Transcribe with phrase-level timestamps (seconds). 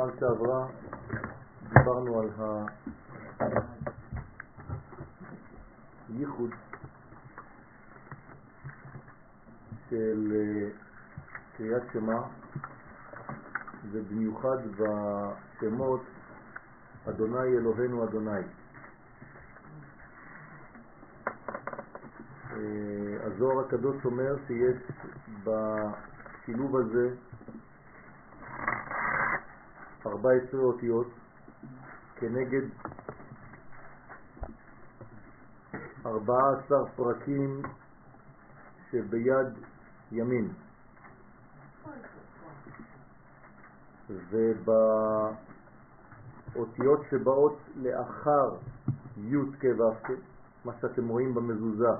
[0.00, 0.66] פעם שעברה
[1.68, 2.28] דיברנו על
[6.08, 6.50] הייחוד
[9.90, 10.68] של אה,
[11.56, 12.20] קריאת שמע
[13.90, 16.00] ובמיוחד בשמות
[17.08, 18.40] אדוני אלוהינו אדוני.
[22.50, 24.76] אה, הזוהר הקדוש אומר שיש
[25.44, 27.14] בשילוב הזה
[30.06, 31.06] 14 אותיות
[32.16, 32.62] כנגד
[36.06, 37.62] 14 פרקים
[38.90, 39.48] שביד
[40.12, 40.48] ימין.
[46.50, 48.56] ובאותיות שבאות לאחר
[49.16, 49.94] י' כו'
[50.64, 51.94] מה שאתם רואים במזוזה,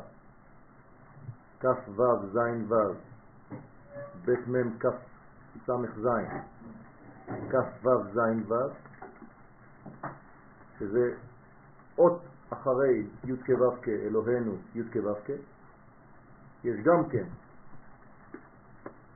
[1.60, 2.38] כ' ו' ז'
[2.68, 2.74] ו',
[4.24, 4.86] ב' מ' כ'
[5.66, 5.70] ס'
[6.02, 6.06] ז',
[7.50, 8.18] כ' ו' ז'
[10.78, 11.14] שזה
[11.98, 15.34] אות אחרי י' כו' אלוהינו י' כו'
[16.64, 17.26] יש גם כן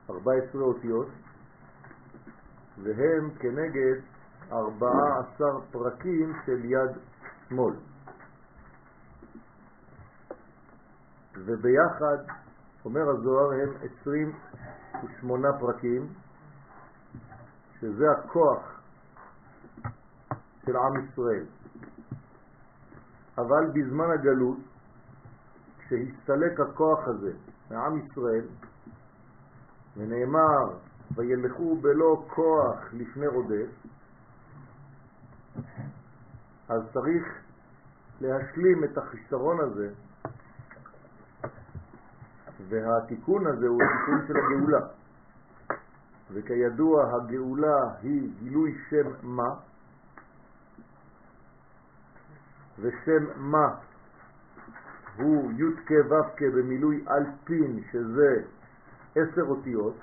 [0.09, 1.07] 14 אותיות
[2.83, 4.01] והם כנגד
[4.51, 6.91] 14 פרקים של יד
[7.49, 7.73] שמאל.
[11.37, 12.17] וביחד,
[12.85, 13.69] אומר הזוהר, הם
[14.01, 16.07] 28 פרקים,
[17.85, 18.81] שזה הכוח
[20.65, 21.45] של עם ישראל.
[23.37, 24.57] אבל בזמן הגלות,
[25.79, 27.31] כשהסתלק הכוח הזה
[27.71, 28.45] מעם ישראל,
[29.97, 30.77] ונאמר,
[31.15, 33.69] וילכו בלא כוח לפני רודף,
[36.69, 37.23] אז צריך
[38.21, 39.89] להשלים את החיסרון הזה,
[42.69, 44.87] והתיקון הזה הוא התיקון של הגאולה.
[46.33, 49.49] וכידוע הגאולה היא גילוי שם מה,
[52.79, 53.75] ושם מה?
[55.17, 58.43] הוא י' כ' ו' כ' במילוי אלפין שזה
[59.15, 59.95] עשר אותיות,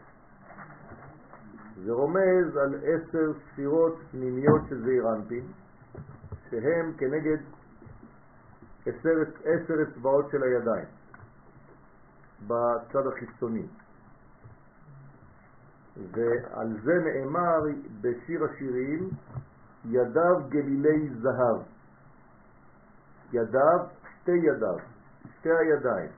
[1.84, 5.44] זה רומז על עשר ספירות פנימיות של זעיר אנפין,
[6.50, 7.38] שהם כנגד
[8.86, 10.86] עשר, עשר אצבעות של הידיים
[12.46, 13.66] בצד החיצוני.
[15.96, 17.60] ועל זה נאמר
[18.00, 19.08] בשיר השירים,
[19.84, 21.62] ידיו גלילי זהב.
[23.32, 23.78] ידיו,
[24.20, 24.76] שתי ידיו,
[25.38, 26.10] שתי הידיים,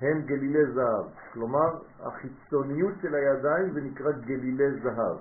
[0.00, 1.06] הם גלילי זהב.
[1.32, 5.16] כלומר, החיצוניות של הידיים זה נקרא גלילי זהב.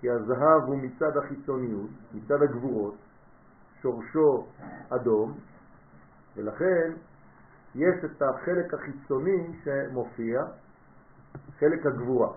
[0.00, 2.94] כי הזהב הוא מצד החיצוניות, מצד הגבורות,
[3.82, 4.46] שורשו
[4.88, 5.38] אדום,
[6.36, 6.92] ולכן
[7.74, 10.42] יש את החלק החיצוני שמופיע,
[11.58, 12.28] חלק הגבורה.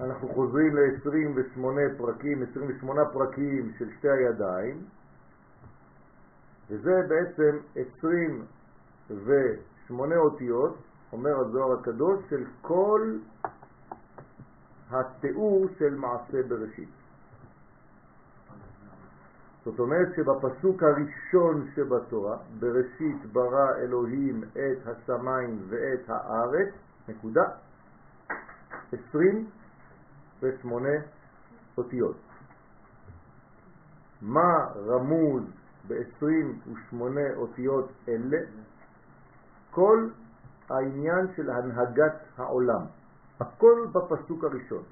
[0.00, 1.60] אנחנו חוזרים ל-28
[1.98, 4.84] פרקים, 28 פרקים של שתי הידיים,
[6.70, 7.58] וזה בעצם
[7.98, 10.76] 28 אותיות,
[11.12, 13.16] אומר הזוהר הקדוש, של כל
[14.90, 16.88] התיאור של מעשה בראשית.
[19.66, 26.74] זאת אומרת שבפסוק הראשון שבתורה, בראשית ברא אלוהים את השמיים ואת הארץ,
[27.08, 27.44] נקודה,
[29.10, 30.88] 28
[31.78, 32.16] אותיות.
[34.22, 35.42] מה רמוז
[35.88, 36.96] ב-28
[37.36, 38.38] אותיות אלה?
[39.70, 40.08] כל
[40.70, 42.82] העניין של הנהגת העולם.
[43.40, 44.82] הכל בפסוק הראשון.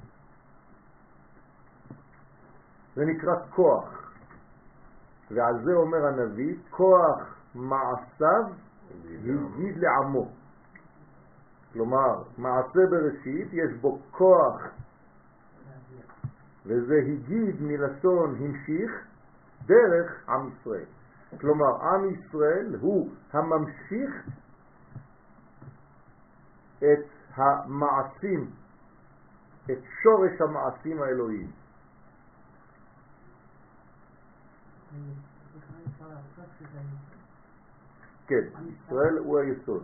[2.97, 4.04] זה נקרא כוח.
[5.31, 8.45] ועל זה אומר הנביא, כוח מעשיו
[9.25, 10.29] הגיד לעמו.
[11.73, 14.63] כלומר, מעשה בראשית יש בו כוח,
[16.67, 18.91] וזה הגיד מלשון המשיך
[19.67, 20.87] דרך עם ישראל.
[21.41, 24.29] כלומר, עם ישראל הוא הממשיך
[26.79, 27.05] את
[27.35, 28.51] המעשים,
[29.65, 31.51] את שורש המעשים האלוהיים.
[38.27, 39.83] כן, ישראל הוא היסוד.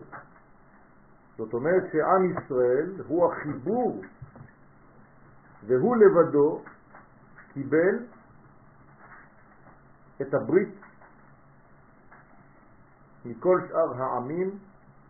[1.37, 4.01] זאת אומרת שעם ישראל הוא החיבור
[5.67, 6.61] והוא לבדו
[7.53, 7.95] קיבל
[10.21, 10.75] את הברית
[13.25, 14.57] מכל שאר העמים,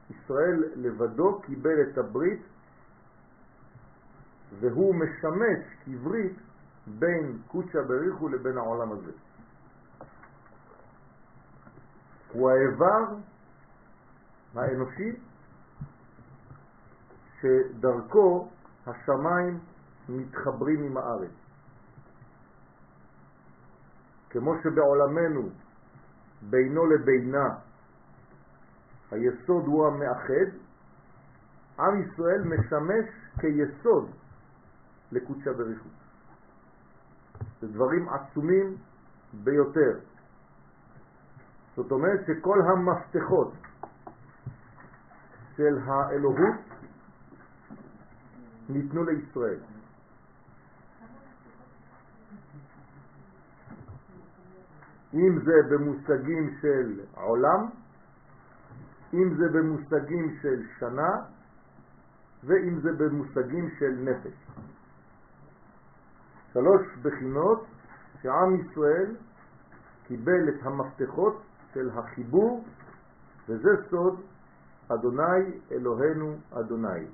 [0.10, 2.42] ישראל לבדו קיבל את הברית
[4.60, 6.38] והוא משמש כברית
[6.88, 9.12] בין קודשא בריחו לבין העולם הזה.
[12.34, 13.16] הוא האיבר
[14.56, 15.16] האנושי
[17.42, 18.50] שדרכו
[18.88, 19.60] השמיים
[20.10, 21.32] מתחברים עם הארץ.
[24.30, 25.50] כמו שבעולמנו
[26.50, 27.56] בינו לבינה
[29.12, 30.58] היסוד הוא המאחד,
[31.80, 33.06] עם ישראל משמש
[33.40, 34.10] כיסוד
[35.12, 35.92] לקודשה בריחוד.
[37.62, 38.78] זה דברים עצומים
[39.34, 40.00] ביותר.
[41.82, 43.54] זאת אומרת שכל המפתחות
[45.58, 46.60] של האלוהות
[48.70, 49.60] ניתנו לישראל.
[55.14, 57.70] אם זה במושגים של עולם,
[59.14, 61.12] אם זה במושגים של שנה,
[62.44, 64.64] ואם זה במושגים של נפש.
[66.54, 67.66] שלוש בחינות
[68.22, 69.16] שעם ישראל
[70.08, 71.42] קיבל את המפתחות
[71.74, 72.64] של החיבור,
[73.50, 74.22] וזה סוד
[74.88, 77.06] אדוני אלוהינו אדוני.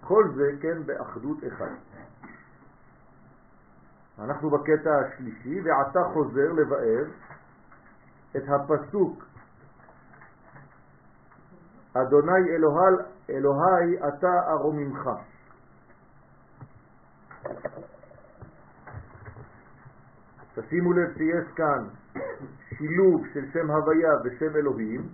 [0.00, 1.74] כל זה כן באחדות אחד.
[4.18, 7.04] אנחנו בקטע השלישי, ועתה חוזר לבאר
[8.36, 9.24] את הפסוק
[11.92, 12.94] אדוני אלוהל,
[13.30, 15.10] אלוהי אתה ארוממך.
[20.54, 22.01] תשימו לב שיש כאן
[22.68, 25.08] שילוב של שם הוויה ושם אלוהים,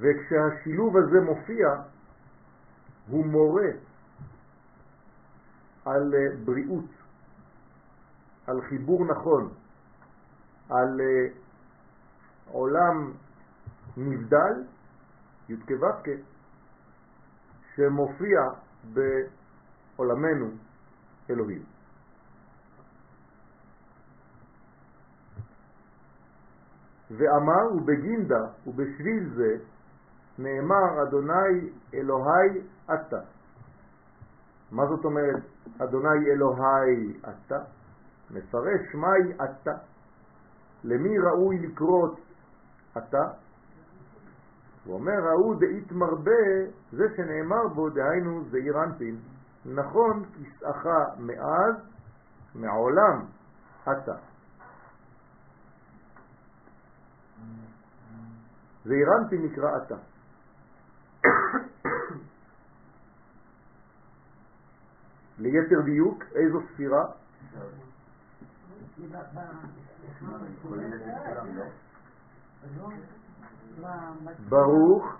[0.00, 1.68] וכשהשילוב הזה מופיע,
[3.08, 3.68] הוא מורה
[5.84, 6.90] על אה, בריאות,
[8.46, 9.52] על חיבור נכון,
[10.70, 11.26] על אה,
[12.52, 13.12] עולם
[13.96, 14.62] נבדל,
[15.48, 16.08] י"ק ו"ק,
[17.74, 18.40] שמופיע
[18.94, 20.50] בעולמנו
[21.30, 21.62] אלוהים.
[27.10, 29.56] ואמר ובגינדה ובשביל זה
[30.38, 32.60] נאמר אדוני אלוהי
[32.94, 33.20] אתה.
[34.72, 35.42] מה זאת אומרת
[35.78, 37.58] אדוני אלוהי אתה?
[38.30, 39.76] מפרש מהי אתה.
[40.84, 42.20] למי ראוי לקרות
[42.98, 43.43] אתה?
[44.84, 46.30] הוא אומר, ראו דאית מרבה,
[46.92, 49.16] זה שנאמר בו, דהיינו זעיר אנפין,
[49.64, 50.86] נכון כסאך
[51.18, 51.74] מאז,
[52.54, 53.24] מעולם
[53.82, 54.14] אתה.
[58.84, 59.96] זעיר אנפין נקרא אתה.
[65.38, 67.04] ליתר דיוק, איזו ספירה?
[74.48, 75.16] ברוך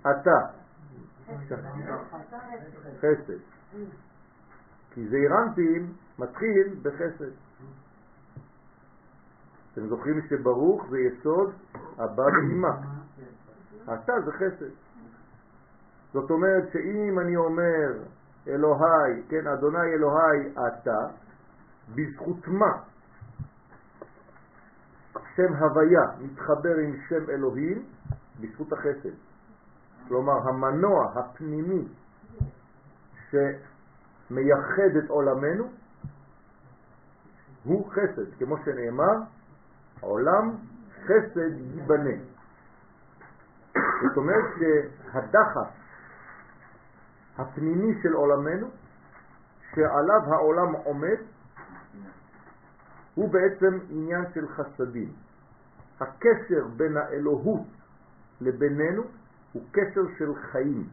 [0.00, 0.36] אתה.
[3.00, 3.38] חסד.
[4.90, 7.30] כי זה אירנטים מתחיל בחסד.
[9.72, 11.52] אתם זוכרים שברוך זה יסוד
[11.98, 12.76] הבא באימה.
[13.84, 14.70] אתה זה חסד.
[16.12, 17.92] זאת אומרת שאם אני אומר
[18.48, 20.98] אלוהי, כן, אדוני אלוהי אתה,
[21.94, 22.93] בזכות מה
[25.36, 27.84] שם הוויה מתחבר עם שם אלוהים?
[28.40, 29.14] בזכות החסד.
[30.08, 31.88] כלומר, המנוע הפנימי
[33.30, 35.64] שמייחד את עולמנו
[37.64, 39.16] הוא חסד, כמו שנאמר,
[40.00, 40.56] עולם
[41.04, 42.16] חסד ייבנה.
[43.74, 45.68] זאת אומרת שהדחף
[47.38, 48.68] הפנימי של עולמנו,
[49.74, 51.16] שעליו העולם עומד,
[53.14, 55.23] הוא בעצם עניין של חסדים.
[56.04, 57.66] הקשר בין האלוהות
[58.40, 59.02] לבינינו
[59.52, 60.88] הוא קשר של חיים,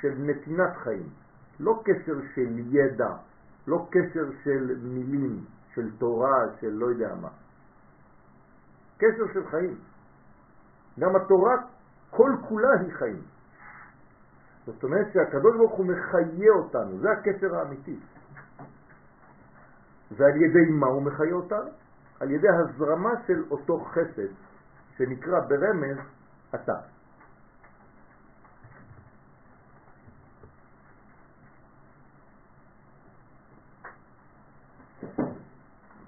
[0.00, 1.08] של נתינת חיים,
[1.60, 3.10] לא קשר של ידע,
[3.66, 7.28] לא קשר של מילים, של תורה, של לא יודע מה.
[8.98, 9.78] קשר של חיים.
[10.98, 11.56] גם התורה
[12.10, 13.22] כל כולה היא חיים.
[14.66, 17.96] זאת אומרת שהקדוש ברוך הוא מחיה אותנו, זה הקשר האמיתי.
[20.16, 21.70] ועל ידי מה הוא מחיה אותנו?
[22.20, 24.32] על ידי הזרמה של אותו חסד
[25.02, 25.98] שנקרא ברמז
[26.54, 26.72] אתה.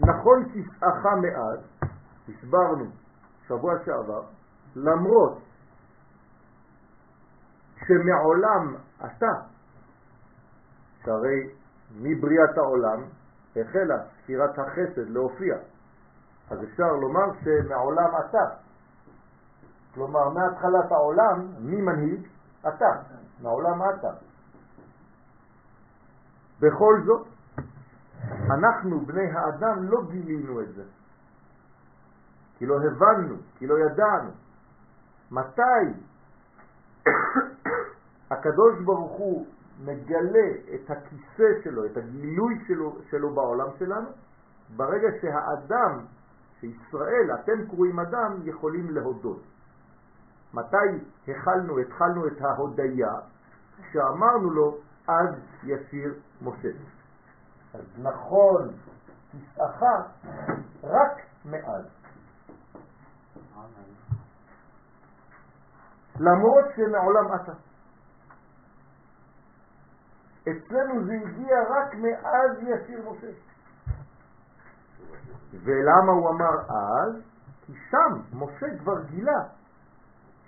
[0.01, 1.59] נכון כסאך מאז,
[2.29, 2.85] הסברנו
[3.49, 4.23] שבוע שעבר,
[4.77, 5.39] למרות
[7.87, 8.75] שמעולם
[9.05, 9.33] אתה,
[11.05, 11.51] שהרי
[11.95, 13.03] מבריאת העולם
[13.57, 15.55] החלה ספירת החסד להופיע,
[16.51, 18.64] אז אפשר לומר שמעולם אתה,
[19.95, 22.27] כלומר מהתחלת העולם, מי מנהיג?
[22.69, 22.93] אתה,
[23.43, 24.11] מעולם אתה.
[26.61, 27.27] בכל זאת,
[28.51, 30.83] אנחנו, בני האדם, לא גילינו את זה.
[32.59, 34.31] כי לא הבנו, כי לא ידענו.
[35.31, 36.01] מתי
[38.31, 39.47] הקדוש ברוך הוא
[39.81, 44.09] מגלה את הכיסא שלו, את הגילוי שלו, שלו בעולם שלנו,
[44.77, 46.05] ברגע שהאדם,
[46.61, 49.43] שישראל, אתם קרואים אדם, יכולים להודות.
[50.55, 53.13] מתי החלנו, התחלנו את ההודיה?
[53.83, 56.69] כשאמרנו לו, אז ישיר משה.
[57.75, 58.69] אז נכון,
[59.31, 59.83] תשעך
[60.83, 61.85] רק מאז.
[66.21, 67.53] למרות שמעולם אתה.
[70.43, 73.33] אצלנו זה הגיע רק מאז ישיר משה.
[75.65, 77.23] ולמה הוא אמר אז?
[77.67, 79.41] כי שם משה כבר גילה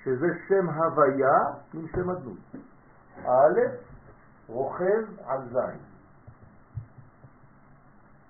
[0.06, 1.38] שזה שם הוויה
[1.75, 2.38] עם שם הדמות.
[3.25, 3.60] א',
[4.48, 5.80] רוכב על זין.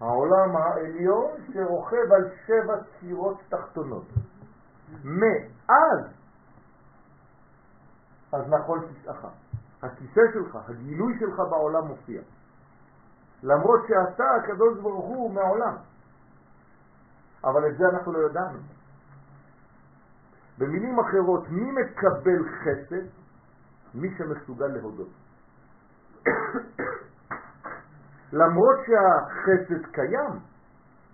[0.01, 4.05] העולם העליון שרוכב על שבע ספירות תחתונות.
[5.05, 6.01] מאז,
[8.33, 9.27] אז נכון כיסאך.
[9.83, 12.23] הכיסא שלך, הגילוי שלך בעולם מופיע.
[13.43, 15.77] למרות שאתה, הקדוש ברוך הוא, מעולם.
[17.45, 18.59] אבל את זה אנחנו לא ידענו.
[20.59, 23.07] במילים אחרות, מי מקבל חסד?
[23.95, 25.09] מי שמסוגל להודות.
[28.33, 30.41] למרות שהחסד קיים,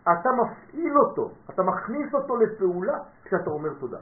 [0.03, 3.99] אתה מפעיל אותו, אתה מכניס אותו לפעולה כשאתה אומר תודה.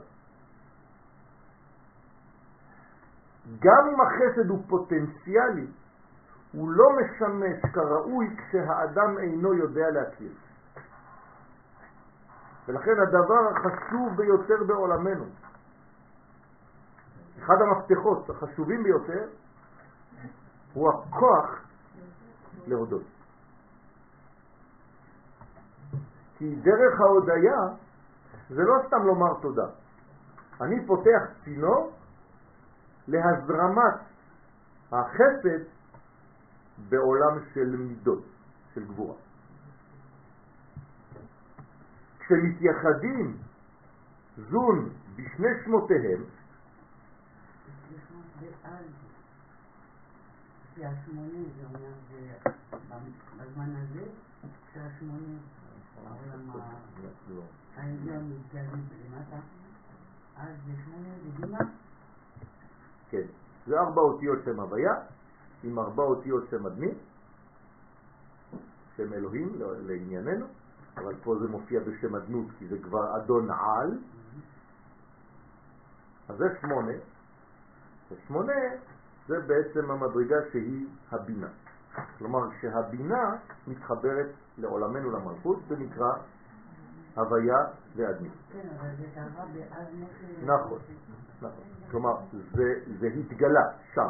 [3.59, 5.67] גם אם החסד הוא פוטנציאלי,
[6.53, 10.31] הוא לא משמש כראוי כשהאדם אינו יודע להכיר.
[12.67, 15.25] ולכן הדבר החשוב ביותר בעולמנו,
[17.39, 19.27] אחד המפתחות החשובים ביותר,
[20.73, 21.61] הוא הכוח
[22.67, 23.03] להודות.
[26.37, 27.59] כי דרך ההודיה
[28.49, 29.67] זה לא סתם לומר תודה.
[30.61, 31.91] אני פותח צינור
[33.07, 33.99] להזרמת
[34.91, 35.63] החסד
[36.89, 38.23] בעולם של מידות,
[38.73, 39.15] של גבורה.
[42.31, 43.37] כשמתייחדים
[44.49, 46.23] זון בשני שמותיהם,
[60.35, 60.55] אז
[63.09, 63.21] כן.
[63.67, 64.93] זה ארבע אותיות שם הוויה,
[65.63, 66.91] עם ארבע אותיות שם אדמי,
[68.97, 70.45] שם אלוהים לענייננו,
[70.97, 73.97] אבל פה זה מופיע בשם אדנות כי זה כבר אדון על,
[76.29, 76.93] אז זה שמונה,
[78.11, 78.53] ושמונה
[79.27, 81.47] זה בעצם המדרגה שהיא הבינה.
[82.17, 83.35] כלומר שהבינה
[83.67, 86.11] מתחברת לעולמנו למלכות, זה נקרא
[87.15, 87.57] הוויה
[87.95, 88.31] ואדמית.
[88.53, 89.87] כן, אבל זה באז
[90.43, 90.79] נכון,
[91.41, 91.63] נכון.
[91.91, 92.15] כלומר,
[92.51, 94.07] זה, זה התגלה שם.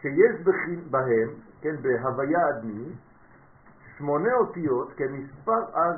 [0.00, 0.46] שיש
[0.90, 1.28] בהם,
[1.60, 2.96] כן, בהוויה אדמית,
[3.98, 5.96] שמונה אותיות כמספר אז.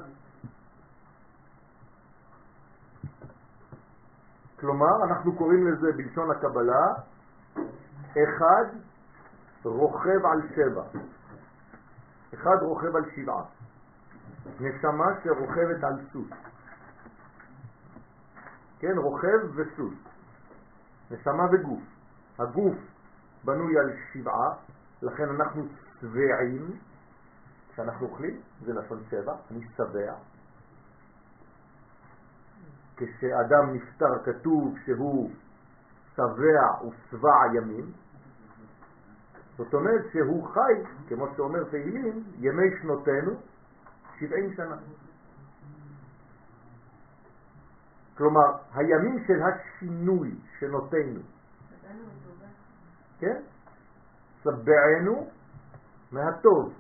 [4.61, 6.87] כלומר, אנחנו קוראים לזה בלשון הקבלה,
[8.13, 8.65] אחד
[9.65, 10.83] רוכב על שבע.
[12.35, 13.45] אחד רוכב על שבעה.
[14.61, 16.31] נשמה שרוכבת על סוס.
[18.79, 19.95] כן, רוכב וסוס.
[21.11, 21.83] נשמה וגוף.
[22.39, 22.75] הגוף
[23.45, 24.55] בנוי על שבעה,
[25.03, 25.67] לכן אנחנו
[26.01, 26.71] שבעים,
[27.75, 30.15] כשאנחנו אוכלים, זה לשון שבע, אני שבע.
[32.97, 35.31] כשאדם נפטר כתוב שהוא
[36.15, 37.93] שבע ושבע ימים,
[39.57, 43.33] זאת אומרת שהוא חי, כמו שאומר תהילים, ימי שנותינו,
[44.19, 44.77] 70 שנה.
[48.17, 51.21] כלומר, הימים של השינוי שנותינו.
[53.19, 53.43] כן?
[54.43, 55.31] סבענו
[56.13, 56.73] מהטוב,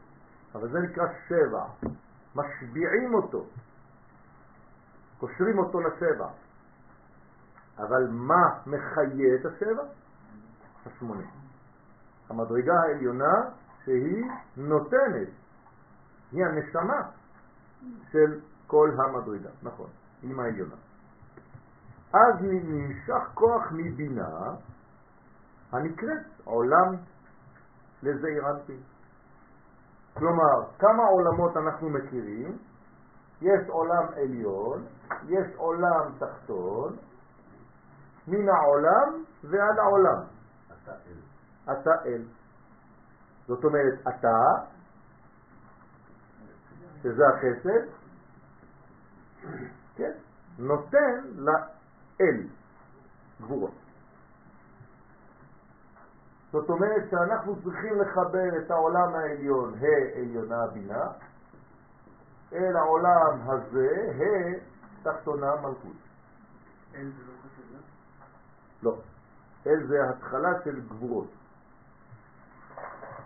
[0.55, 1.65] אבל זה נקרא שבע.
[2.35, 3.47] משביעים אותו,
[5.19, 6.29] קושרים אותו לשבע.
[7.79, 9.83] אבל מה מחיה את השבע?
[10.87, 11.27] השמונה.
[12.29, 13.35] המדרגה העליונה
[13.85, 14.25] שהיא
[14.57, 15.29] נותנת,
[16.33, 17.11] היא הנשמה
[18.11, 19.91] של כל המדרגה, נכון,
[20.23, 20.75] עם העליונה.
[22.13, 24.55] אז נמשך כוח מבינה
[25.73, 26.97] הנקראת עולם
[28.03, 28.81] לזעיר אנפין.
[30.15, 32.59] כלומר, כמה עולמות אנחנו מכירים?
[33.41, 34.87] יש עולם עליון,
[35.29, 36.97] יש עולם תחתון,
[38.29, 40.25] מן העולם ועד העולם.
[40.67, 41.19] אתה אל.
[41.73, 42.23] אתה אל.
[43.47, 44.39] זאת אומרת, אתה
[47.03, 47.87] שזה החסד,
[49.97, 50.13] כן,
[50.59, 52.49] נותן לאל
[53.41, 53.84] גבורות.
[56.55, 61.07] זאת אומרת שאנחנו צריכים לחבר את העולם העליון, ה' עליונה בינה,
[62.53, 64.59] אל העולם הזה, ה'
[65.03, 65.97] תחתונה מלכות.
[66.95, 67.85] אין זה לא חסד?
[68.83, 68.97] לא.
[69.67, 71.29] אל זה התחלה של גבורות.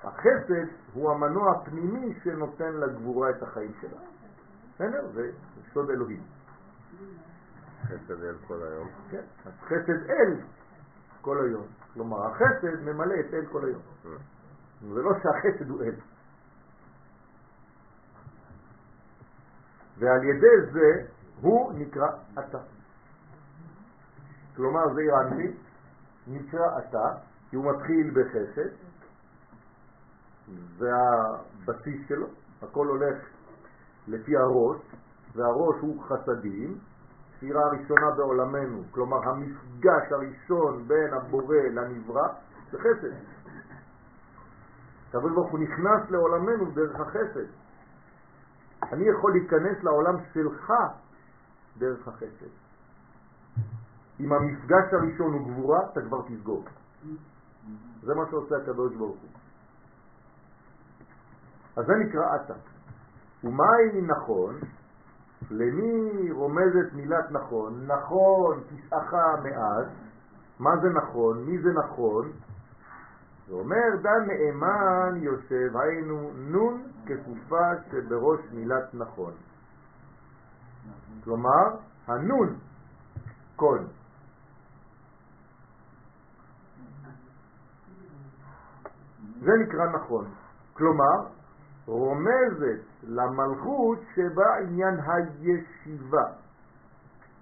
[0.04, 4.00] החסד הוא המנוע הפנימי שנותן לגבורה את החיים שלה.
[4.74, 5.08] בסדר?
[5.12, 5.30] זה
[5.72, 6.22] סוד אלוהים.
[7.84, 8.88] חסד אל כל היום.
[9.10, 10.40] כן, אז חסד אל
[11.20, 11.66] כל היום.
[11.94, 13.82] כלומר, החסד ממלא את אל כל היום.
[14.06, 14.10] אה.
[14.94, 15.94] זה לא שהחסד הוא אל.
[19.98, 21.06] ועל ידי זה
[21.40, 22.58] הוא נקרא אתה.
[24.56, 25.56] כלומר, זה אירנטי,
[26.26, 27.14] נקרא אתה,
[27.50, 28.70] כי הוא מתחיל בחסד,
[30.78, 32.26] זה הבסיס שלו,
[32.62, 33.16] הכל הולך
[34.08, 34.80] לפי הראש,
[35.34, 36.78] והראש הוא חסדים,
[37.38, 42.28] ספירה הראשונה בעולמנו, כלומר המפגש הראשון בין הבורא לנברא,
[42.70, 43.14] זה חסד.
[45.08, 47.46] הקדוש ברוך הוא נכנס לעולמנו דרך החסד.
[48.92, 50.72] אני יכול להיכנס לעולם שלך
[51.78, 52.52] דרך החסד.
[54.20, 56.64] אם המפגש הראשון הוא גבורה, אתה כבר תסגור.
[58.02, 59.30] זה מה שעושה הקדוש ברוך הוא.
[61.76, 62.54] אז זה נקרא אתה.
[63.44, 64.54] ומהי נכון?
[65.50, 67.86] למי רומזת מילת נכון?
[67.86, 69.86] נכון כיסאך מאז.
[70.58, 71.44] מה זה נכון?
[71.44, 72.32] מי זה נכון?
[73.48, 79.32] זה אומר דן נאמן יושב, היינו נון כפופה שבראש מילת נכון.
[81.24, 81.76] כלומר,
[82.06, 82.56] הנון
[83.56, 83.86] קון.
[89.40, 90.24] זה נקרא נכון.
[90.72, 91.37] כלומר,
[91.88, 96.24] רומזת למלכות שבה עניין הישיבה.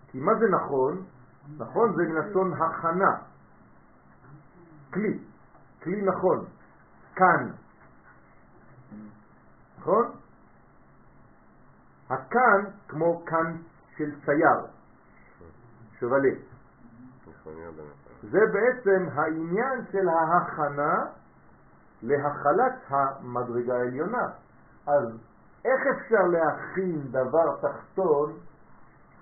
[0.08, 1.04] כי מה זה נכון?
[1.56, 3.16] נכון זה מלשון הכנה.
[4.92, 5.18] כלי,
[5.82, 6.44] כלי נכון,
[7.14, 7.50] כאן.
[9.78, 10.12] נכון?
[12.10, 13.56] הכאן כמו כאן
[13.96, 14.66] של צייר,
[16.00, 16.34] שובלה.
[18.22, 21.04] זה בעצם העניין של ההכנה
[22.02, 24.28] להחלת המדרגה העליונה.
[24.86, 25.04] אז
[25.64, 28.32] איך אפשר להכין דבר תחתון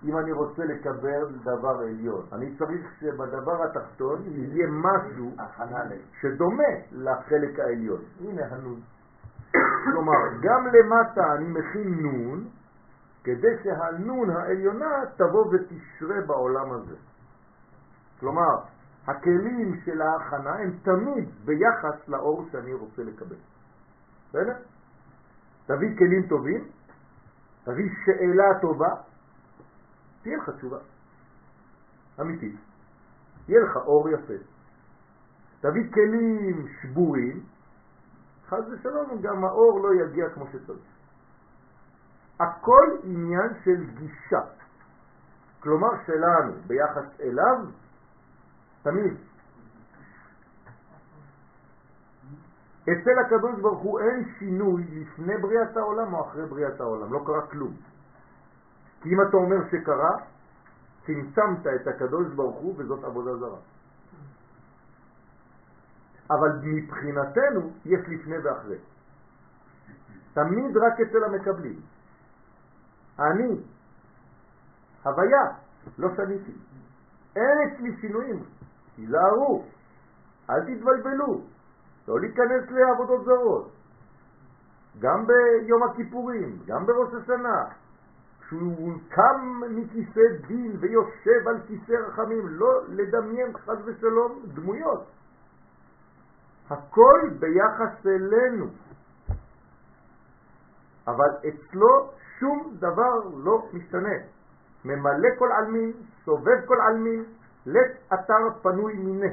[0.05, 2.27] אם אני רוצה לקבל דבר עליון?
[2.33, 5.37] אני צריך שבדבר התחתון יהיה משהו
[6.21, 8.01] שדומה לחלק העליון.
[8.21, 8.81] הנה הנון.
[9.85, 12.45] כלומר, גם למטה אני מכין נון,
[13.25, 16.97] כדי שהנון העליונה תבוא ותשרה בעולם הזה.
[18.21, 18.59] כלומר,
[19.07, 23.37] הכלים של ההכנה הם תמיד ביחס לאור שאני רוצה לקבל.
[24.29, 24.57] בסדר?
[25.67, 26.65] תביא כלים טובים,
[27.65, 28.91] תביא שאלה טובה,
[30.23, 30.79] תהיה לך תשובה.
[32.21, 32.57] אמיתית.
[33.49, 34.35] יהיה לך אור יפה.
[35.61, 37.41] תביא כלים שבורים,
[38.49, 40.95] חס ושלום גם האור לא יגיע כמו שצריך.
[42.41, 44.41] הכל עניין של גישה.
[45.61, 47.57] כלומר שלנו ביחס אליו
[48.85, 49.17] תמיד.
[52.83, 57.47] אצל הקדוש ברוך הוא אין שינוי לפני בריאת העולם או אחרי בריאת העולם, לא קרה
[57.47, 57.77] כלום.
[59.03, 60.11] כי אם אתה אומר שקרה,
[61.07, 63.59] צמצמת את הקדוש ברוך הוא וזאת עבודה זרה.
[66.31, 68.79] אבל מבחינתנו יש לפני ואחרי.
[70.33, 71.81] תמיד רק אצל המקבלים.
[73.19, 73.61] אני,
[75.03, 75.45] הוויה,
[75.99, 76.53] לא שניתי.
[77.37, 78.45] אין אצלי שינויים.
[78.97, 79.65] תיזהרו,
[80.51, 81.41] אל תתבלבלו,
[82.09, 83.71] לא להיכנס לעבודות זרות.
[84.99, 87.65] גם ביום הכיפורים, גם בראש השנה,
[88.41, 95.05] כשהוא קם מכיסא דין ויושב על כיסא רחמים, לא לדמיין חס ושלום דמויות.
[96.71, 98.67] הכל ביחס אלינו.
[101.07, 104.19] אבל אצלו שום דבר לא משתנה.
[104.85, 105.93] ממלא כל עלמין,
[106.25, 107.25] סובב כל עלמין,
[107.67, 109.33] לית אתר פנוי מיניה.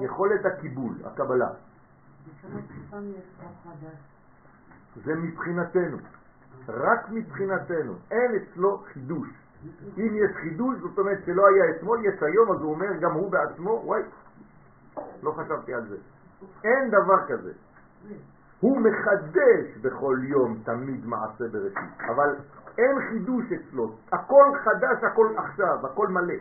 [0.00, 1.48] יכולת הקיבול, הקבלה.
[5.04, 5.96] זה מבחינתנו,
[6.68, 9.28] רק מבחינתנו, אין אצלו חידוש.
[9.98, 13.32] אם יש חידוש, זאת אומרת שלא היה אתמול, יש היום, אז הוא אומר גם הוא
[13.32, 14.02] בעצמו, וואי,
[15.22, 15.96] לא חשבתי על זה.
[16.64, 17.52] אין דבר כזה.
[18.62, 22.36] הוא מחדש בכל יום תמיד מעשה בראשית, אבל
[22.78, 26.34] אין חידוש אצלו, הכל חדש, הכל עכשיו, הכל מלא.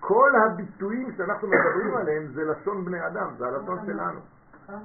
[0.00, 4.20] כל הביטויים שאנחנו מדברים עליהם זה לשון בני אדם, זה הלשון שלנו.
[4.66, 4.80] פעם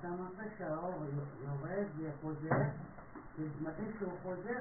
[0.00, 1.04] אתה אמרת שהאור
[1.44, 2.56] יורד וחוזר,
[3.38, 4.60] ומתי שהוא חוזר,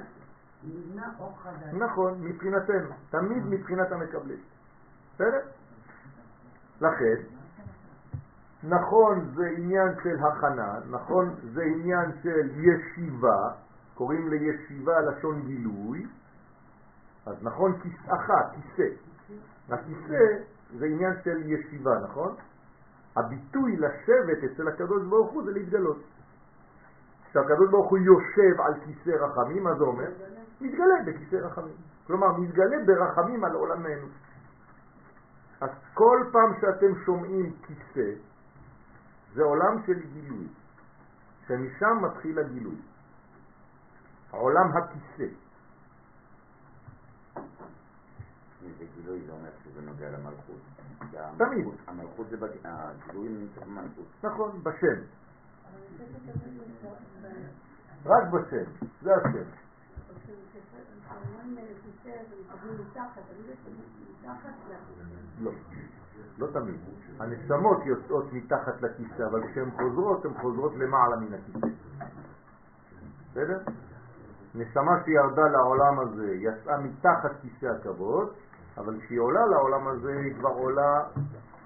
[0.63, 1.73] נבנה אור חדש.
[1.73, 4.39] נכון, מבחינתנו, תמיד מבחינת המקבלים.
[5.15, 5.41] בסדר?
[6.81, 7.15] לכן,
[8.63, 13.51] נכון זה עניין של הכנה, נכון זה עניין של ישיבה,
[13.95, 16.07] קוראים לישיבה לשון גילוי,
[17.25, 18.89] אז נכון כיסאך, כיסא.
[19.69, 20.25] הכיסא
[20.77, 22.35] זה עניין של ישיבה, נכון?
[23.15, 25.97] הביטוי לשבת אצל הקדוש ברוך הוא זה להתגלות.
[27.29, 30.09] כשהקדוש ברוך הוא יושב על כיסא רחמים, מה זה אומר?
[30.61, 31.75] מתגלה בכיסא רחמים.
[32.07, 34.07] כלומר, מתגלה ברחמים על עולמנו.
[35.61, 38.09] אז כל פעם שאתם שומעים כיסא,
[39.33, 40.47] זה עולם של גילוי,
[41.47, 42.75] שמשם מתחיל הגילוי.
[44.31, 45.33] עולם הכיסא.
[48.77, 50.61] זה גילוי, זה אומר שזה נוגע למלכות.
[51.37, 51.67] תמיד.
[51.87, 54.05] המלכות זה, הגילוי נמצא במלכות.
[54.23, 55.01] נכון, בשם.
[58.05, 59.49] רק בשם, זה השם.
[65.41, 65.51] לא,
[66.37, 66.75] לא תמיד.
[67.19, 71.67] הנשמות יוצאות מתחת לכיסא, אבל כשהן חוזרות, הן חוזרות למעלה מן הכיסא.
[73.31, 73.59] בסדר?
[74.55, 78.33] נשמה שירדה לעולם הזה יצאה מתחת כיסא הכבוד,
[78.77, 81.03] אבל כשהיא עולה לעולם הזה היא כבר עולה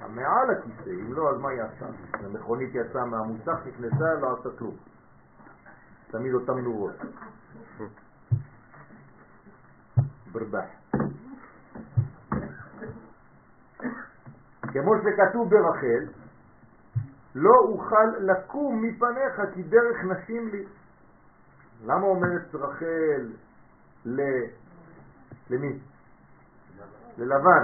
[0.09, 1.85] מעל הכיסא, אם לא, אז מה היא עשה?
[2.13, 4.75] המכונית יצאה מהמוסך, נכנסה, לא עשה כלום.
[6.11, 6.95] תמיד אותם נורות.
[10.31, 10.65] ברבח.
[14.81, 16.05] כמו שכתוב ברחל,
[17.35, 20.65] לא אוכל לקום מפניך כי דרך נשים לי.
[21.85, 23.27] למה אומרת רחל
[24.05, 24.21] ל...
[25.49, 25.79] למי?
[27.17, 27.63] ללבן.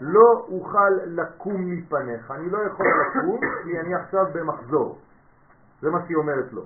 [0.00, 4.98] לא אוכל לקום מפניך, אני לא יכול לקום כי אני עכשיו במחזור.
[5.82, 6.64] זה מה שהיא אומרת לו.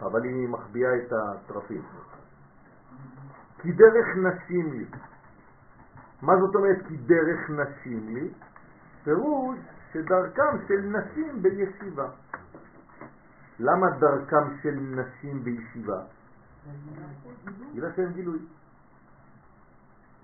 [0.00, 1.82] אבל היא מחביאה את הטרפים.
[3.62, 4.86] כי דרך נשים לי.
[6.22, 8.30] מה זאת אומרת כי דרך נשים לי?
[9.08, 9.58] פירוש
[9.92, 12.08] שדרכם של נשים בישיבה.
[13.58, 16.02] למה דרכם של נשים בישיבה?
[17.74, 18.38] בגלל שהם גילוי.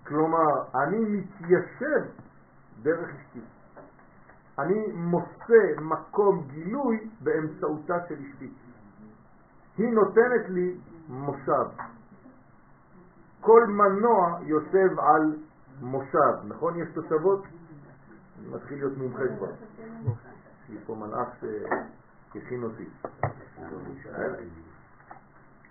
[0.06, 2.04] כלומר, אני מתיישב
[2.82, 3.40] דרך אשתי.
[4.58, 8.52] אני מוצא מקום גילוי באמצעותה של אשתי.
[9.78, 10.76] היא נותנת לי
[11.08, 11.68] מושב.
[13.40, 15.36] כל מנוע יושב על
[15.80, 16.78] מושב, נכון?
[16.78, 17.44] יש תושבות?
[18.50, 19.50] מתחיל להיות מומחה כבר.
[19.50, 22.88] יש לי פה מלאך שהכין אותי.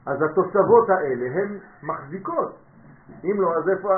[0.05, 2.55] אז התושבות האלה הן מחזיקות.
[3.23, 3.89] אם לא, אז איפה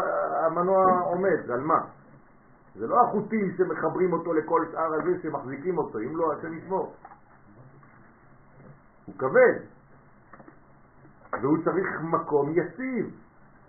[0.46, 1.52] המנוע עומד?
[1.52, 1.80] על מה?
[2.76, 6.94] זה לא החוטים שמחברים אותו לכל שאר הזה שמחזיקים אותו, אם לא, השם ישמור.
[9.06, 9.60] הוא כבד,
[11.42, 13.16] והוא צריך מקום יציב,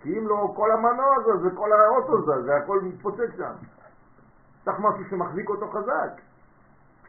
[0.01, 3.53] כי אם לא, כל המנוע הזה, וכל האוטו הזה, זה הכל מתפוצץ שם.
[4.67, 6.21] צריך משהו שמחזיק אותו חזק,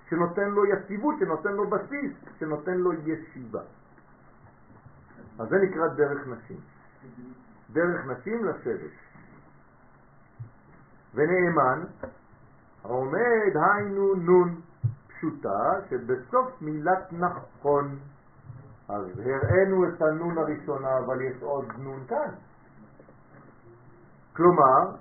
[0.08, 3.62] שנותן לו יציבות, שנותן לו בסיס, שנותן לו ישיבה.
[5.38, 6.60] אז זה נקרא דרך נשים.
[7.72, 8.90] דרך נשים לשבת.
[11.14, 11.84] ונאמן
[12.82, 14.60] עומד היינו נון
[15.08, 17.98] פשוטה שבסוף מילת נכון
[18.88, 22.34] אז הראינו את הנון הראשונה אבל יש עוד נון כאן
[24.36, 24.96] כלומר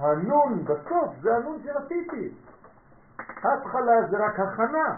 [0.00, 2.34] הנון בסוף זה הנון שרציתי
[3.42, 4.96] ההתחלה זה רק הכנה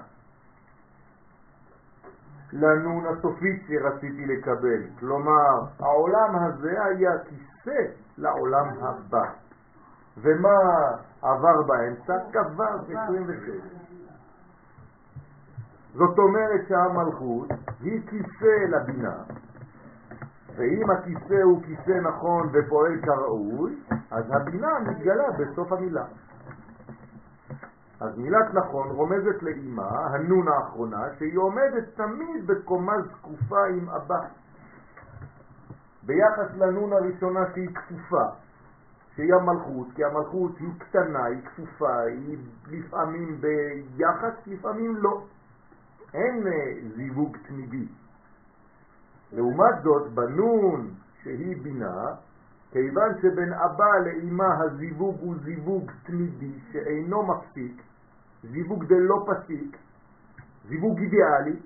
[2.52, 4.82] לנון הסופית שרציתי לקבל.
[5.00, 9.30] כלומר, העולם הזה היה כיסא לעולם הבא.
[10.18, 10.58] ומה
[11.22, 12.16] עבר באמצע?
[12.32, 13.82] כ"ו 26.
[15.94, 17.48] זאת אומרת שהמלכות
[17.80, 19.16] היא כיסא לבינה,
[20.56, 23.76] ואם הכיסא הוא כיסא נכון ופועל כראוי,
[24.10, 26.04] אז הבינה מתגלה בסוף המילה.
[28.00, 34.20] אז מילת נכון רומזת לאימה, הנון האחרונה, שהיא עומדת תמיד בקומה זקופה עם אבא.
[36.06, 38.24] ביחס לנון הראשונה שהיא כפופה,
[39.16, 42.38] שהיא המלכות, כי המלכות היא קטנה, היא כפופה, היא
[42.70, 45.22] לפעמים ביחס, לפעמים לא.
[46.14, 47.86] אין אה, זיווג תמידי.
[49.32, 52.14] לעומת זאת, בנון שהיא בינה,
[52.70, 57.82] כיוון שבין אבא לאימה הזיווג הוא זיווג תמידי שאינו מפסיק,
[58.42, 59.76] זיווג דלא פסיק,
[60.68, 61.56] זיווג אידיאלי,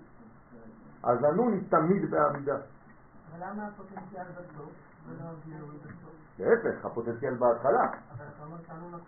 [1.03, 2.57] אז הנון היא תמיד בעמידה.
[2.57, 4.73] אבל למה הפוטנציאל בסוף?
[5.07, 6.17] ולא גילוי בסוף.
[6.39, 7.81] להפך, הפוטנציאל בהתחלה.
[7.81, 9.01] אבל אתה אומר שהנון.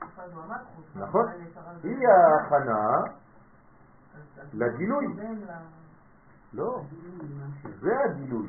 [0.94, 1.26] נכון.
[1.82, 3.00] היא ההכנה
[4.52, 5.06] לגילוי.
[6.52, 6.80] לא,
[7.80, 8.48] זה הגילוי.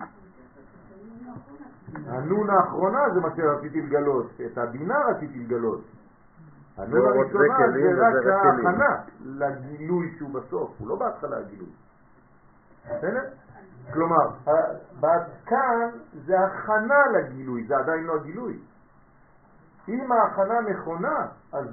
[2.08, 5.82] הנון האחרונה זה מה שרציתי לגלות, את הבינה רציתי לגלות.
[6.78, 8.46] הנון לא, עוד הראשונה זה רק.
[8.46, 11.72] ההכנה לגילוי שהוא בסוף, הוא לא בהתחלה הגילוי.
[12.86, 13.24] בסדר?
[13.94, 14.30] כלומר,
[15.46, 15.90] כאן
[16.26, 18.60] זה הכנה לגילוי, זה עדיין לא הגילוי.
[19.88, 21.66] אם ההכנה נכונה, אז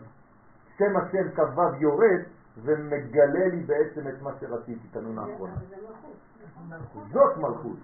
[0.78, 2.20] שם השם כ"ו יורד
[2.62, 5.54] ומגלה לי בעצם את מה שרציתי, את הנון האחרונה.
[7.12, 7.76] זאת מלכות.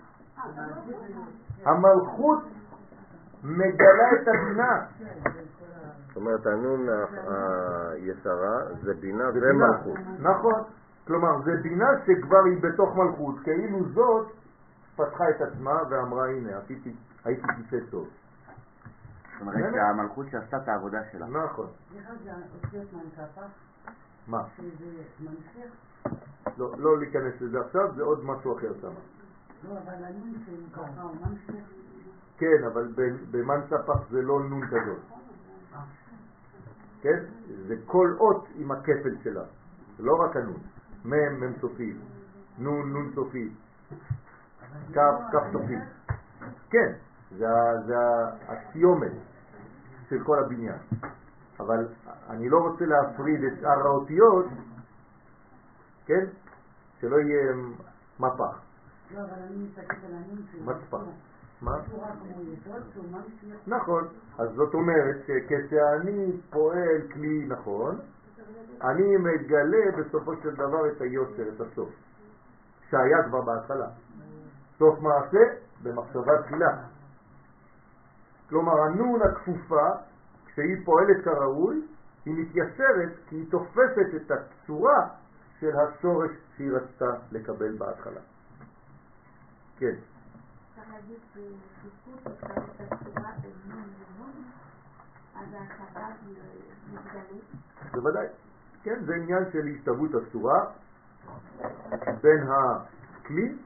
[1.65, 2.43] המלכות
[3.45, 4.87] מגלה את הבינה.
[6.07, 6.89] זאת אומרת, הנון
[7.91, 9.25] הישרה זה בינה.
[9.35, 9.99] ומלכות.
[10.19, 10.63] נכון.
[11.07, 14.33] כלומר, זה בינה שכבר היא בתוך מלכות, כאילו זאת
[14.97, 18.09] פתחה את עצמה ואמרה, הנה, עשיתי, הייתי כיסא טוב.
[19.33, 21.27] זאת אומרת שהמלכות שעשתה את העבודה שלה.
[21.27, 21.67] נכון.
[21.97, 22.31] איך זה
[22.65, 23.43] אותיות מהנקפה?
[24.27, 24.43] מה?
[26.59, 28.93] לא, לא להיכנס לזה עכשיו, זה עוד משהו אחר שם.
[29.69, 30.33] לא, אבל הנון
[31.21, 31.65] ממשיך.
[32.39, 34.99] כן, אבל ב- במן ספח זה לא נון כזאת.
[37.01, 37.19] כן?
[37.67, 39.45] זה כל אות עם הכפל שלה.
[39.99, 40.61] לא רק הנון.
[41.05, 41.97] מ', מ' סופית,
[42.59, 43.53] נון, נון סופית,
[44.93, 44.99] כ',
[45.33, 45.79] כ' סופית.
[46.71, 46.93] כן,
[47.31, 47.47] זה,
[48.49, 49.13] הסיומת
[50.09, 50.79] של כל הבניין.
[51.67, 51.89] אבל
[52.31, 54.47] אני לא רוצה להפריד את שאר האותיות,
[56.07, 56.25] כן?
[57.01, 57.53] שלא יהיה
[58.21, 58.61] מפח.
[59.15, 60.99] לא, אבל אני מסתכלת על הנון שהוא מצפח.
[61.63, 61.79] מה?
[63.67, 67.99] נכון, אז זאת אומרת שכשאני פועל כלי נכון,
[68.83, 71.91] אני מגלה בסופו של דבר את היושר, את הסוף,
[72.91, 73.89] שהיה כבר בהתחלה.
[74.79, 75.39] סוף מעשה
[75.83, 76.77] במחשבה תחילה.
[78.49, 79.89] כלומר, הנון הכפופה,
[80.53, 81.83] כשהיא פועלת כראוי,
[82.25, 85.09] היא מתייסרת כי היא תופסת את הצורה
[85.61, 88.21] של השורש שהיא רצתה לקבל בהתחלה.
[89.79, 89.95] כן.
[96.93, 97.45] מתגלית.
[97.93, 98.27] בוודאי.
[98.83, 100.65] כן, זה עניין של הסתוות הצורה
[102.23, 103.57] בין הכלי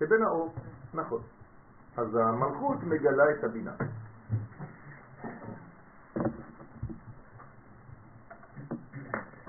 [0.00, 0.54] לבין האור.
[0.94, 1.22] נכון.
[1.96, 3.72] אז המלכות מגלה את הבינה.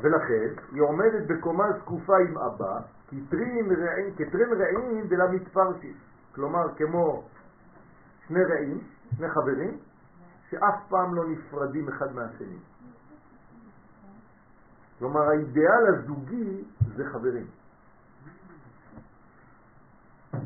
[0.02, 5.94] ולכן היא עומדת בקומה זקופה עם אבא, כתרין רעים, כתרין רעים דלמתפרשים.
[6.36, 7.24] כלומר, כמו
[8.28, 8.82] שני רעים,
[9.18, 9.78] שני חברים,
[10.50, 12.58] שאף פעם לא נפרדים אחד מהשני.
[15.00, 16.64] כלומר, האידאל הזוגי
[16.96, 17.48] זה חברים.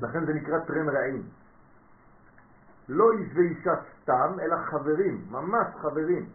[0.02, 1.24] לכן זה נקרא טרן רעים.
[2.90, 6.26] לא איש ואישה סתם, אלא חברים, ממש חברים.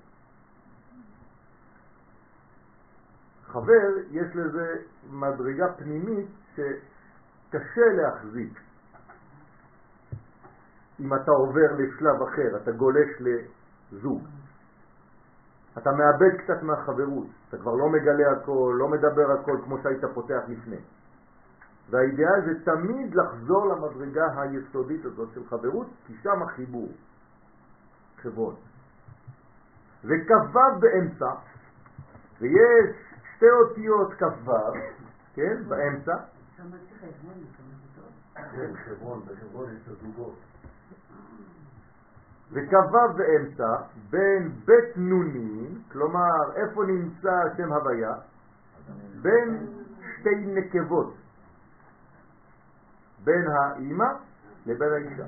[3.49, 4.75] חבר, יש לזה
[5.11, 8.61] מדרגה פנימית שקשה להחזיק.
[11.01, 14.23] אם אתה עובר לשלב אחר, אתה גולש לזוג.
[15.79, 20.41] אתה מאבד קצת מהחברות, אתה כבר לא מגלה הכל, לא מדבר הכל כמו שהיית פותח
[20.49, 20.81] לפני.
[21.91, 26.89] והאידאל זה תמיד לחזור למדרגה היסודית הזאת של חברות, כי שם החיבור,
[28.23, 28.55] חברון.
[30.05, 31.31] וכ"ו באמצע,
[32.41, 33.08] ויש
[33.39, 34.53] שתי אותיות כ"ו,
[35.35, 36.17] כן, באמצע.
[36.57, 36.71] כן.
[42.53, 43.77] וכ"ו באמצע,
[44.11, 48.15] בין בית נונים, כלומר איפה נמצא שם הוויה?
[49.23, 49.67] בין
[50.19, 51.15] שתי נקבות,
[53.25, 54.09] בין האימא
[54.67, 55.27] לבין האישה.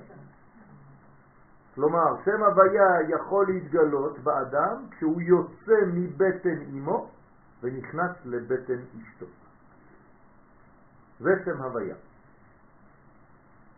[1.75, 7.11] כלומר, שם הוויה יכול להתגלות באדם כשהוא יוצא מבטן אימו
[7.63, 9.27] ונכנס לבטן אשתו.
[11.21, 11.97] זה שם הוויה.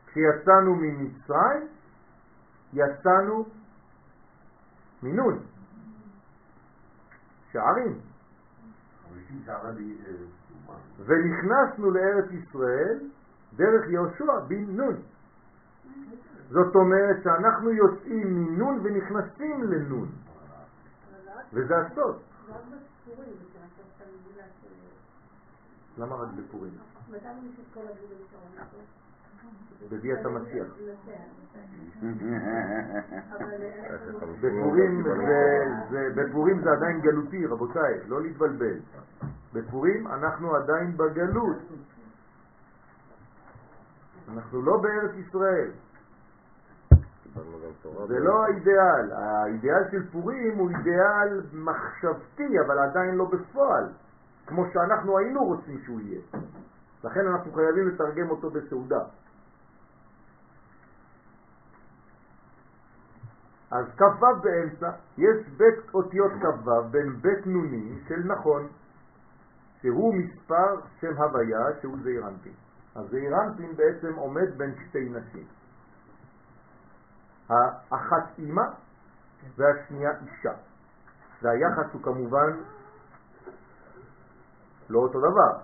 [0.07, 1.69] כשיצאנו ממצרים,
[2.73, 3.45] יצאנו
[5.03, 5.39] מנון,
[7.53, 7.99] שערים,
[10.99, 12.99] ונכנסנו לארץ ישראל
[13.57, 14.97] דרך יהושע בן נון.
[16.49, 20.09] זאת אומרת שאנחנו יוצאים מנון ונכנסים לנון,
[21.53, 22.19] וזה הסוד.
[25.99, 26.73] למה רק בפורים?
[30.27, 30.67] המשיח.
[34.41, 38.79] בפורים זה, זה, בפורים זה עדיין גלותי, רבותיי, לא להתבלבל.
[39.53, 41.57] בפורים אנחנו עדיין בגלות.
[44.29, 45.71] אנחנו לא בארץ ישראל.
[48.07, 49.13] זה לא האידאל.
[49.13, 53.89] האידאל של פורים הוא אידאל מחשבתי, אבל עדיין לא בפועל,
[54.47, 56.21] כמו שאנחנו היינו רוצים שהוא יהיה.
[57.05, 59.01] לכן אנחנו חייבים לתרגם אותו בסעודה.
[63.71, 68.69] אז כ"ו באמצע, יש בית אותיות כ"ו בין בית נונים של נכון,
[69.81, 72.27] שהוא מספר שם הוויה שהוא זעיר.
[72.95, 73.37] אז זעיר
[73.77, 75.47] בעצם עומד בין שתי נשים.
[77.49, 78.63] האחת אימא
[79.57, 80.53] והשנייה אישה.
[81.43, 82.51] והיחס הוא כמובן
[84.91, 85.59] לא אותו דבר,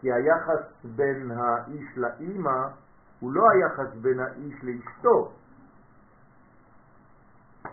[0.00, 2.66] כי היחס בין האיש לאימא
[3.20, 5.32] הוא לא היחס בין האיש לאשתו.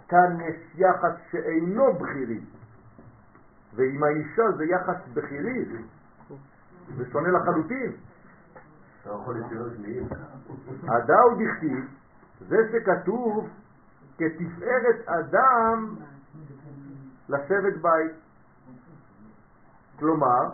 [0.07, 2.41] כאן יש יחס שאינו בכירי,
[3.75, 5.65] ועם האישה זה יחס בכירי,
[6.97, 7.91] זה שונה לחלוטין.
[10.83, 11.85] הדאו דכתיב,
[12.39, 13.49] זה שכתוב
[14.17, 15.95] כתפארת אדם
[17.29, 18.11] לשבת בית.
[19.99, 20.49] כלומר,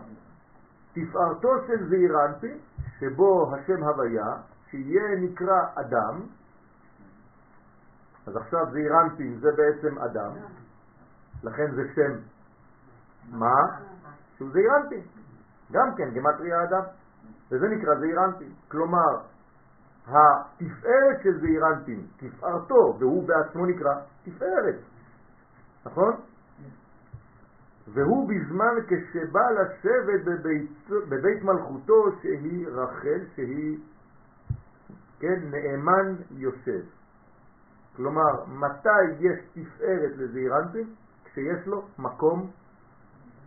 [0.93, 2.57] תפארתו של זעירנטי,
[2.99, 4.35] שבו השם הוויה,
[4.69, 6.21] שיהיה נקרא אדם,
[8.27, 10.31] אז עכשיו זעירנטין זה בעצם אדם,
[11.43, 12.11] לכן זה שם
[13.31, 13.55] מה?
[14.37, 15.01] שהוא זעירנטין,
[15.71, 16.83] גם כן גמטריה אדם,
[17.51, 18.51] וזה נקרא זעירנטין.
[18.67, 19.17] כלומר,
[20.07, 24.75] התפארת של זעירנטין, תפארתו, והוא בעצמו נקרא תפארת,
[25.85, 26.13] נכון?
[27.87, 33.79] והוא בזמן כשבא לשבת בבית, בבית מלכותו שהיא רחל, שהיא,
[35.19, 36.81] כן, נאמן יושב.
[37.95, 40.93] כלומר, מתי יש תפארת לזעירנטין?
[41.25, 42.51] כשיש לו מקום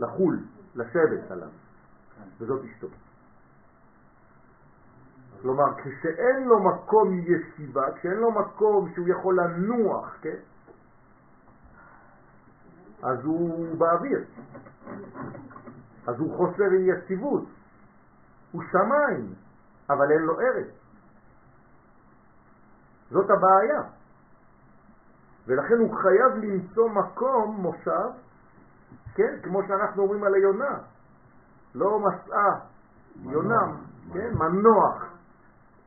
[0.01, 0.39] לחול,
[0.75, 1.49] לשבת עליו,
[2.39, 2.87] וזאת אשתו.
[5.43, 10.37] כלומר, כשאין לו מקום ישיבה, כשאין לו מקום שהוא יכול לנוח, כן?
[13.03, 14.25] אז הוא באוויר.
[16.07, 17.45] אז הוא חוסר יציבות.
[18.53, 19.35] הוא שמיים,
[19.91, 20.69] אבל אין לו ארץ.
[23.11, 23.83] זאת הבעיה.
[25.47, 28.11] ולכן הוא חייב למצוא מקום, מושב,
[29.15, 30.79] כן, כמו שאנחנו אומרים על היונה.
[31.75, 32.61] לא מסעה,
[33.23, 33.63] יונה,
[34.13, 35.06] כן, מנוח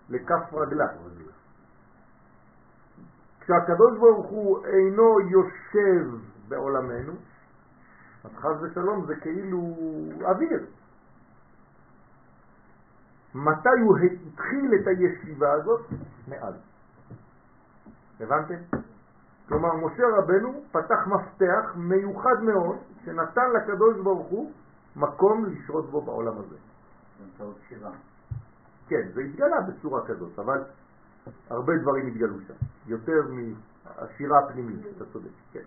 [0.10, 0.88] לכף רגלה.
[3.40, 6.18] כשהקדוש ברוך הוא אינו יושב
[6.48, 7.14] בעולמנו,
[8.24, 9.76] אז חז ושלום זה כאילו
[10.22, 10.66] אוויר.
[13.36, 15.82] מתי הוא התחיל את הישיבה הזאת?
[16.28, 16.54] מאז.
[18.20, 18.78] הבנתם?
[19.48, 24.52] כלומר, משה רבנו פתח מפתח מיוחד מאוד, שנתן לקדוש ברוך הוא
[24.96, 26.56] מקום לשרות בו בעולם הזה.
[27.20, 27.92] באמצעות שירה.
[28.90, 30.64] כן, זה התגלה בצורה כזאת, אבל
[31.50, 32.54] הרבה דברים התגלו שם,
[32.88, 35.64] יותר מהשירה הפנימית, אתה צודק, כן.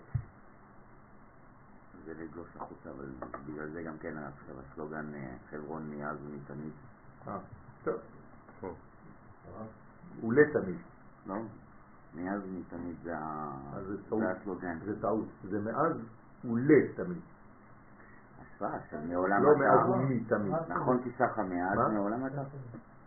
[2.04, 3.06] זה לגלוש החוצה, אבל
[3.46, 6.72] בגלל זה גם כן עכשיו הסלוגן אה, חברון מאז ומתמיד.
[7.28, 7.38] אה,
[7.84, 8.74] טוב.
[10.20, 10.76] הוא לתמיד.
[11.26, 11.34] לא?
[12.14, 13.12] מאז ומתמיד זה
[14.30, 14.78] הסלוגן.
[14.84, 15.28] זה טעות.
[15.42, 15.92] זה מאז
[16.44, 17.20] ולתמיד.
[18.42, 19.58] השפעה של מעולם לא אתה.
[19.58, 20.54] מאז ומתמיד.
[20.68, 21.88] נכון כיסחה מאז מה?
[21.88, 22.42] מעולם אתה.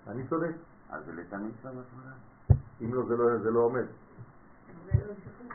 [0.08, 0.56] אני צודק.
[0.90, 2.12] אז זה לתמיד שלו בהתחלה.
[2.82, 3.86] אם לא, זה לא, זה לא עומד.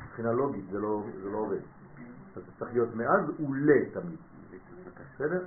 [0.05, 1.61] מבחינה לוגית זה לא, זה לא עובד.
[2.37, 4.19] אז זה צריך להיות מאז ולתמיד.
[5.15, 5.45] בסדר?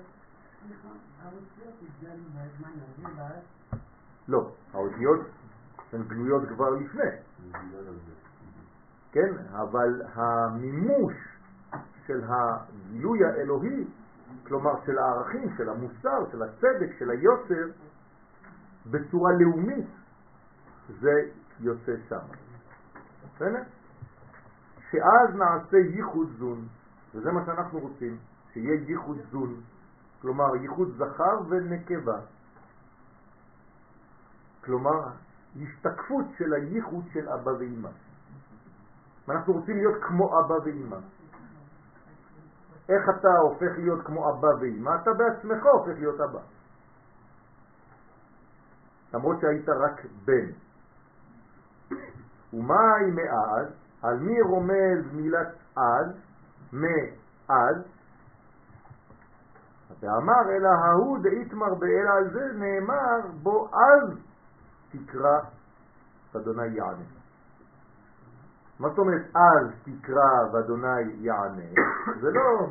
[4.28, 4.52] לא.
[4.74, 5.22] האותיות
[5.94, 7.10] הן גלויות כבר לפני.
[9.12, 9.34] כן?
[9.52, 11.14] אבל המימוש
[12.08, 13.86] של הגילוי האלוהי,
[14.48, 17.68] כלומר של הערכים, של המוסר, של הצדק, של היוצר,
[18.92, 19.86] בצורה לאומית,
[21.00, 21.12] זה
[21.60, 22.26] יוצא שם.
[23.36, 23.64] בסדר?
[24.92, 26.68] שאז נעשה ייחוד זון,
[27.16, 28.18] וזה מה שאנחנו רוצים,
[28.54, 29.62] שיהיה ייחוד זון,
[30.22, 32.20] כלומר ייחוד זכר ונקבה.
[34.66, 35.00] כלומר,
[35.62, 37.90] השתקפות של הייחוד של אבא ואמא.
[39.28, 40.98] ואנחנו רוצים להיות כמו אבא ואמא.
[42.90, 44.90] איך אתה הופך להיות כמו אבא ואמא?
[45.02, 46.40] אתה בעצמך הופך להיות אבא.
[49.14, 50.52] למרות שהיית רק בן.
[52.54, 53.68] ומה היא מאז?
[54.02, 56.08] על מי רומז מילת אז?
[56.74, 57.76] מאז?
[60.00, 64.18] ואמר אלא ההוא דאיתמר באלא על זה נאמר בו אז
[64.92, 65.40] תקרא
[66.34, 67.04] ואדוני יענה.
[68.80, 71.70] מה זאת אומרת אז תקרא ואדוני יענה?
[72.22, 72.68] זה לא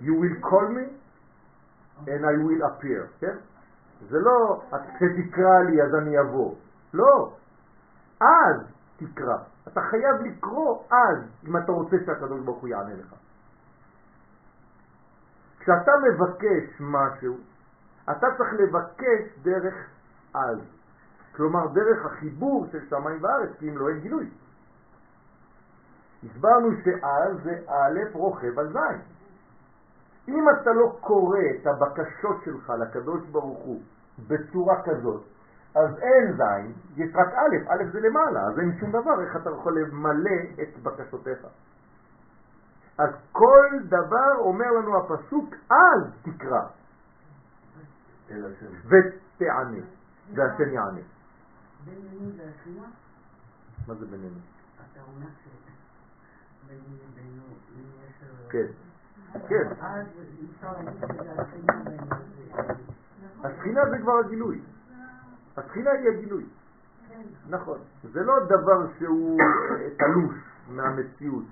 [0.00, 1.01] you will call me
[2.06, 3.36] and I will appear, כן?
[4.08, 6.54] זה לא כשתקרא לי אז אני אבוא,
[6.94, 7.32] לא.
[8.20, 8.56] אז
[8.96, 9.36] תקרא.
[9.68, 13.14] אתה חייב לקרוא אז, אם אתה רוצה שהקדוש ברוך הוא יענה לך.
[15.60, 17.36] כשאתה מבקש משהו,
[18.10, 19.74] אתה צריך לבקש דרך
[20.34, 20.58] אז.
[21.36, 24.30] כלומר, דרך החיבור של שמיים וארץ, כי אם לא אין גילוי.
[26.24, 29.00] הסברנו שאז זה א' רוכב על זין.
[30.28, 33.82] אם אתה לא קורא את הבקשות שלך לקדוש ברוך הוא
[34.28, 35.22] בצורה כזאת,
[35.74, 39.50] אז אין זין, יש רק א', א' זה למעלה, אז אין שום דבר, איך אתה
[39.50, 41.46] יכול למלא את בקשותיך.
[42.98, 46.62] אז כל דבר אומר לנו הפסוק, אז תקרא
[48.84, 49.82] ותענה,
[50.34, 51.00] והשם יענה.
[51.84, 52.86] בינינו זה השכינה?
[53.88, 54.38] מה זה בינינו?
[54.92, 55.62] אתה אומר שבינינו.
[58.50, 58.66] כן,
[59.48, 59.68] כן.
[63.44, 64.60] השכינה זה כבר הגילוי.
[65.56, 66.44] השכינה היא הגילוי.
[67.48, 67.78] נכון.
[68.12, 70.34] זה לא דבר שהוא אה, תלוש
[70.68, 71.44] מהמציאות.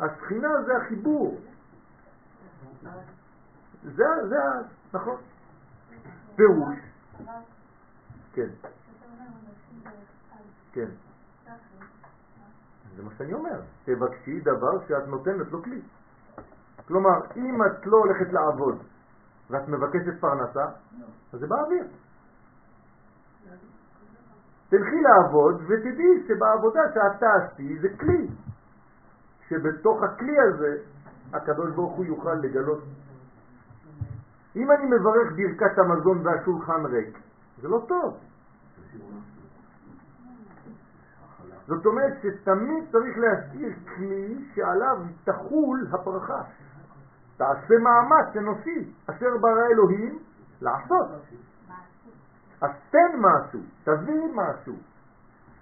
[0.00, 1.40] השכינה זה החיבור.
[3.82, 4.36] זה, זה,
[4.92, 5.16] נכון.
[6.36, 6.78] פירוש.
[8.32, 8.48] כן.
[10.72, 10.88] כן.
[12.96, 13.60] זה מה שאני אומר.
[13.84, 15.80] תבקשי דבר שאת נותנת לו כלי.
[16.90, 18.82] כלומר, אם את לא הולכת לעבוד
[19.50, 20.64] ואת מבקשת פרנסה,
[21.32, 21.84] אז זה באוויר.
[24.68, 28.28] תלכי לעבוד ותדעי שבעבודה שאת תעשי זה כלי,
[29.48, 30.76] שבתוך הכלי הזה
[31.32, 32.84] הקדוש ברוך הוא יוכל לגלות.
[34.56, 37.18] אם אני מברך ברכת המזון והשולחן ריק,
[37.62, 38.18] זה לא טוב.
[41.66, 46.42] זאת אומרת שתמיד צריך להשאיר כלי שעליו תחול הברכה.
[47.40, 50.18] תעשה מאמץ אנושי, אשר ברא אלוהים
[50.60, 51.08] לעשות.
[52.60, 54.74] אז תן משהו, תביא משהו,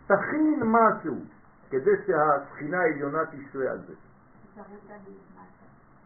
[0.07, 1.15] תכין משהו,
[1.71, 3.95] כדי שהשכינה העליונה תשרה על זה.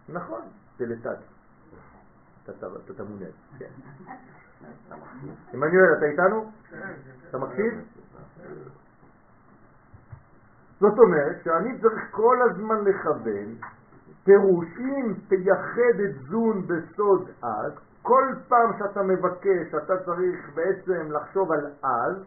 [0.08, 0.42] נכון,
[0.76, 1.18] תלתת.
[2.44, 3.26] אתה תמונה,
[3.58, 3.70] כן.
[5.52, 6.50] עמנואל, אתה איתנו?
[7.28, 7.74] אתה מקשיב?
[10.80, 13.56] זאת אומרת שאני צריך כל הזמן לכוון
[14.24, 21.52] פירוש, אם תייחד את זון בסוד אז, כל פעם שאתה מבקש, אתה צריך בעצם לחשוב
[21.52, 22.24] על אז,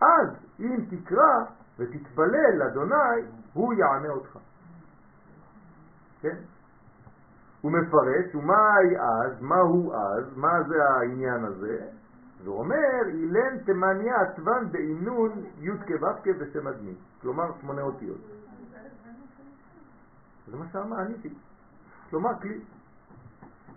[0.00, 0.28] אז
[0.60, 1.44] אם תקרא
[1.78, 3.22] ותתפלל לאדוני,
[3.52, 4.38] הוא יענה אותך.
[6.20, 6.36] כן?
[7.60, 11.78] הוא מפרש, ומהי אז, מהו אז, מה זה העניין הזה?
[12.44, 18.35] זה אומר, אילן תמניה עטבן באינון י' כו' ושם אדמי, כלומר שמונה אותיות.
[20.50, 21.34] זה מה שאמרתי.
[22.10, 22.60] כלומר כלי.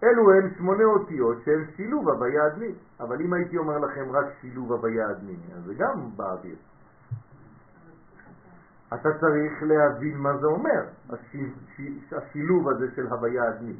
[0.03, 2.75] אלו הם שמונה אותיות שהם שילוב הוויה אדמית.
[2.99, 6.55] אבל אם הייתי אומר לכם רק שילוב הוויה אדמית, אז זה גם באוויר.
[8.93, 10.83] אתה צריך להבין מה זה אומר,
[12.11, 13.79] השילוב הזה של הוויה אדמית.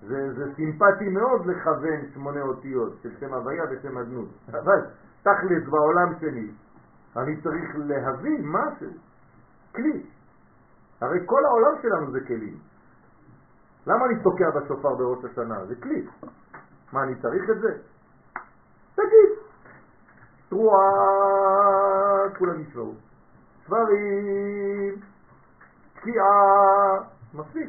[0.00, 4.28] זה, זה סימפטי מאוד לכוון שמונה אותיות של שם הוויה ושם אדנות.
[4.50, 4.80] אבל
[5.22, 6.50] תכלס בעולם שלי,
[7.16, 8.90] אני צריך להבין משהו,
[9.74, 10.02] כלי.
[11.00, 12.58] הרי כל העולם שלנו זה כלים.
[13.86, 15.66] למה אני תוקע בשופר בראש השנה?
[15.66, 16.06] זה כלי.
[16.92, 17.78] מה, אני צריך את זה?
[18.94, 19.30] תגיד.
[20.48, 20.88] תרועה,
[22.38, 22.94] כולם ישמעו.
[23.66, 25.00] סברים,
[25.94, 26.98] תקיעה,
[27.34, 27.68] מספיק,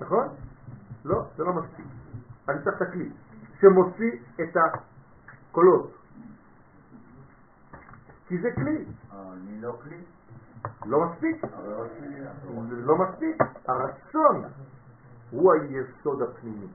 [0.00, 0.28] נכון?
[1.04, 1.86] לא, זה לא מספיק.
[2.48, 3.10] אני צריך את הכלי
[3.60, 5.92] שמוציא את הקולות.
[8.28, 8.84] כי זה כלי.
[9.12, 9.96] אני לא כלי.
[10.86, 11.44] לא מספיק.
[12.70, 13.42] לא מספיק.
[13.68, 14.42] הרצון
[15.30, 16.66] הוא היסוד הפנימי.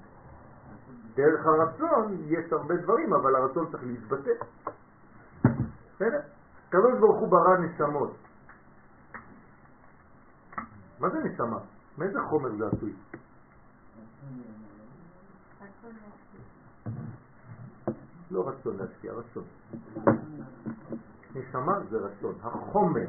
[1.16, 4.32] דרך הרצון יש הרבה דברים, אבל הרצון צריך להתבטא.
[5.96, 6.22] בסדר?
[6.70, 8.18] קדוש ברוך הוא ברא נשמות.
[11.00, 11.60] מה זה נשמה?
[11.98, 12.94] מאיזה חומר זה עשוי?
[18.32, 19.44] לא רצון להשקיע, רצון.
[21.36, 22.36] נשמה זה רצון.
[22.44, 23.08] החומר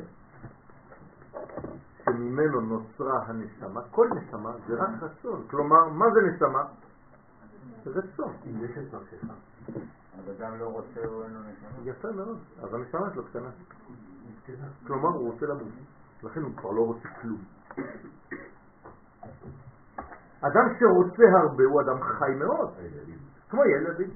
[2.32, 5.42] שממנו נוצרה הנשמה, כל נשמה זה רק רצון.
[5.50, 6.64] כלומר, מה זה נשמה?
[7.84, 8.32] זה רצון.
[8.46, 9.24] אם יש את נפשך.
[10.18, 11.90] אז אדם לא רוצה או אין לו נשמה?
[11.90, 12.38] יפה מאוד.
[12.62, 13.50] אז הנשמה שלו קטנה.
[14.86, 15.72] כלומר, הוא רוצה למות.
[16.22, 17.40] לכן הוא כבר לא רוצה כלום.
[20.40, 22.70] אדם שרוצה הרבה הוא אדם חי מאוד,
[23.50, 24.10] כמו ילדים.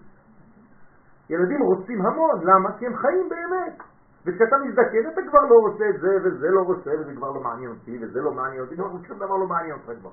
[1.30, 2.78] ילדים רוצים המון, למה?
[2.78, 3.95] כי הם חיים באמת.
[4.26, 7.70] וכשאתה מזדקן אתה כבר לא רוצה את זה, וזה לא רוצה, וזה כבר לא מעניין
[7.70, 8.76] אותי, וזה לא מעניין אותי,
[9.08, 10.10] שום דבר לא מעניין אותך כבר.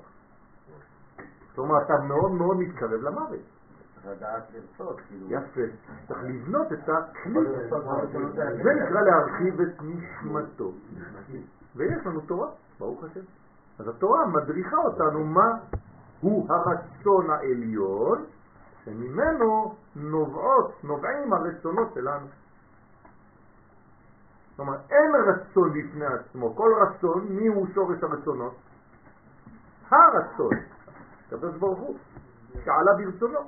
[1.54, 3.40] כלומר, אתה מאוד מאוד מתקרב למוות.
[4.10, 5.26] לדעת לרצות, כאילו.
[5.30, 5.60] יפה.
[6.08, 7.40] צריך לבנות את הכלי.
[8.62, 10.72] זה נקרא להרחיב את נשמתו.
[11.76, 12.48] ויש לנו תורה,
[12.78, 13.20] ברוך השם.
[13.78, 15.58] אז התורה מדריכה אותנו מה
[16.20, 18.24] הוא הרצון העליון,
[18.84, 19.74] שממנו
[20.82, 22.26] נובעים הרצונות שלנו.
[24.56, 26.54] כלומר, אין רצון בפני עצמו.
[26.56, 28.54] כל רצון, מי הוא שורש הרצונות?
[29.90, 30.52] הרצון.
[31.26, 31.96] הקדוש ברוך הוא,
[32.64, 33.40] שעלה ברצונו.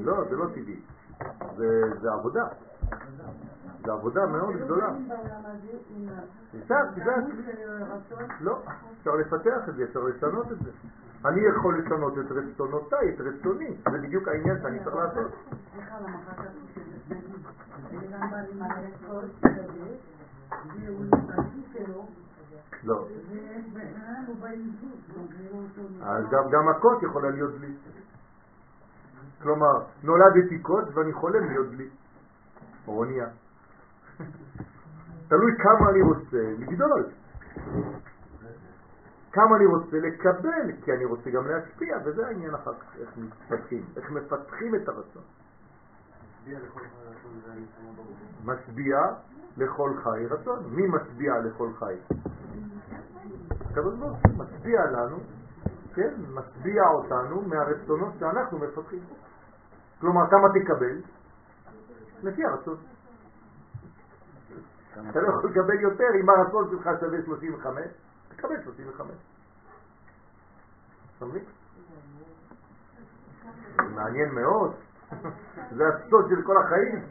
[0.00, 0.80] לא, זה לא טבעי.
[1.56, 2.46] זה, זה עבודה.
[3.84, 4.88] זה עבודה מאוד גדולה.
[6.64, 7.22] קצת, קצת.
[8.40, 8.62] לא,
[8.98, 10.70] אפשר לפתח את זה, אפשר לשנות את זה.
[11.24, 13.76] אני יכול לשנות את רצונותיי, את רצוני.
[13.92, 15.32] זה בדיוק העניין שאני צריך לעשות.
[22.84, 23.06] לא.
[26.02, 27.74] אז גם, הקות יכולה להיות בלי.
[29.42, 31.88] כלומר, נולדתי קות ואני חולם להיות בלי.
[32.88, 33.26] או אונייה.
[35.28, 37.04] תלוי כמה אני רוצה לגדול.
[39.32, 43.84] כמה אני רוצה לקבל, כי אני רוצה גם להשפיע, וזה העניין אחר כך, איך מתפתחים,
[43.96, 45.22] איך מפתחים את הרצון.
[48.44, 48.98] משביע
[49.56, 50.58] לכל חי רצון.
[50.70, 51.94] מי משביע לכל חי?
[53.70, 55.16] הקדוש ברוך הוא משביע לנו,
[55.94, 59.02] כן, משביע אותנו מהרצונות שאנחנו מפתחים.
[60.00, 61.00] כלומר, כמה תקבל?
[62.22, 62.76] לפי הרצון.
[65.10, 67.86] אתה לא יכול לקבל יותר אם הרצון שלך שווה 35,
[68.42, 69.10] תקבל 35.
[71.16, 71.44] אתה מבין?
[73.76, 74.74] מעניין מאוד.
[75.76, 77.04] זה הסוד של כל החיים.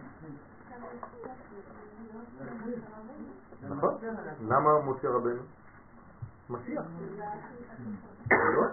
[3.69, 3.97] נכון?
[4.47, 5.41] למה משה רבנו?
[6.49, 6.83] משיח.
[8.31, 8.65] לא,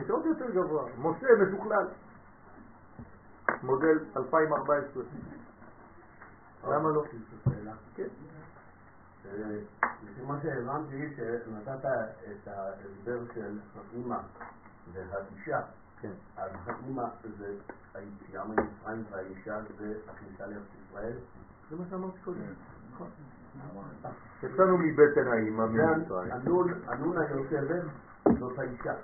[0.00, 0.84] יש עוד יותר גבוה.
[0.98, 1.86] משה משוכלל.
[3.62, 5.02] מודל 2014.
[6.64, 7.04] למה לא?
[7.94, 8.08] כן.
[10.04, 14.18] לפי מה שהבנתי, שנתת את ההסבר של האימא
[14.92, 15.60] והאישה,
[16.00, 16.12] כן.
[16.36, 17.04] אז האימא
[17.38, 17.54] זה
[17.94, 21.16] היציאה ממצרים והאישה זה הכניסה לארץ ישראל.
[21.70, 22.40] זה מה שאמרתי קודם.
[22.94, 23.08] נכון.
[24.42, 26.32] יצאנו מבטן האימא ממצרים.
[26.86, 27.84] הנונה יושבת
[28.38, 28.94] זאת האישה,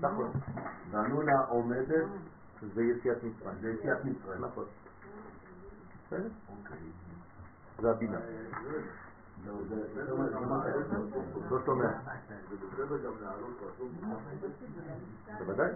[0.00, 0.30] נכון.
[0.90, 2.06] והנונה עומדת
[2.74, 3.58] זה יציאת מצרים.
[3.60, 4.44] זה יציאת מצרים.
[4.44, 4.64] נכון.
[6.06, 6.28] בסדר?
[6.48, 6.78] אוקיי.
[7.80, 8.18] זה הבינה.
[9.46, 10.04] לא, זה-
[11.48, 11.88] זה שומע.
[15.38, 15.70] בוודאי.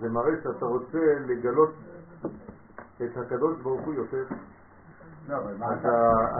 [0.00, 1.70] זה מראה שאתה רוצה לגלות
[2.96, 4.24] את הקדוש ברוך הוא יותר.
[5.62, 5.78] אז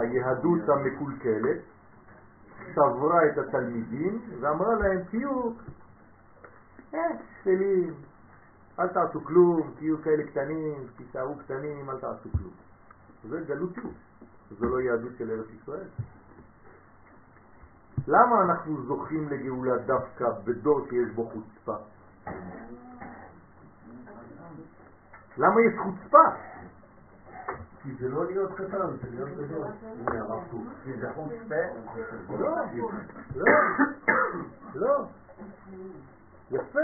[0.01, 1.61] היהדות המקולקלת
[2.71, 5.51] שברה את התלמידים ואמרה להם תהיו
[7.41, 7.93] שפלים,
[8.79, 12.53] אל תעשו כלום, תהיו כאלה קטנים, תישארו קטנים, אל תעשו כלום.
[13.29, 13.93] זה גלותיות,
[14.59, 15.87] זו לא יהדות של ארץ ישראל.
[18.07, 21.75] למה אנחנו זוכים לגאולה דווקא בדור שיש בו חוצפה?
[25.37, 26.23] למה יש חוצפה?
[27.83, 29.67] כי זה לא להיות קטן, זה להיות גדול.
[30.83, 31.55] כי זה חוצפה,
[32.29, 32.55] לא,
[33.35, 33.47] לא,
[34.75, 35.05] לא.
[36.51, 36.79] יפה.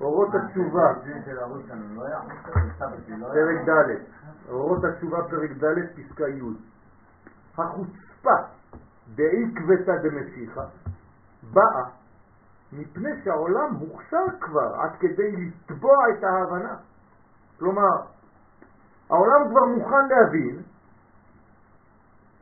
[0.00, 0.92] אורות התשובה,
[1.94, 2.08] לא
[3.18, 3.28] לא.
[3.32, 3.98] פרק ד',
[4.48, 6.42] אורות התשובה פרק ד' פסקה י'
[7.58, 8.36] החוצפה
[9.14, 10.64] דעקבתא דמשיחא
[11.52, 11.84] באה
[12.72, 16.76] מפני שהעולם הוכשר כבר עד כדי לתבוע את ההבנה.
[17.58, 17.96] כלומר,
[19.10, 20.62] העולם כבר מוכן להבין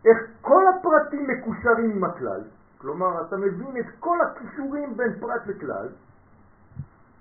[0.04, 2.40] איך כל הפרטים מקושרים עם הכלל,
[2.78, 5.88] כלומר אתה מבין את כל הקישורים בין פרט לכלל,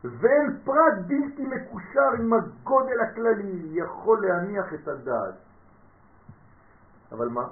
[0.03, 5.35] ואין פרט בלתי מקושר עם הגודל הכללי יכול להניח את הדעת.
[7.11, 7.47] אבל מה?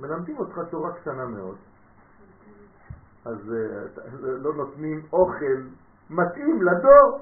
[0.00, 1.56] מלמדים אותך תורה קטנה מאוד,
[3.24, 5.62] אז uh, לא נותנים אוכל
[6.10, 7.20] מתאים לדור.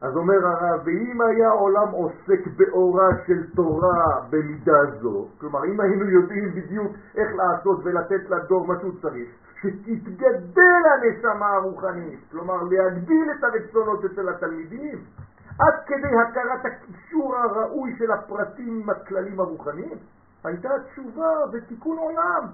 [0.00, 6.04] אז אומר הרב, ואם היה העולם עוסק באורה של תורה במידה זו, כלומר אם היינו
[6.04, 9.28] יודעים בדיוק איך לעשות ולתת לדור מה שהוא צריך,
[9.60, 15.04] שתתגדל הנשמה הרוחנית, כלומר להגדיל את הרצונות אצל התלמידים,
[15.58, 19.98] עד כדי הכרת הקישור הראוי של הפרטים עם הכללים הרוחניים,
[20.44, 22.46] הייתה תשובה ותיקון עולם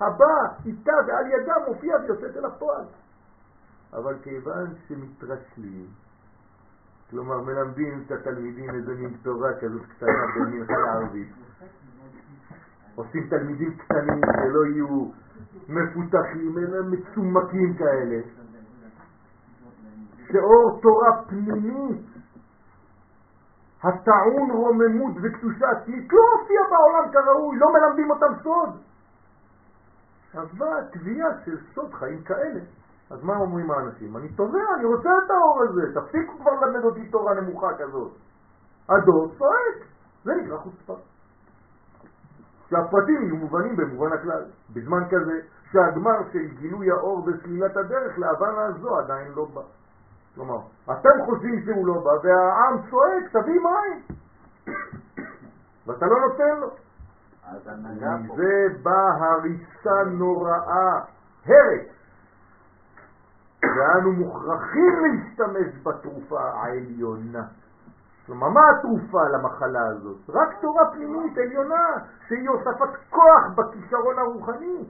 [0.00, 0.34] הבא
[0.66, 2.84] איתה ועל ידה מופיע ויוצאת אל הפועל.
[3.92, 5.86] אבל כיוון שמתרשלים
[7.10, 11.28] כלומר מלמדים את התלמידים איזה מין תורה כזאת קטנה במנחה לערבית.
[12.94, 15.10] עושים תלמידים קטנים שלא יהיו
[15.68, 18.20] מפותחים, אלא מצומקים כאלה.
[20.32, 22.06] שאור תורה פנימית,
[23.82, 28.70] הטעון רוממות וקדושה עצמית, לא הופיע בעולם כראוי, לא מלמדים אותם סוד.
[30.34, 32.60] אבל תביעה של סוד חיים כאלה.
[33.10, 34.16] אז מה אומרים האנשים?
[34.16, 38.12] אני תובע, אני רוצה את האור הזה, תפסיקו כבר ללמד אותי תורה נמוכה כזאת.
[38.88, 39.88] הדור צועק,
[40.24, 40.94] זה נקרא חוצפה.
[42.70, 44.44] שהפרטים יהיו מובנים במובן הכלל.
[44.74, 45.40] בזמן כזה
[45.72, 49.60] שהגמר של גילוי האור וסלילת הדרך להבנה הזו עדיין לא בא.
[50.34, 54.02] כלומר, אתם חושבים שהוא לא בא והעם צועק, תביא מים.
[55.86, 56.70] ואתה לא נותן לו.
[58.18, 61.00] מזה באה הריסה נוראה,
[61.46, 61.86] הרס.
[63.62, 67.44] ואנו מוכרחים להשתמש בתרופה העליונה.
[68.26, 70.16] כלומר, מה התרופה למחלה הזאת?
[70.28, 71.86] רק תורה פנימית עליונה,
[72.28, 74.84] שהיא הוספת כוח בכישרון הרוחני.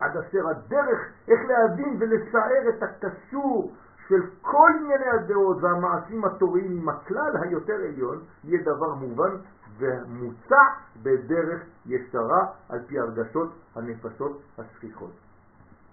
[0.00, 3.72] עד אשר הדרך איך להבין ולסער את הקשור
[4.08, 9.36] של כל ענייני הדעות והמעשים התוריים עם הכלל היותר עליון, יהיה דבר מובן
[9.78, 10.62] ומוצע
[11.02, 15.12] בדרך ישרה על פי הרגשות הנפשות השכיחות.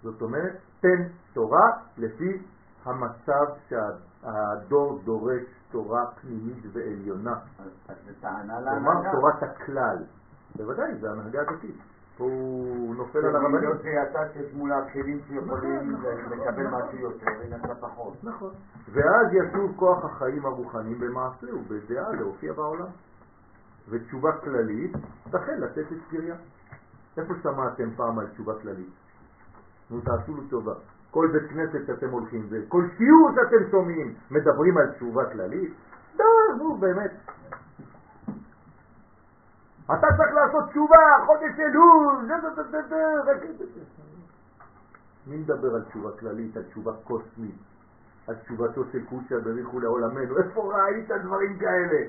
[0.04, 2.42] זאת אומרת, תן תורה לפי
[2.86, 5.44] המצב שהדור דורש
[5.76, 7.36] תורה פנימית ועליונה.
[7.88, 9.12] אז זה טענה כלומר.
[9.12, 9.98] תורת הכלל.
[10.56, 11.76] בוודאי, זה הנהגה הדתית.
[12.18, 13.70] פה הוא נופל על הרבנים.
[13.70, 16.82] לא שיצא שיש מול הכלים שיכולים נכון, נכון, לקבל נכון.
[16.82, 18.24] משהו יותר ונעשה פחות.
[18.24, 18.54] נכון.
[18.92, 22.88] ואז ישוב כוח החיים הרוחניים במעשה ובדעה להופיע בעולם.
[23.90, 24.92] ותשובה כללית
[25.30, 26.36] תחל לתת את קריה.
[27.18, 28.94] איפה שמעתם פעם על תשובה כללית?
[29.90, 30.74] נו, תעשו לי טובה.
[31.16, 35.74] כל בית כנסת שאתם הולכים, וכל שיעור שאתם שומעים, מדברים על תשובה כללית?
[36.18, 36.24] די,
[36.58, 37.12] נו, באמת.
[39.86, 42.32] אתה צריך לעשות תשובה, חודש אלול.
[45.28, 47.56] מי מדבר על תשובה כללית, על תשובה קוסמית,
[48.28, 50.38] על תשובתו של קודשא בריחו לעולמנו?
[50.38, 52.00] איפה ראית דברים כאלה?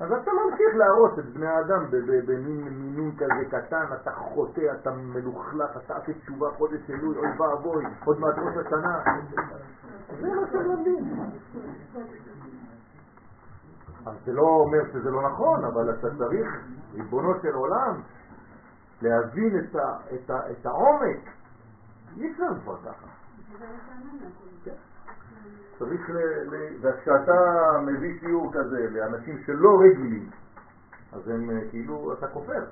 [0.00, 1.84] אז אתה ממשיך להרוס את בני האדם
[2.26, 7.84] במין מינון כזה קטן, אתה חוטא, אתה מלוכלך, אתה עושה תשובה חודש אלול, אוי ואבוי,
[8.04, 9.02] עוד מעט ראש השנה.
[10.20, 11.04] זה מה שלומדים.
[14.06, 16.48] אז זה לא אומר שזה לא נכון, אבל אתה צריך,
[16.94, 18.00] ריבונו של עולם,
[19.02, 19.96] להבין את, ה,
[20.50, 21.28] את, העומק.
[22.16, 23.06] אי אפשר כבר ככה.
[25.78, 26.16] צריך ל...
[26.54, 26.76] ל...
[26.80, 27.32] וכשאתה
[27.86, 30.30] מביא שיעור כזה לאנשים שלא רגילים,
[31.12, 32.64] אז הם אה, כאילו, אתה כופר.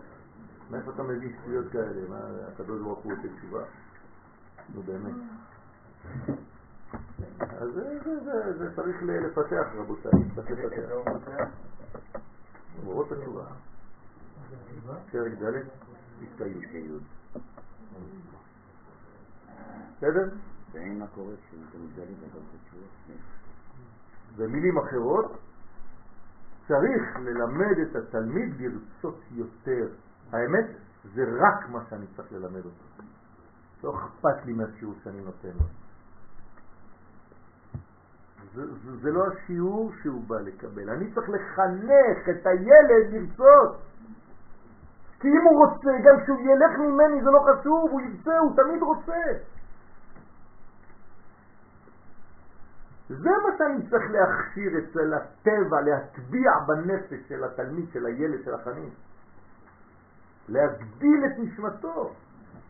[0.71, 2.09] מאיפה אתה מביא שטויות כאלה?
[2.09, 2.19] מה,
[2.53, 3.63] הקדוש ברוך הוא עושה תשובה?
[4.75, 5.15] נו באמת.
[7.41, 11.45] אז זה, זה, זה, זה צריך לפתח רבותיי, צריך לפתח.
[12.87, 13.45] אורות התשובה.
[15.11, 15.63] פרק ד'
[16.23, 17.03] הסתייגות.
[19.97, 20.29] בסדר?
[20.73, 22.87] ואין מה קורה כשאתה מתגלים ואתה עושה תשובה.
[24.37, 25.39] במילים אחרות,
[26.69, 29.89] צריך ללמד את התלמיד לרצות יותר.
[30.33, 30.67] האמת,
[31.15, 33.05] זה רק מה שאני צריך ללמד אותו.
[33.85, 35.65] לא אכפת לי מהשיעור שאני נותן לו.
[38.55, 40.91] זה, זה, זה לא השיעור שהוא בא לקבל.
[40.91, 43.77] אני צריך לחנך את הילד לרצות.
[45.21, 48.83] כי אם הוא רוצה, גם כשהוא ילך ממני זה לא חשוב, הוא ירצה, הוא תמיד
[48.83, 49.23] רוצה.
[53.21, 58.91] זה מה שאני צריך להכשיר אצל הטבע, להטביע בנפש של התלמיד, של הילד, של החנין.
[60.49, 62.13] להגדיל את נשמתו,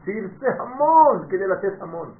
[0.04, 2.14] שירצה המון כדי לתת המון.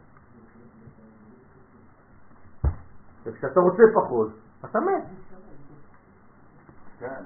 [3.24, 4.30] וכשאתה רוצה פחות,
[4.64, 5.04] אתה מת.
[6.98, 7.22] כן.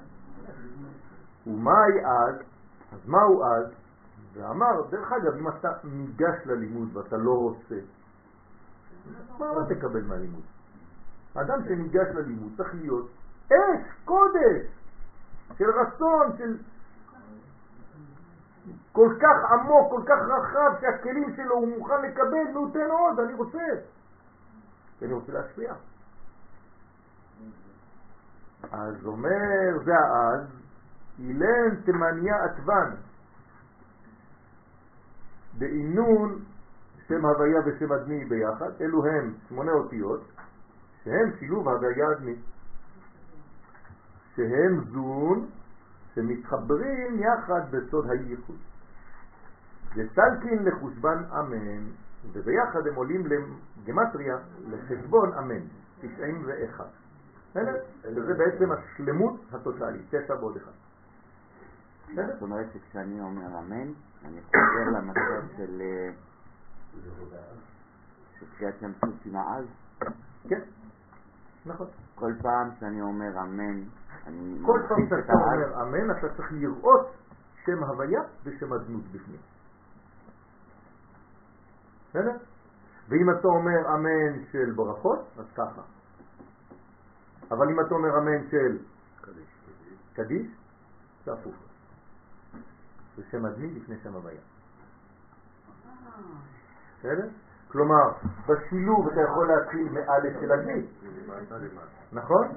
[1.47, 2.35] ומהי אז?
[2.91, 3.73] אז מהו אז?
[4.33, 7.75] ואמר, דרך אגב, אם אתה ניגש ללימוד ואתה לא רוצה,
[9.39, 10.56] מה תקבל מהלימוד?
[11.37, 13.09] האדם שניגש ללימוד צריך להיות
[13.51, 14.65] אש, קודש,
[15.57, 16.57] של רצון, של
[18.91, 23.33] כל כך עמוק, כל כך רחב, שהכלים שלו הוא מוכן לקבל, נו תן עוד, אני
[23.33, 23.67] רוצה.
[24.99, 25.73] כי אני רוצה להשפיע.
[28.71, 30.47] אז אומר, זה האז,
[31.19, 32.95] אילן תמניה עטבן,
[35.57, 36.39] בעינון
[37.07, 40.21] שם הוויה ושם אדמי ביחד, אלו הם שמונה אותיות,
[41.07, 42.35] שהם שילוב הוויה אדמי,
[44.35, 45.47] שהם זון
[46.15, 48.55] שמתחברים יחד בסוד הייחוד.
[49.95, 51.83] וסלקין לחושבן אמן,
[52.31, 54.37] וביחד הם עולים לגמטריה,
[54.69, 55.61] לחשבון אמן,
[56.01, 56.85] 91.
[57.49, 57.75] בסדר?
[58.03, 60.71] וזה בעצם השלמות הטוטלית, תשע ועוד אחד.
[62.15, 63.91] זאת אומרת שכשאני אומר אמן,
[64.25, 66.09] אני חוזר למצב של אה,
[68.39, 69.65] של קריאת ים סוף עם העז.
[70.49, 70.61] כן,
[71.67, 71.87] נכון.
[72.15, 73.83] כל פעם שאני אומר אמן,
[74.27, 75.33] אני כל פעם שאתה.
[75.33, 77.07] אומר אמן, אתה צריך לראות
[77.65, 79.39] שם הוויה ושם הדמות בפנים.
[82.09, 82.37] בסדר?
[83.09, 85.81] ואם אתה אומר אמן של ברכות, אז ככה.
[87.51, 88.77] אבל אם אתה אומר אמן של
[90.13, 90.47] קדיש,
[91.25, 91.55] זה הפוך.
[93.17, 94.41] זה שם הדמי לפני שם הוויה.
[96.99, 97.29] בסדר?
[97.67, 98.11] כלומר,
[98.47, 100.85] בשילוב אתה יכול להתחיל מאלף של הדמי,
[102.11, 102.47] נכון?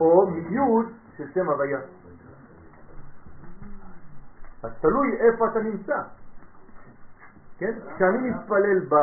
[0.00, 0.86] או מיוד
[1.16, 1.78] של שם הוויה.
[4.62, 5.96] אז תלוי איפה אתה נמצא.
[7.58, 7.72] כן?
[7.96, 8.94] כשאני מתפלל ב...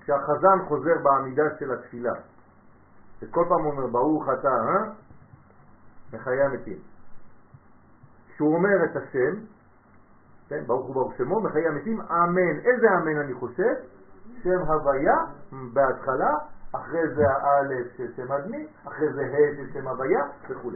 [0.00, 2.12] כשהחזן חוזר בעמידה של התפילה,
[3.22, 4.92] וכל פעם אומר ברוך אתה, אה?
[6.12, 6.78] מחיי המתים.
[8.34, 9.40] כשהוא אומר את השם,
[10.48, 12.58] כן, ברוך הוא ברוך שמו, מחיי המתים, אמן.
[12.64, 13.74] איזה אמן אני חושב?
[14.42, 15.16] שם הוויה
[15.72, 16.32] בהתחלה,
[16.74, 20.70] אחרי זה האלף של שם הדמי, אחרי זה ה' של שם הוויה וכו'.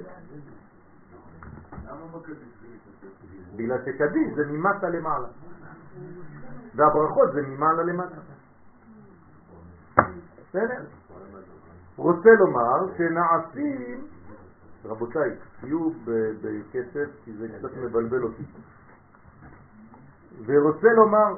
[3.56, 5.28] בגלל שקדיש זה ממטה למעלה,
[6.74, 8.16] והברכות זה ממעלה למטה.
[10.48, 10.84] בסדר?
[11.96, 14.06] רוצה לומר שנעשים,
[14.84, 15.30] רבותיי,
[15.60, 15.90] תהיו
[16.42, 18.42] בכסף כי זה קצת מבלבל אותי.
[20.46, 21.34] ורוצה לומר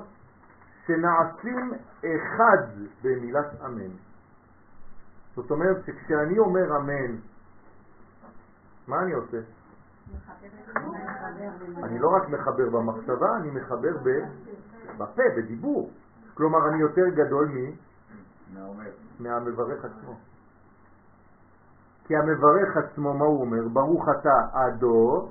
[0.86, 2.66] שנעשים אחד
[3.02, 4.09] במילת אמן.
[5.34, 7.16] זאת אומרת שכשאני אומר אמן,
[8.88, 9.38] מה אני עושה?
[11.82, 13.96] אני לא רק מחבר במחשבה, אני מחבר
[14.98, 15.90] בפה, בדיבור.
[16.34, 17.70] כלומר, אני יותר גדול מ...
[19.20, 20.14] מהמברך עצמו.
[22.04, 23.68] כי המברך עצמו, מה הוא אומר?
[23.68, 25.30] ברוך אתה עדו,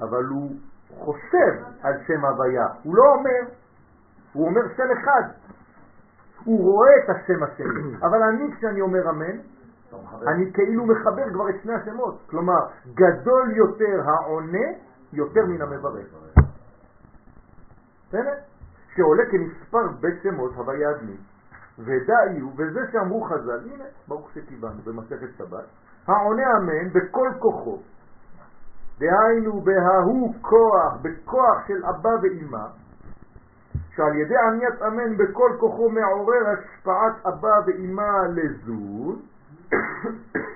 [0.00, 0.56] אבל הוא
[0.98, 2.66] חושב על שם הוויה.
[2.82, 3.54] הוא לא אומר,
[4.32, 5.22] הוא אומר שם אחד.
[6.44, 7.96] הוא רואה את השם השני.
[8.06, 9.38] אבל אני, כשאני אומר אמן,
[10.26, 12.18] אני כאילו מחבר כבר את שני השמות.
[12.30, 14.66] כלומר, גדול יותר העונה
[15.12, 16.06] יותר מן המברך.
[18.08, 18.34] בסדר?
[18.94, 21.16] שעולה כמספר בית שמות הוויה אדמי.
[21.78, 25.64] ודאי הוא, וזה שאמרו חז"ל, הנה, ברוך שקיבלנו במסכת שבת,
[26.06, 27.78] העונה אמן בכל כוחו,
[28.98, 32.66] דהיינו בההוא כוח, בכוח של אבא ואימא,
[33.96, 39.22] שעל ידי עניית אמן בכל כוחו מעורר השפעת אבא ואימא לזון,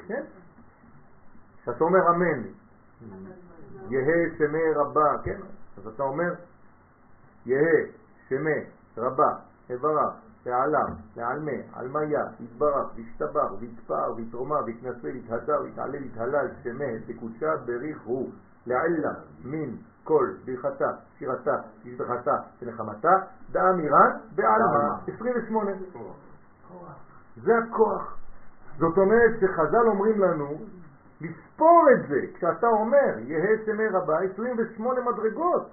[0.08, 0.22] כן?
[1.62, 2.42] כשאתה אומר אמן,
[3.90, 5.40] יהא שמי רבה, כן?
[5.76, 6.34] אז אתה אומר,
[7.46, 7.86] יהא
[8.28, 8.60] שמי
[8.96, 9.32] רבה,
[9.74, 10.14] אברך,
[10.46, 18.30] ועליו, ועלמה, עלמיה, יתברך, וישתבח, ויתפאר, ויתרומה, ויתנשא, ויתהדר, ויתעלה, ויתהלל, שמי, תקודשה, בריך הוא,
[18.66, 19.12] לעילה,
[19.44, 19.76] מין,
[20.06, 23.12] כל, ברכתה, שירתה, תשבחתה, ונחמתה,
[23.50, 24.98] דאמירן, בעלמה.
[25.16, 25.70] 28.
[27.36, 28.18] זה הכוח.
[28.78, 30.46] זאת אומרת שחז"ל אומרים לנו
[31.20, 35.70] לספור את זה, כשאתה אומר, יהא שמי רבה, 28 מדרגות.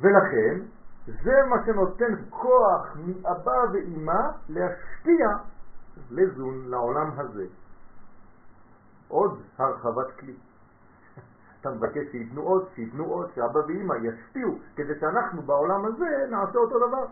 [0.00, 0.60] ולכן,
[1.06, 5.28] זה מה שנותן כוח מאבא ואימא להשפיע
[6.10, 7.46] לזון לעולם הזה.
[9.14, 10.34] עוד הרחבת כלי.
[11.60, 16.88] אתה מבקש שיתנו עוד, שיתנו עוד, שאבא ואימא ישפיעו, כדי שאנחנו בעולם הזה נעשה אותו
[16.88, 17.06] דבר.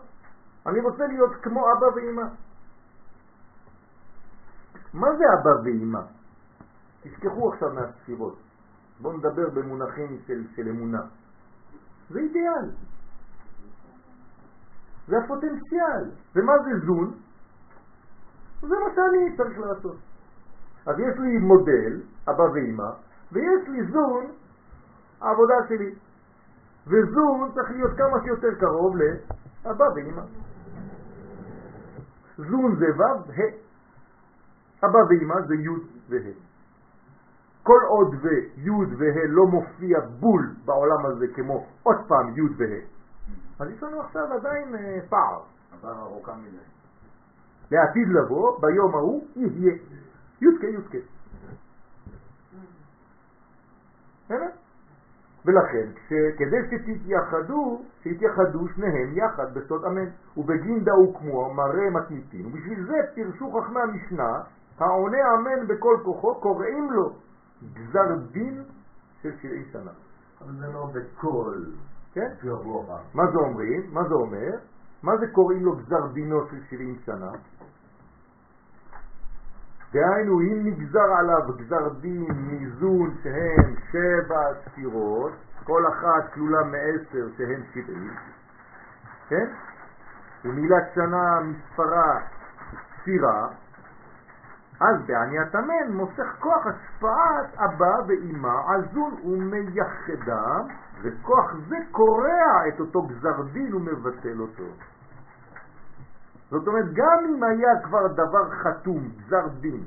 [0.67, 2.23] אני רוצה להיות כמו אבא ואימא.
[4.93, 6.01] מה זה אבא ואימא?
[7.01, 8.37] תשכחו עכשיו מהספירות.
[9.01, 11.01] בואו נדבר במונחים של, של אמונה.
[12.09, 12.71] זה אידיאל.
[15.07, 16.11] זה הפוטנציאל.
[16.35, 17.13] ומה זה זון?
[18.61, 19.97] זה מה שאני צריך לעשות.
[20.85, 22.89] אז יש לי מודל, אבא ואמא,
[23.31, 24.25] ויש לי זון,
[25.21, 25.95] העבודה שלי.
[26.87, 30.21] וזון צריך להיות כמה שיותר קרוב לאבא ואמא.
[32.37, 33.63] זון זה ו' ה'.
[34.85, 35.69] אבא ואמא זה י'
[36.09, 36.31] וה'.
[37.63, 42.93] כל עוד וי' וה' לא מופיע בול בעולם הזה כמו עוד פעם י' וה',
[43.59, 45.41] אז יש לנו עכשיו עדיין אה, פער.
[45.73, 46.57] עבר ארוכה מדי.
[47.71, 49.73] לעתיד לבוא, ביום ההוא יהיה
[50.43, 50.97] יודקה יודקה.
[55.45, 55.89] ולכן,
[56.37, 60.09] כדי שתתייחדו, שיתייחדו שניהם יחד בסוד אמן.
[60.37, 64.39] ובגינדה הוקמו מראה מתניתין, ובשביל זה פירשו חכמי המשנה,
[64.79, 67.13] העונה אמן בכל כוחו, קוראים לו
[67.73, 68.63] גזר דין
[69.21, 69.91] של 70 שנה.
[70.41, 71.55] אבל זה לא בכל
[72.13, 72.29] כן?
[73.13, 73.81] מה זה אומרים?
[73.93, 74.51] מה זה אומר?
[75.03, 77.31] מה זה קוראים לו גזר דינו של 70 שנה?
[79.93, 85.31] דהיינו, אם נגזר עליו גזר דין מאיזון שהם שבע ספירות,
[85.63, 88.13] כל אחת כלולה מעשר שהן שבעים,
[89.29, 89.45] כן?
[90.45, 92.19] ומילת שנה מספרה
[93.01, 93.47] ספירה,
[94.79, 100.67] אז בעניית המן מוסך כוח השפעת אבא ואימא עזון ומייחדם,
[101.01, 104.63] וכוח זה קורע את אותו גזר דין ומבטל אותו.
[106.53, 109.83] זאת אומרת, גם אם היה כבר דבר חתום, גזר דין,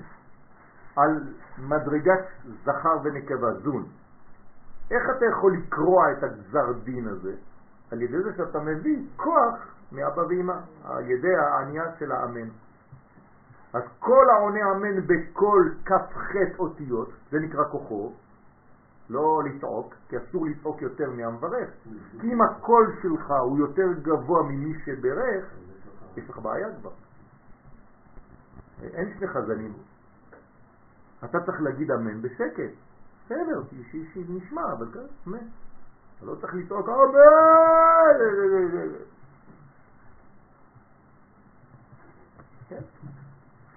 [0.97, 1.23] על
[1.59, 2.25] מדרגת
[2.65, 3.85] זכר ונקבה, זון,
[4.91, 7.35] איך אתה יכול לקרוע את הגזר דין הזה?
[7.93, 9.55] על ידי זה שאתה מביא כוח
[9.93, 12.49] מאבא ואמא, על ידי הענייה של האמן.
[13.73, 18.13] אז כל העונה אמן בכל כף ח' אותיות, זה נקרא כוחו,
[19.11, 21.71] לא לצעוק, כי אסור לצעוק יותר מהמברך.
[22.21, 25.45] כי אם הקול שלך הוא יותר גבוה ממי שברך,
[26.17, 26.91] יש לך בעיה כבר.
[28.83, 29.73] אין שני חזנים.
[31.25, 32.73] אתה צריך להגיד אמן בשקט.
[33.25, 33.63] בסדר,
[34.15, 35.47] שנשמע, אבל כאן, אמן.
[36.17, 38.19] אתה לא צריך לצעוק אמן!
[42.69, 42.83] כן?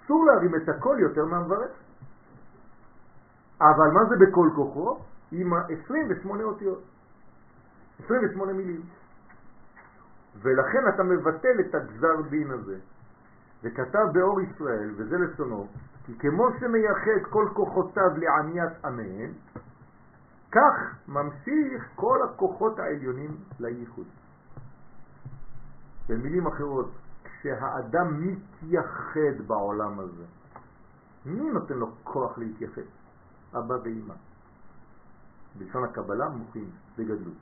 [0.06, 1.72] אסור להרים את הקול יותר מהמברך.
[3.62, 5.00] אבל מה זה בכל כוחו?
[5.32, 6.82] עם 28 אותיות,
[8.06, 8.82] 28 מילים.
[10.42, 12.78] ולכן אתה מבטל את הגזר דין הזה.
[13.64, 15.68] וכתב באור ישראל, וזה לשונו,
[16.06, 19.32] כי כמו שמייחד כל כוחותיו לעניית אמן,
[20.52, 24.08] כך ממשיך כל הכוחות העליונים לייחוד.
[26.10, 26.92] במילים אחרות,
[27.24, 30.24] כשהאדם מתייחד בעולם הזה,
[31.26, 32.82] מי נותן לו כוח להתייחד?
[33.54, 34.14] אבא ואמא.
[35.58, 37.38] בלשון הקבלה מוחין בגדלות.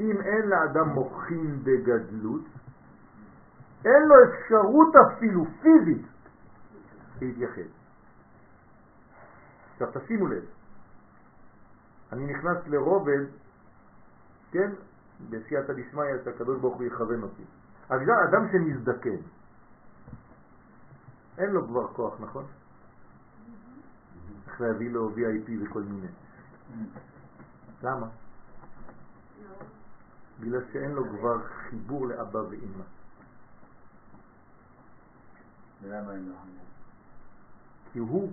[0.00, 2.44] אם אין לאדם מוחין בגדלות,
[3.84, 6.06] אין לו אפשרות אפילו פיזית
[7.20, 7.70] להתייחד.
[9.72, 10.44] עכשיו תשימו לב,
[12.12, 13.24] אני נכנס לרובד,
[14.50, 14.70] כן,
[15.30, 17.42] בסייעתא דשמיא שהקדוש ברוך הוא יכוון אותי.
[17.88, 19.20] אדם שמזדקן,
[21.38, 22.44] אין לו כבר כוח, נכון?
[24.44, 26.06] צריך להביא לו VIP וכל מיני.
[27.82, 28.06] למה?
[30.42, 32.84] בגלל שאין לו כבר חיבור לאבא ואמא.
[35.82, 36.34] ולמה אין לו?
[37.92, 38.30] כי הוא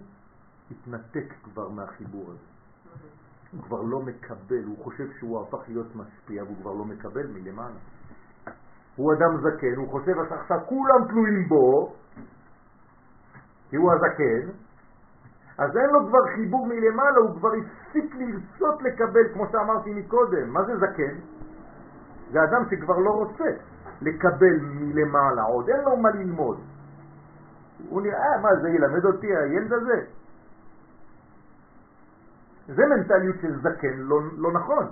[0.72, 2.50] התנתק כבר מהחיבור הזה.
[3.52, 7.80] הוא כבר לא מקבל, הוא חושב שהוא הפך להיות משפיע והוא כבר לא מקבל מלמעלה.
[8.96, 11.94] הוא אדם זקן, הוא חושב שעכשיו כולם תלויים בו,
[13.70, 14.52] כי הוא הזקן,
[15.58, 20.54] אז אין לו כבר חיבור מלמעלה, הוא כבר הפסיק לרצות לקבל, כמו שאמרתי מקודם.
[20.54, 21.39] מה זה זקן?
[22.32, 23.50] זה אדם שכבר לא רוצה
[24.02, 26.60] לקבל מלמעלה עוד, אין לו מה ללמוד.
[27.90, 30.06] הוא נראה, מה זה ילמד אותי הילד הזה?
[32.68, 34.88] זה מנטליות של זקן לא, לא נכון.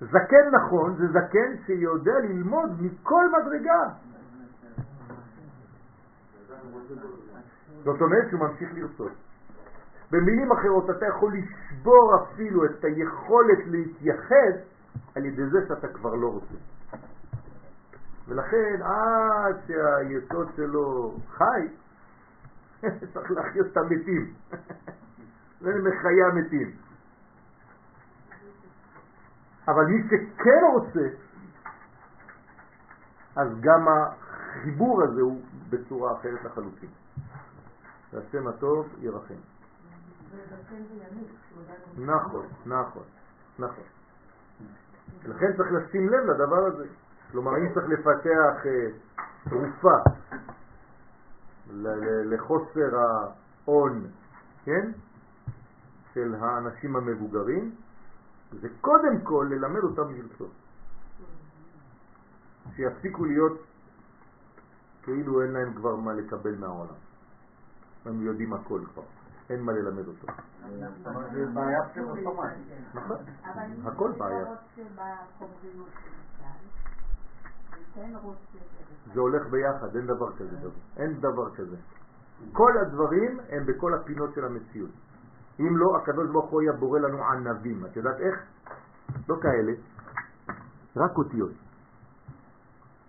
[0.00, 3.82] זקן נכון זה זקן שיודע ללמוד מכל מדרגה.
[7.84, 9.12] זאת אומרת שהוא ממשיך לרצות.
[10.10, 14.52] במילים אחרות אתה יכול לשבור אפילו את היכולת להתייחד
[15.14, 16.54] על ידי זה שאתה כבר לא רוצה.
[18.28, 21.68] ולכן עד שהיסוד שלו חי,
[23.12, 24.34] צריך להחיות את המתים.
[25.60, 26.70] זה מחיה מתים.
[29.68, 31.08] אבל מי שכן רוצה,
[33.36, 36.88] אז גם החיבור הזה הוא בצורה אחרת לחלוטין.
[38.12, 39.34] והשם הטוב ירחם.
[41.96, 43.04] נכון, נכון,
[43.58, 43.84] נכון.
[45.26, 46.86] לכן צריך לשים לב לדבר הזה.
[47.32, 48.88] כלומר, אם צריך לפתח אה,
[49.48, 49.96] תרופה
[52.24, 54.06] לחוסר ההון,
[54.64, 54.90] כן,
[56.14, 57.74] של האנשים המבוגרים,
[58.60, 60.52] זה קודם כל ללמד אותם לרצות.
[62.76, 63.60] שיפסיקו להיות
[65.02, 66.94] כאילו אין להם כבר מה לקבל מהעולם.
[68.04, 69.02] הם יודעים הכל כבר,
[69.50, 70.26] אין מה ללמד אותו.
[71.32, 72.94] זה בעיה פסיכוסומטית.
[72.94, 73.16] נכון,
[73.84, 74.44] הכל בעיה.
[79.14, 80.56] זה הולך ביחד, אין דבר כזה.
[80.96, 81.76] אין דבר כזה.
[82.52, 84.90] כל הדברים הם בכל הפינות של המציאות.
[85.60, 87.86] אם לא, הקדוש ברוך הוא היה בורא לנו ענבים.
[87.86, 88.34] את יודעת איך?
[89.28, 89.72] לא כאלה,
[90.96, 91.52] רק אותיות.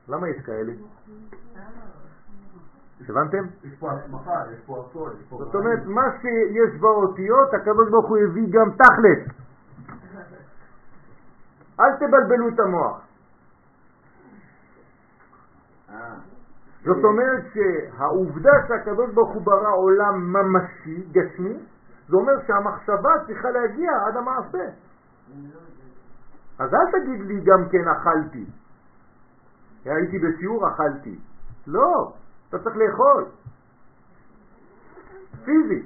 [0.08, 0.74] למה יש כאלה?
[3.02, 3.44] הבנתם?
[3.64, 5.38] יש פה הסמכה, יש פה הכל, יש פה...
[5.38, 9.38] זאת אומרת, מה שיש באותיות, הקדוש ברוך הוא הביא גם תכלס.
[11.80, 13.02] אל תבלבלו את המוח.
[15.90, 16.16] אה,
[16.86, 21.58] זאת אומרת שהעובדה שהקדוש ברוך הוא ברא עולם ממשי, גשמי,
[22.10, 24.66] זה אומר שהמחשבה צריכה להגיע עד המעשה.
[26.60, 28.46] אז אל תגיד לי גם כן אכלתי.
[29.86, 31.20] הייתי בשיעור, אכלתי.
[31.68, 32.14] לא,
[32.50, 33.26] אתה צריך לאכול.
[35.46, 35.86] פיזי.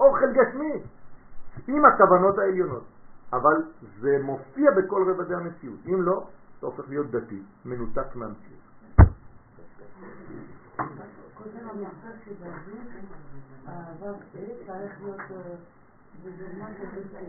[0.00, 0.82] אוכל גשמי.
[1.68, 2.84] עם הכוונות העליונות.
[3.32, 3.62] אבל
[4.00, 5.78] זה מופיע בכל רבדי המציאות.
[5.86, 6.26] אם לא,
[6.58, 8.62] אתה הופך להיות דתי, מנותק מהמציאות.
[11.34, 12.82] קודם אני חושב שבאוויר,
[14.00, 14.36] הו"ב
[14.66, 15.54] צריך להיות אה,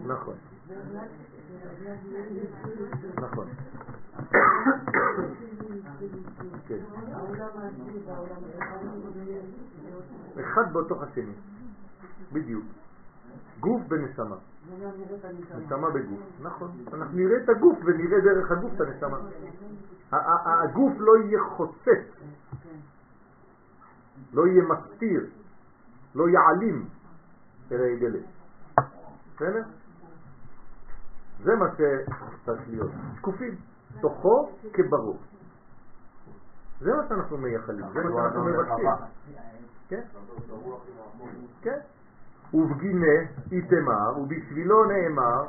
[0.06, 0.36] נכון,
[3.22, 3.48] נכון.
[6.68, 6.78] כן.
[10.40, 11.34] אחד בתוך השני.
[12.34, 12.64] בדיוק.
[13.60, 14.36] גוף הנשמה.
[15.58, 16.20] נשמה בגוף.
[16.42, 16.72] נכון.
[16.94, 19.18] אנחנו נראה את הגוף ונראה דרך הגוף את הנשמה.
[20.12, 22.06] הגוף לא יהיה חוצץ,
[24.34, 25.26] לא יהיה מסתיר,
[26.16, 26.86] לא יעלים,
[27.72, 28.20] אלא יגלה.
[29.36, 29.64] בסדר?
[31.44, 32.92] זה מה שצריך להיות.
[33.18, 33.56] שקופים,
[34.02, 35.18] תוכו כברור.
[36.80, 38.90] זה מה שאנחנו מייחלים, זה מה שאנחנו מבקשים.
[39.88, 40.02] כן?
[41.62, 41.80] כן.
[42.54, 43.16] ובגינה
[43.52, 45.46] איתמר, ובשבילו נאמר,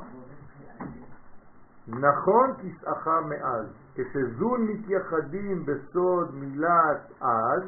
[1.88, 7.62] נכון כסאך מאז, כשזון מתייחדים בסוד מילת אז,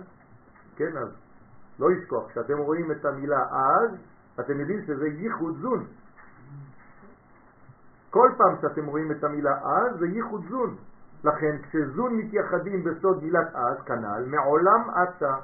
[0.77, 1.09] כן, אז
[1.79, 3.91] לא לשכוח, כשאתם רואים את המילה אז,
[4.41, 5.87] אתם יודעים שזה ייחוד זון.
[8.11, 10.77] כל פעם שאתם רואים את המילה אז, זה ייחוד זון.
[11.25, 15.35] לכן כשזון מתייחדים בסוד מילת אז, כנ"ל, מעולם אתה,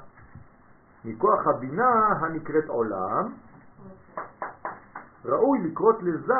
[1.05, 1.89] מכוח הבינה
[2.19, 3.33] הנקראת עולם,
[5.25, 6.33] ראוי לקרות לזה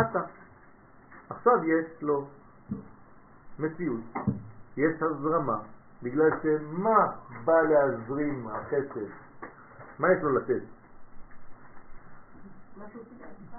[0.00, 0.20] אתה.
[1.30, 2.26] עכשיו יש לו
[3.58, 4.00] מציאות,
[4.76, 5.58] יש הזרמה,
[6.02, 7.06] בגלל שמה
[7.44, 9.10] בא להזרים החסד?
[9.98, 10.79] מה יש לו לתת?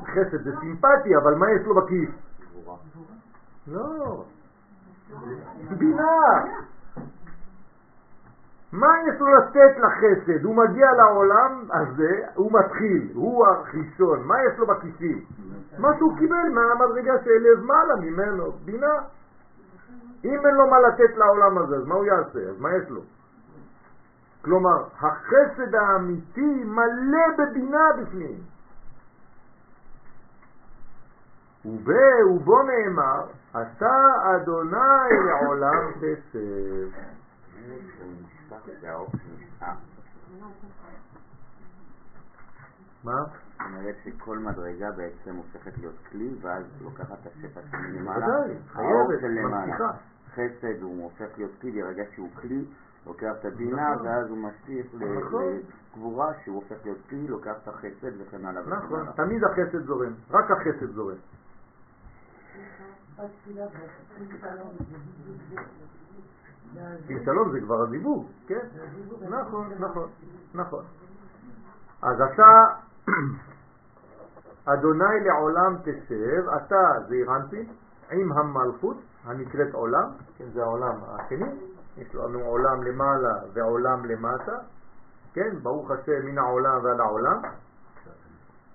[0.06, 2.10] חסד זה סימפטי, אבל מה יש לו בכיס?
[3.68, 4.24] לא,
[5.78, 6.44] בינה.
[8.72, 10.46] מה יש לו לתת לחסד?
[10.46, 15.26] הוא מגיע לעולם הזה, הוא מתחיל, הוא הראשון, מה יש לו בכיסים?
[15.78, 18.98] מה שהוא קיבל מהמדרגה של למעלה ממנו, בינה.
[20.26, 22.40] אם אין לו מה לתת לעולם הזה, אז מה הוא יעשה?
[22.50, 23.02] אז מה יש לו?
[24.42, 28.38] כלומר, החסד האמיתי מלא בבינה בפנים.
[31.66, 33.96] ובו נאמר, אתה
[34.36, 35.92] אדוני לעולם
[39.40, 39.74] נשאר.
[43.04, 43.24] מה?
[43.24, 48.26] זאת אומרת שכל מדרגה בעצם הופכת להיות כלי, ואז לוקחת את השפע שמלמעלה.
[48.26, 49.66] ודאי, האור חייבת, של למעלה.
[49.66, 49.92] מבטיחה.
[50.34, 52.66] חסד הוא הופך להיות כלי, ברגע שהוא כלי,
[53.06, 54.08] לוקח את הבינה, נכון.
[54.08, 55.44] ואז הוא משליך נכון.
[55.94, 59.06] לגבורה, שהוא הופך להיות כלי, לוקח את החסד וכן הלאה נכון.
[59.16, 61.18] תמיד החסד זורם, רק החסד זורם.
[63.22, 63.70] שלום,
[67.08, 67.52] זה זה.
[67.52, 68.68] זה כבר הזיווג, כן?
[69.30, 70.10] נכון, נכון,
[70.54, 70.84] נכון.
[72.02, 72.64] אז אתה,
[74.74, 77.66] אדוני לעולם תשב, אתה זעיר אנפין,
[78.12, 81.50] עם המלכות הנקראת עולם, כן, זה העולם השני,
[81.98, 84.58] יש לנו עולם למעלה ועולם למטה,
[85.34, 87.42] כן, ברוך השם מן העולם ועד העולם,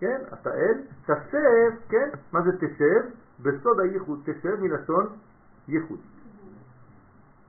[0.01, 3.26] כן, אתה אל, תשב, כן, מה זה תשב?
[3.43, 5.07] בסוד הייחוד, תשב מלשון
[5.69, 5.99] ייחוד.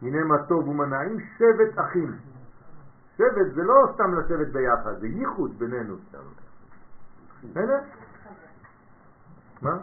[0.02, 2.16] הנה מה טוב ומה נעים, שבט אחים.
[3.18, 5.96] שבט זה לא סתם לשבת ביחד, זה ייחוד בינינו.
[7.44, 7.80] בסדר?
[9.62, 9.78] מה?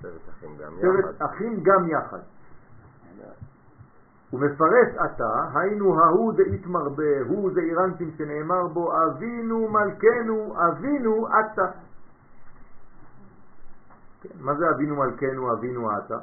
[0.00, 1.02] שבט אחים גם יחד.
[1.02, 2.20] שבט אחים גם יחד.
[4.32, 11.70] ומפרש אתה, היינו ההוא דאית מרבה, הוא זה אירנטים שנאמר בו, אבינו מלכנו, אבינו אתה.
[14.28, 16.18] כן, מה זה אבינו מלכנו, אבינו אתה?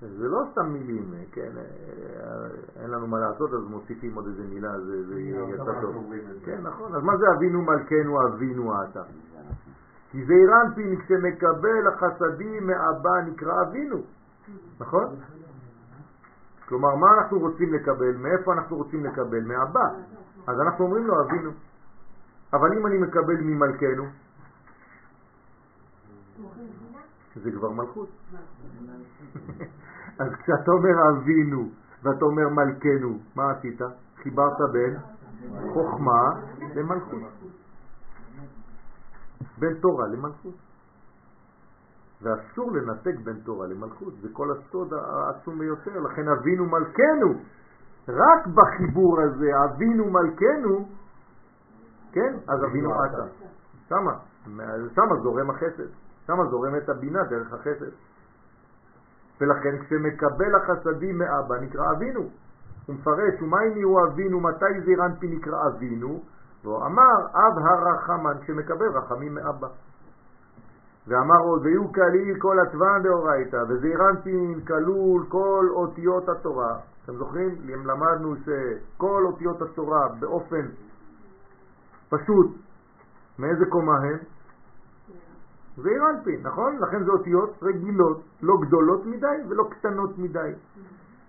[0.00, 4.80] זה לא סתם מילים, כן, אה, אין לנו מה לעשות, אז מוסיפים עוד איזה מילה,
[4.80, 6.12] זה, זה יצא טוב.
[6.44, 9.02] כן, נכון, אז מה זה אבינו מלכנו, אבינו אתה?
[10.10, 13.96] כי זה אירנפין כשמקבל החסדים מאבא נקרא אבינו,
[14.80, 15.04] נכון?
[16.68, 18.16] כלומר, מה אנחנו רוצים לקבל?
[18.16, 19.40] מאיפה אנחנו רוצים לקבל?
[19.44, 19.88] מאבא.
[20.46, 21.50] אז אנחנו אומרים לו אבינו.
[22.52, 24.04] אבל אם אני מקבל ממלכנו,
[27.42, 28.08] זה כבר מלכות.
[30.18, 31.68] אז כשאתה אומר אבינו
[32.02, 33.80] ואתה אומר מלכנו, מה עשית?
[34.16, 34.96] חיברת בין
[35.72, 36.30] חוכמה
[36.74, 37.22] למלכות.
[39.58, 40.54] בין תורה למלכות.
[42.22, 47.40] ואסור לנתק בין תורה למלכות, זה כל הסוד העצום ביותר, לכן אבינו מלכנו,
[48.08, 50.88] רק בחיבור הזה, אבינו מלכנו,
[52.12, 53.24] כן, אז אבינו עתה,
[53.88, 54.18] שמה,
[54.94, 57.90] שמה זורם החסד, שמה זורמת הבינה דרך החסד.
[59.40, 62.20] ולכן כשמקבל החסדים מאבא נקרא אבינו.
[62.86, 66.22] הוא מפרש, ומייני הוא אבינו, מתי זירנפי נקרא אבינו?
[66.64, 69.68] והוא אמר, אב הרחמן, כשמקבל רחמים מאבא.
[71.08, 76.78] ואמר עוד, ויהיו כליל כל עצבן דאורייתא, וזעירנטין כלול כל אותיות התורה.
[77.04, 77.56] אתם זוכרים?
[77.64, 80.66] למדנו שכל אותיות התורה באופן
[82.08, 82.56] פשוט,
[83.38, 83.98] מאיזה קומה
[85.76, 85.82] הן?
[85.82, 86.76] זעירנטין, נכון?
[86.80, 90.52] לכן זה אותיות רגילות, לא גדולות מדי ולא קטנות מדי.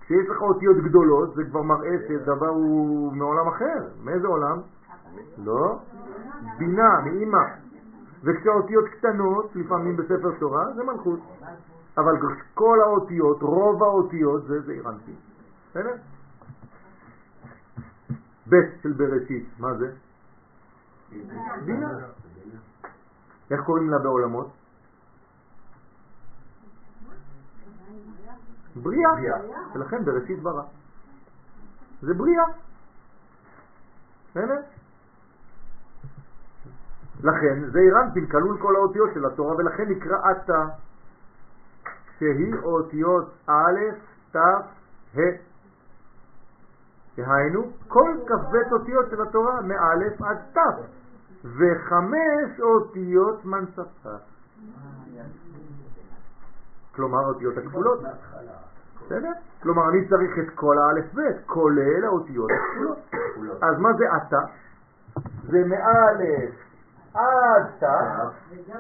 [0.02, 3.88] כשיש לך אותיות גדולות זה כבר מראה שדבר הוא מעולם אחר.
[4.04, 4.58] מאיזה עולם?
[5.38, 5.80] לא.
[6.58, 7.43] בינה, מאימא.
[8.24, 11.20] וכשהאותיות קטנות, לפעמים בספר תורה, זה מלכות.
[11.98, 12.14] אבל
[12.54, 15.16] כל האותיות, רוב האותיות זה זעירנטין.
[15.70, 15.93] בסדר?
[18.45, 19.91] בית של בראשית, מה זה?
[21.66, 21.89] בינה.
[23.52, 24.48] איך קוראים לה בעולמות?
[28.76, 29.12] בריאה,
[29.76, 30.64] ולכן בראשית ברא.
[32.02, 32.43] זה בריאה.
[34.32, 34.62] בסדר?
[37.24, 40.66] לכן זה אירנטין כלול כל האותיות של התורה ולכן נקרא עתה
[42.20, 43.80] שהיא אותיות א',
[44.32, 44.38] ת',
[45.16, 45.48] ה'.
[47.18, 50.58] דהיינו כל כ"ב אותיות של התורה מא' עד ת'
[51.45, 54.15] וחמש אותיות מנצפה.
[56.95, 57.99] כלומר אותיות הכפולות.
[59.05, 59.31] בסדר?
[59.63, 62.97] כלומר אני צריך את כל האלף בית, כולל האותיות הכפולות.
[63.63, 64.39] אז מה זה עתה?
[65.49, 66.55] זה מאלף
[67.13, 68.29] עד תא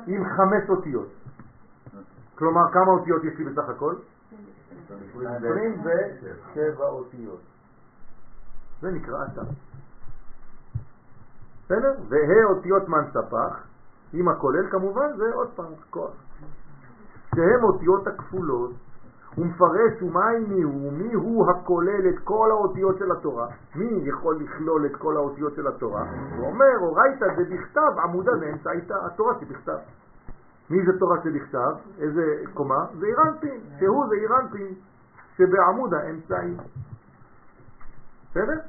[0.07, 1.07] עם חמש אותיות.
[2.35, 3.95] כלומר כמה אותיות יש לי בסך הכל?
[5.15, 7.39] 27 אותיות.
[8.81, 9.41] זה נקרא עתה.
[11.67, 11.93] בסדר?
[12.09, 13.63] וה' אותיות מן ספח,
[14.13, 16.11] עם הכולל כמובן זה עוד פעם כוח.
[17.35, 18.71] שהם אותיות הכפולות,
[19.35, 24.85] הוא מפרש ומי הוא, מי הוא הכולל את כל האותיות של התורה, מי יכול לכלול
[24.85, 26.05] את כל האותיות של התורה,
[26.37, 29.77] הוא אומר, אורייתא זה בכתב, עמודה באמצע איתה, התורה שבכתב.
[30.69, 31.71] מי זה תורה שבכתב?
[31.99, 32.85] איזה קומה?
[32.99, 34.73] זה אירנפין, שהוא זה אירנפין
[35.37, 36.57] שבעמוד האמצעי.
[38.31, 38.59] בסדר?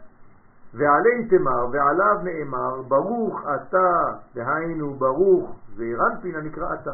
[0.79, 6.93] ועלי תמר ועליו נאמר ברוך אתה, דהיינו ברוך ואירנפין הנקרא אתה.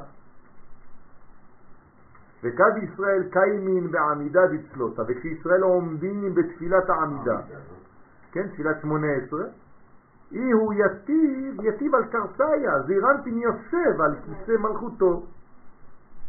[2.42, 7.38] וכד ישראל קיימין בעמידה דצלותה, וכשישראל עומדים בתפילת העמידה,
[8.32, 9.44] כן, תפילת שמונה עשרה,
[10.32, 15.22] אי הוא יטיב, יטיב על קרסאיה, זירנפין יושב על כיסא מלכותו.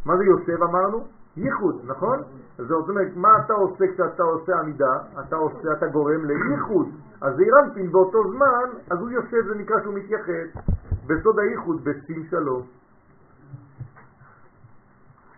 [0.05, 1.07] מה זה יושב אמרנו?
[1.37, 2.23] ייחוד, נכון?
[2.57, 4.93] זאת אומרת, מה אתה עושה כשאתה עושה עמידה?
[5.19, 6.87] אתה עושה, אתה גורם לייחוד.
[7.21, 10.61] אז זעירנפין באותו זמן, אז הוא יושב, זה נקרא שהוא מתייחד.
[11.07, 12.61] בסוד הייחוד, בשים שלום.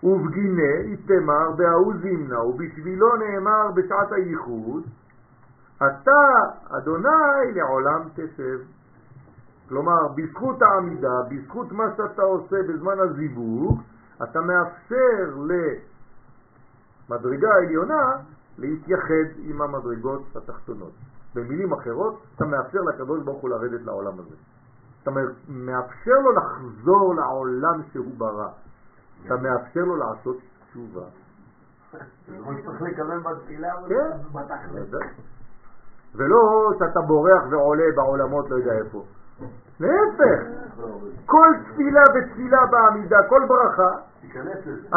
[0.03, 4.84] ובגינה יתמר בהוא זימנה, ובשבילו נאמר בשעת הייחוד,
[5.78, 6.22] אתה,
[6.78, 8.59] אדוני, לעולם תשב.
[9.70, 13.82] כלומר, בזכות העמידה, בזכות מה שאתה עושה בזמן הזיווג,
[14.24, 15.36] אתה מאפשר
[17.09, 18.17] למדרגה העליונה
[18.58, 20.92] להתייחד עם המדרגות התחתונות.
[21.36, 24.36] במילים אחרות, אתה מאפשר לקדוש ברוך הוא לרדת לעולם הזה.
[25.04, 25.12] אתה
[25.50, 28.50] מאפשר לו לחזור לעולם שהוא ברא.
[29.25, 30.38] אתה מאפשר לו לעשות
[30.70, 31.05] תשובה.
[32.82, 34.12] לקבל בתפילה, כן,
[36.16, 39.04] ולא שאתה בורח ועולה בעולמות לא יודע איפה.
[39.80, 40.39] להפך,
[41.26, 43.92] כל תפילה ותפילה בעמידה, כל ברכה,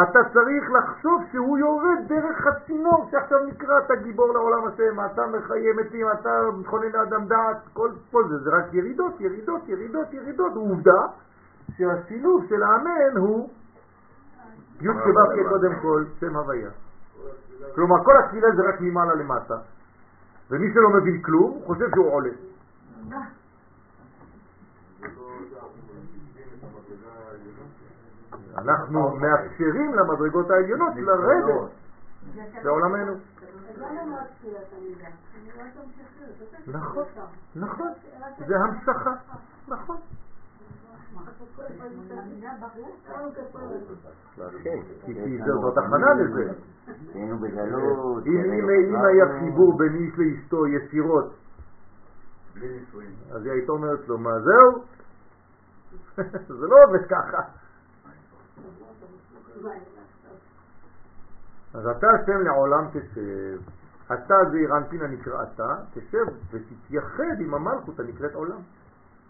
[0.03, 5.73] אתה צריך לחשוב שהוא יורד דרך הצינור שעכשיו נקרא אתה גיבור לעולם השם, אתה מחיה
[5.73, 10.53] מתים, אתה מכונן לאדם דעת, כל, כל זה, זה רק ירידות, ירידות, ירידות, ירידות.
[10.55, 11.01] עובדה
[11.77, 13.49] שהשילוב של האמן הוא
[14.81, 16.69] י' כו' קודם כל, שם הוויה.
[17.75, 19.55] כלומר, כל התפילה זה רק ממעלה למטה.
[20.49, 22.29] ומי שלא מבין כלום, חושב שהוא עולה.
[28.57, 31.71] אנחנו מאפשרים למדרגות העליונות לרדת
[32.63, 33.13] בעולמנו.
[36.67, 37.05] נכון,
[37.55, 37.91] נכון,
[38.47, 39.13] זה המשכה,
[39.67, 39.97] נכון.
[45.05, 46.53] כי זאת הכנה לזה.
[47.15, 51.33] אם היה חיבור בין איש לאשתו ישירות,
[53.31, 54.83] אז היא הייתה אומרת לו, מה זהו?
[56.59, 57.60] זה לא עובד ככה.
[61.73, 63.59] אז אתה השם לעולם תשב,
[64.13, 68.61] אתה זעיר אנפין הנקראתה, תשב ותתייחד עם המלכות הנקראת עולם.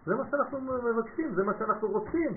[0.05, 2.31] זה מה שאנחנו מבקשים, זה מה שאנחנו רוצים.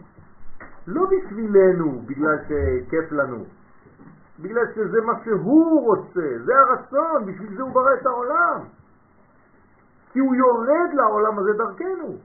[0.87, 3.45] לא בשבילנו, בגלל שכיף לנו,
[4.41, 8.61] בגלל שזה מה שהוא רוצה, זה הרצון, בשביל זה הוא ברא את העולם.
[10.13, 12.17] כי הוא יורד לעולם הזה דרכנו.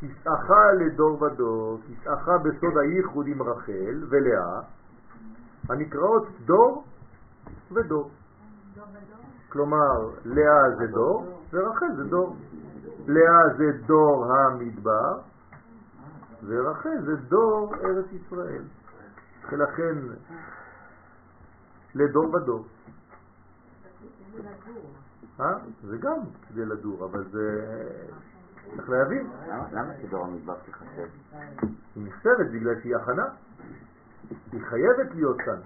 [0.00, 0.50] כסאך
[0.80, 4.60] לדור ודור, כסאך בסוד הייחוד עם רחל ולאה,
[5.68, 6.84] הנקראות דור
[7.72, 8.10] ודור.
[9.48, 12.36] כלומר, לאה זה דור ורחל זה דור.
[13.06, 15.18] לאה זה דור המדבר
[16.46, 18.62] ורחל זה דור ארץ ישראל.
[19.52, 19.94] ולכן
[21.94, 22.66] לדור ודור.
[25.40, 25.54] אה?
[25.82, 26.18] זה גם
[26.48, 27.68] כדי לדור, אבל זה...
[28.76, 29.26] צריך להבין.
[29.72, 31.08] למה שדור המדבר תיחשב?
[31.96, 33.24] היא נחשבת בגלל שהיא הכנה.
[34.52, 35.56] היא חייבת להיות כאן.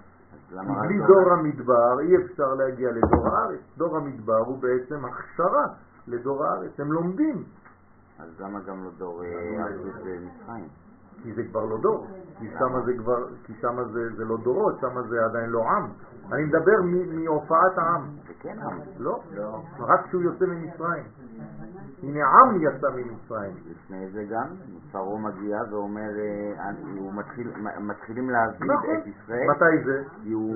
[0.82, 3.60] בלי דור- המדבר אי אפשר להגיע לדור הארץ.
[3.76, 5.66] דור המדבר הוא בעצם הכשרה
[6.06, 6.80] לדור הארץ.
[6.80, 7.44] הם לומדים,
[8.18, 9.28] אז למה גם לא דור אה,
[9.66, 10.68] עבדות במצרים?
[11.22, 12.06] כי זה כבר לא דור.
[12.38, 15.88] כי שמה זה כבר, כי שמה זה, זה לא דורות, שמה זה עדיין לא עם.
[16.32, 16.82] אני מדבר
[17.14, 18.06] מהופעת העם.
[18.28, 18.78] זה כן עם.
[18.98, 19.22] לא,
[19.78, 21.04] רק כשהוא יוצא ממצרים.
[22.02, 23.54] הנה עם יצא ממצרים.
[23.70, 24.46] לפני זה גם,
[24.92, 26.10] פרעה מגיע ואומר,
[26.58, 28.96] אה, הוא מתחיל, מתחילים להביא נכון.
[28.96, 30.04] את ישראל, מתי זה?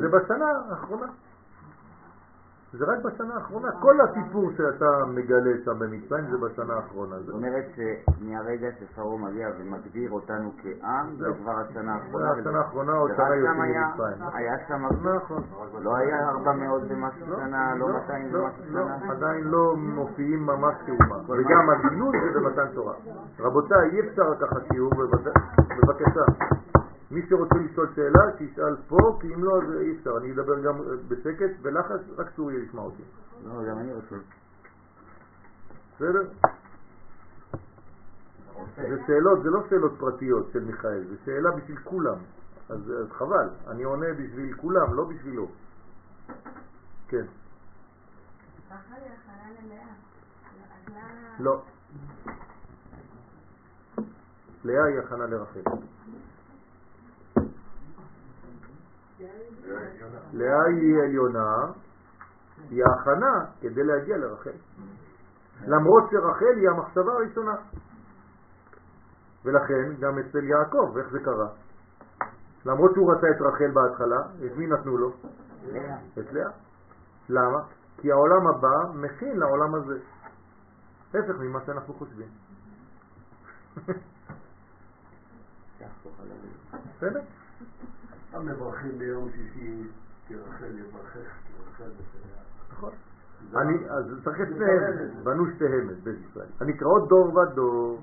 [0.00, 1.06] זה בשנה האחרונה.
[2.78, 3.68] זה רק בשנה האחרונה.
[3.80, 7.16] כל הסיפור שאתה מגלה שם במצרים זה בשנה האחרונה.
[7.18, 11.26] זאת אומרת שמהרגע שפרעה מגיע ומגדיר אותנו כעם, זה.
[11.42, 12.30] כבר השנה האחרונה.
[12.30, 14.16] השנה האחרונה, עוד שנה יוצאים ממצרים.
[14.32, 14.86] היה שם,
[15.16, 15.42] נכון.
[15.82, 19.12] לא היה 400 ומשהו לא, שנה, לא 200 לא, ומשהו לא, שנה.
[19.12, 21.16] עדיין לא מופיעים ממש כאומה.
[21.28, 22.94] וגם הגילוי זה במתן תורה.
[23.40, 26.22] רבותיי, אי אפשר לקחת שיעור, בבקשה.
[27.10, 30.16] מי שרוצה לשאול שאלה, שישאל פה, כי אם לא, אז אי אפשר.
[30.18, 30.74] אני אדבר גם
[31.08, 33.02] בשקט, בלחץ, רק סוריה ישמע אותי.
[33.44, 34.16] לא, גם אני רוצה.
[35.94, 36.22] בסדר?
[38.76, 42.18] זה שאלות, זה לא שאלות פרטיות של מיכאל, זה שאלה בשביל כולם.
[42.68, 45.48] אז, אז חבל, אני עונה בשביל כולם, לא בשבילו.
[47.08, 47.24] כן.
[51.38, 51.62] לא.
[54.64, 55.60] לאה היא הכנה לרחל.
[60.32, 61.72] לאה היא עליונה,
[62.70, 64.50] היא ההכנה כדי להגיע לרחל.
[65.66, 67.54] למרות שרחל היא המחשבה הראשונה.
[69.44, 71.48] ולכן גם אצל יעקב, איך זה קרה?
[72.66, 75.12] למרות שהוא רצה את רחל בהתחלה, את מי נתנו לו?
[76.18, 76.50] את לאה.
[77.28, 77.58] למה?
[78.00, 79.98] כי העולם הבא מכין לעולם הזה.
[81.08, 82.28] הפך ממה שאנחנו חושבים.
[86.96, 87.20] בסדר?
[88.30, 89.82] פעם מברכים ביום שישי,
[90.28, 92.36] כרחל יברכך, כרחל וסייע.
[92.72, 92.92] נכון.
[93.54, 96.46] אני, אז צריך את שניהם, בנו שתיהם את בית ישראל.
[96.60, 98.02] הנקראות דור ודור,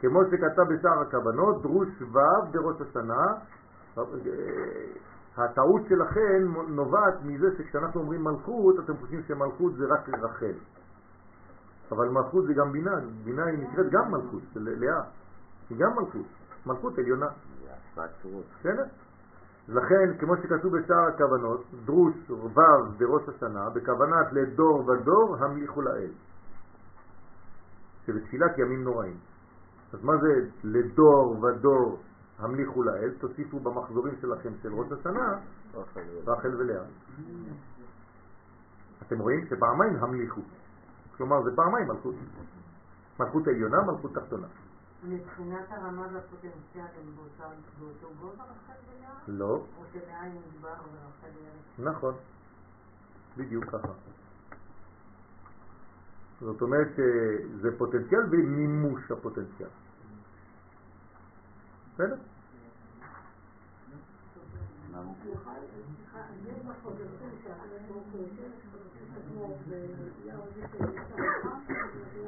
[0.00, 2.18] כמו שכתב בשער הכוונות, דרוש ו'
[2.52, 3.34] בראש השנה.
[5.36, 10.54] הטעות שלכם נובעת מזה שכשאנחנו אומרים מלכות, אתם חושבים שמלכות זה רק רחל.
[11.92, 15.02] אבל מלכות זה גם בינה, בינה היא נקראת גם מלכות, של לאה.
[15.70, 16.26] היא גם מלכות,
[16.66, 17.28] מלכות עליונה.
[18.60, 18.84] בסדר?
[19.68, 22.54] לכן, כמו שכתוב בשאר הכוונות, דרוש ו'
[22.98, 26.10] בראש השנה, בכוונת לדור ודור המליכו לאל.
[28.06, 29.16] שבתפילת ימים נוראים.
[29.92, 32.00] אז מה זה לדור ודור
[32.38, 33.10] המליכו לאל?
[33.18, 35.38] תוסיפו במחזורים שלכם של ראש השנה
[36.26, 36.84] רחל ולאה.
[39.02, 40.40] אתם רואים שפעמיים המליכו.
[41.16, 42.14] כלומר זה פעמיים מלכות.
[43.20, 44.46] מלכות עליונה, מלכות תחתונה.
[45.02, 46.52] מבחינת הרמה והפוטנציאל
[47.00, 49.10] הם באותה- באותו גובה רחל ולאה?
[49.28, 51.28] לא, או שלאה היא מדבר ורחל
[51.78, 51.84] היא?
[51.86, 52.14] נכון,
[53.36, 53.88] בדיוק ככה.
[56.40, 59.68] זאת אומרת שזה פוטנציאל ומימוש הפוטנציאל.
[61.94, 62.16] בסדר?
[64.92, 65.10] למה?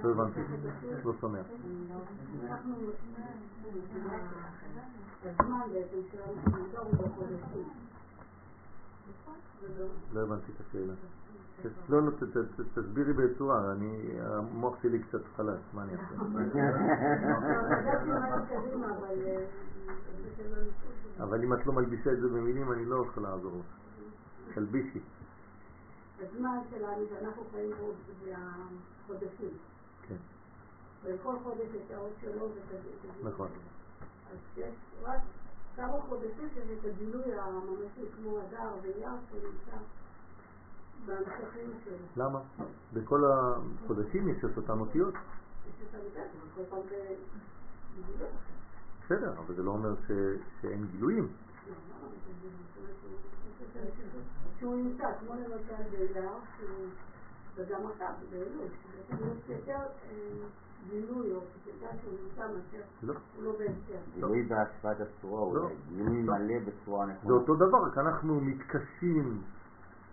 [0.03, 0.41] לא הבנתי,
[1.05, 1.39] לא שומע.
[10.13, 10.95] לא הבנתי את השאלה.
[11.89, 12.11] לא, לא,
[12.75, 16.15] תסבירי בצורה, אני, המוח שלי קצת חלש, מה אני אעשה?
[21.21, 23.67] אבל אם את לא מלבישה את זה במילים, אני לא יכול לעזור לך.
[24.55, 25.01] תלבישי.
[26.25, 27.93] הזמן שלנו שאנחנו חיים בו
[28.25, 29.51] זה החודשים.
[30.09, 30.17] כן.
[31.05, 33.33] וכל חודש את האות שלו הגילוי.
[33.33, 33.49] נכון.
[34.33, 35.21] אז יש רק
[35.77, 39.77] כמה חודשים שזה את הגילוי הממשי כמו הדר ואייר שנמצא.
[42.17, 42.41] למה?
[42.93, 45.15] בכל החודשים יש את אותן אותיות.
[45.67, 45.99] יש.
[49.05, 49.95] בסדר, אבל זה לא אומר.
[50.63, 51.29] שאין גילויים.
[54.59, 56.89] שהוא נמצא, כמו למשל שהוא-
[57.57, 58.67] וגם עכשיו, באלול,
[59.11, 59.79] יש יותר
[60.91, 63.15] גילוי או פסיקה שהוא נמצא מאשר לא.
[63.37, 63.99] הוא לא בהסתר.
[64.15, 65.61] גילוי בהשפעת הצורה לא.
[65.61, 66.33] אולי, גילוי לא.
[66.39, 67.35] מלא בצורה זה נכונה.
[67.35, 69.43] אותו דבר, רק אנחנו מתקשים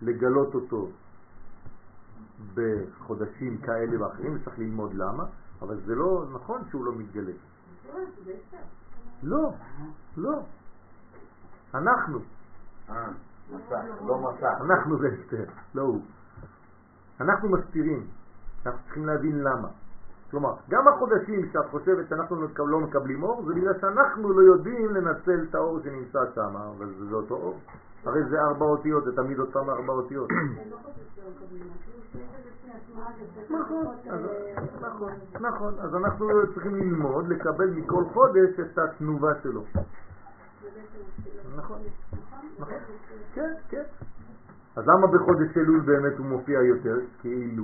[0.02, 0.90] לגלות אותו
[2.54, 5.24] בחודשים כאלה ואחרים, וצריך ללמוד למה,
[5.62, 7.32] אבל זה לא נכון שהוא לא מתגלה.
[7.84, 7.92] זה
[8.26, 8.58] בהסתר.
[9.24, 9.52] לא,
[10.18, 10.40] לא.
[11.74, 12.20] אנחנו,
[12.90, 13.08] אה,
[13.56, 14.62] מסך, לא מסך.
[14.62, 15.44] אנחנו זה אסתר,
[15.76, 16.02] לא הוא.
[17.22, 18.04] אנחנו מסתירים,
[18.66, 19.68] אנחנו צריכים להבין למה.
[20.32, 24.94] כלומר, גם החודשים שאת חושבת שאנחנו לא מקב- מקבלים אור, זה בגלל שאנחנו לא יודעים
[24.94, 27.60] לנצל את האור שנמצא שם, אבל זה אותו אור.
[28.06, 30.30] הרי זה ארבע אותיות, זה תמיד אותם ארבע אותיות.
[33.50, 33.86] נכון,
[35.50, 35.74] נכון.
[35.80, 39.64] אז אנחנו צריכים ללמוד לקבל מכל חודש את התנובה שלו.
[41.58, 42.50] נכון, נכון?
[42.60, 42.74] נכון.
[43.34, 43.84] כן, כן.
[44.76, 46.96] אז למה בחודש אלול באמת הוא מופיע יותר?
[47.22, 47.64] כאילו.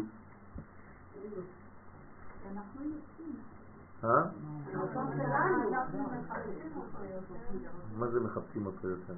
[4.04, 4.10] אה?
[4.74, 4.92] יותר.
[7.98, 9.14] מה זה מחפשים אותו יותר?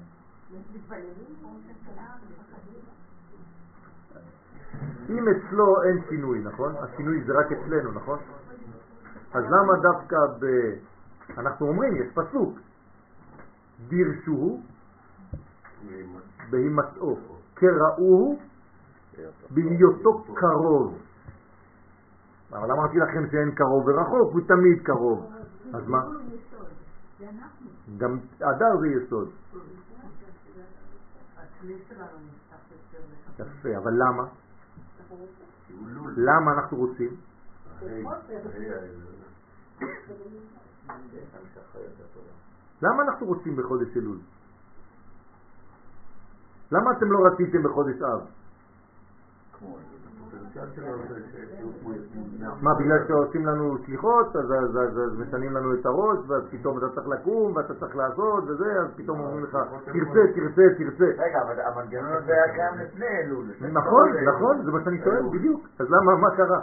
[5.08, 6.74] אם אצלו אין שינוי, נכון?
[6.76, 8.18] השינוי זה רק אצלנו, נכון?
[9.34, 10.44] אז למה דווקא ב...
[11.38, 12.58] אנחנו אומרים, יש פסוק,
[13.88, 14.62] דירשוהו
[16.50, 17.16] בהימצאו,
[17.54, 18.38] קראוהו
[19.50, 20.98] בהיותו קרוב.
[22.52, 25.32] אבל אמרתי לכם שאין קרוב ורחוק, הוא תמיד קרוב.
[25.74, 26.02] אז מה?
[27.98, 29.30] גם אדר זה יסוד.
[33.38, 34.24] יפה, אבל למה?
[36.16, 37.16] למה אנחנו רוצים?
[42.82, 44.16] למה אנחנו רוצים בחודש אלול?
[46.72, 48.20] למה אתם לא רציתם בחודש אב?
[52.60, 56.78] מה, בגלל שעושים לנו שליחות, אז, אז, אז, אז משנים לנו את הראש, ואז פתאום
[56.78, 61.04] אתה צריך לקום, ואתה צריך לעשות, וזה, אז פתאום אומרים לך, תרצה, תרצה, תרצה.
[61.04, 63.44] רגע, אבל המנגנון הזה היה קיים לפני אלול.
[63.72, 65.68] נכון, נכון, זה מה שאני שואל, בדיוק.
[65.78, 66.60] אז למה, מה קרה?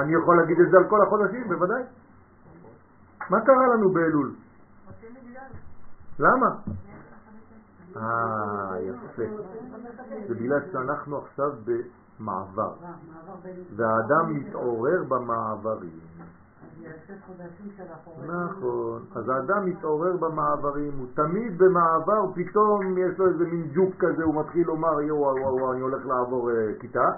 [0.00, 1.82] אני יכול להגיד את זה על כל החודשים, בוודאי.
[3.30, 4.34] מה קרה לנו באלול?
[6.18, 6.46] למה?
[7.96, 9.22] אה, יפה.
[10.28, 12.74] זה בגלל שאנחנו עכשיו במעבר.
[13.76, 16.00] והאדם מתעורר במעברים.
[18.26, 24.24] נכון, אז האדם מתעורר במעברים, הוא תמיד במעבר, פתאום יש לו איזה מין ג'וק כזה,
[24.24, 27.08] הוא מתחיל לומר, יואו, וואו, אני הולך לעבור אה, כיתה.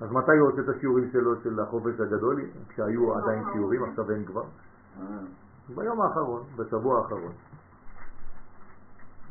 [0.00, 2.40] אז מתי הוא עושה את השיעורים שלו של החופש הגדול?
[2.68, 4.44] כשהיו עדיין שיעורים, עכשיו אין כבר.
[5.74, 7.32] ביום האחרון, בשבוע האחרון.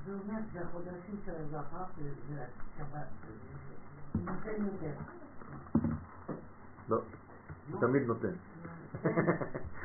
[0.05, 2.43] זה אומר שהחודשים של הזכר זה זה
[2.77, 3.07] שבת.
[4.13, 4.91] זה נותן יותר.
[6.89, 7.01] לא,
[7.71, 8.33] הוא תמיד נותן.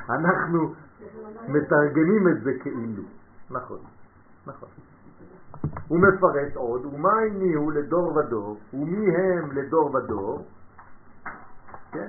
[0.09, 0.75] אנחנו
[1.49, 3.03] מתרגמים את זה כאילו.
[3.51, 3.79] נכון,
[4.47, 4.69] נכון.
[5.89, 10.45] הוא מפרש עוד, ומה הניעו לדור ודור, ומי הם לדור ודור,
[11.93, 12.09] כן?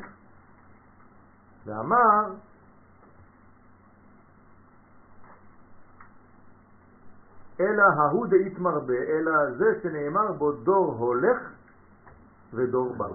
[1.65, 2.33] ואמר,
[7.59, 11.39] אלא ההוא דאית מרבה, אלא זה שנאמר בו דור הולך
[12.53, 13.07] ודור בא.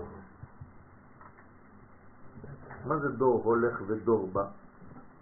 [2.86, 4.46] מה זה דור הולך ודור בא?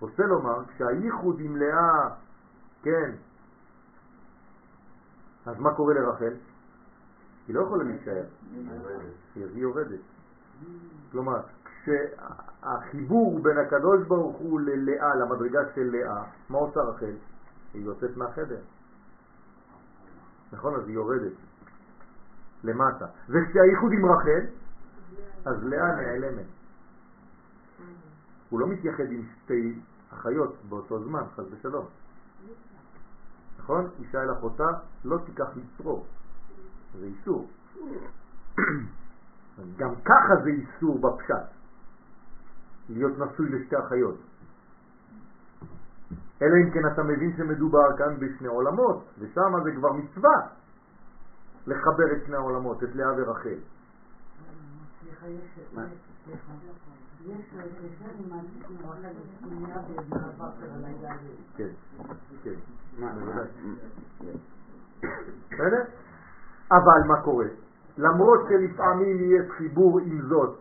[0.01, 2.09] רוצה לומר, כשהייחוד עם לאה,
[2.83, 3.11] כן,
[5.47, 6.35] אז מה קורה לרחל?
[7.49, 8.25] היא לא יכולה להישאר,
[9.35, 10.14] היא יורדת.
[11.13, 17.15] כלומר, כשהחיבור בין הקדוש ברוך הוא ללאה, למדרגה של לאה, מה עושה רחל?
[17.75, 18.61] היא יוצאת מהחדר.
[20.53, 20.75] נכון?
[20.75, 21.33] אז היא יורדת
[22.65, 23.07] למטה.
[23.29, 24.47] וכשהייחוד עם רחל,
[25.45, 26.47] אז לאה נעלמת.
[28.51, 29.81] הוא לא מתייחד עם שתי
[30.11, 31.87] אחיות באותו זמן, חס ושלום.
[33.59, 33.89] נכון?
[34.01, 34.69] אישה אל אחותה
[35.05, 36.07] לא תיקח לצרור,
[36.99, 37.49] זה איסור.
[39.77, 41.47] גם ככה זה איסור בפשט,
[42.89, 44.17] להיות נשוי לשתי אחיות.
[46.43, 50.37] אלא אם כן אתה מבין שמדובר כאן בשני עולמות, ושם זה כבר מצווה
[51.67, 53.59] לחבר את שני העולמות, את לאה ורחל.
[61.57, 61.69] כן,
[62.43, 62.55] כן.
[65.51, 65.83] בסדר?
[66.71, 67.47] אבל מה קורה?
[67.99, 70.59] למרות שלפעמים יש חיבור עם זאת,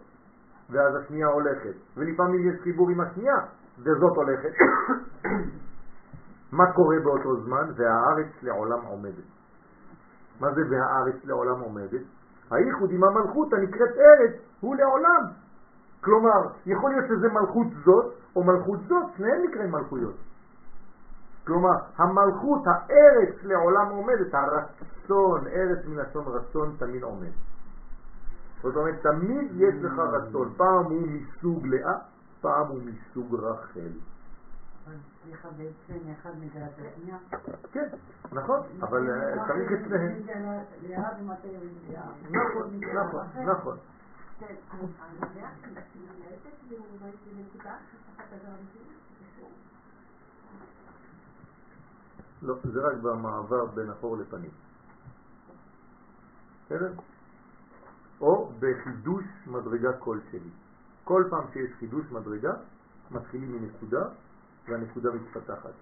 [0.69, 3.35] ואז השנייה הולכת, ולפעמים יש חיבור עם השנייה,
[3.79, 4.51] וזאת הולכת,
[6.57, 7.71] מה קורה באותו זמן?
[7.75, 9.27] והארץ לעולם עומדת.
[10.39, 12.01] מה זה והארץ לעולם עומדת?
[12.51, 15.23] הייחוד עם המלכות הנקראת ארץ הוא לעולם.
[16.01, 20.15] כלומר, יכול להיות שזה מלכות זאת או מלכות זאת, שניהם נקראים מלכויות.
[21.45, 27.31] כלומר, המלכות, הארץ לעולם עומדת, הרצון, ארץ מלשון רצון תמיד עומד.
[28.61, 31.97] זאת אומרת, תמיד יש לך רצון, פעם הוא מסוג לאה,
[32.41, 33.91] פעם הוא מסוג רחל.
[34.85, 37.17] אבל סליחה, בעצם אחד מגלה את השנייה.
[37.71, 37.87] כן,
[38.31, 40.21] נכון, אבל אה, צריך את שניהם.
[42.31, 43.77] נכון, נכון, נכון.
[44.39, 45.49] כן, אז הלאה
[45.93, 47.75] שהיא מנהלת ועובדת בנקודה,
[48.15, 48.65] תחת הגרעין,
[49.19, 49.49] קשור.
[52.43, 54.51] לא, זה רק במעבר בין החור לפנים.
[56.65, 56.91] בסדר?
[58.21, 60.49] או בחידוש מדרגה כלשהי.
[61.03, 62.53] כל פעם שיש חידוש מדרגה,
[63.11, 64.05] מתחילים מנקודה,
[64.67, 65.73] והנקודה מתפתחת.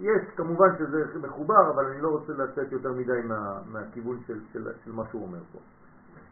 [0.00, 4.68] יש, כמובן שזה מחובר, אבל אני לא רוצה לצאת יותר מדי מה, מהכיוון של, של,
[4.84, 5.58] של מה שהוא אומר פה.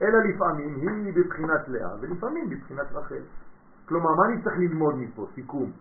[0.02, 3.22] אלא לפעמים היא בבחינת לאה, ולפעמים בבחינת רחל.
[3.88, 5.26] כלומר, מה אני צריך ללמוד מפה?
[5.34, 5.72] סיכום.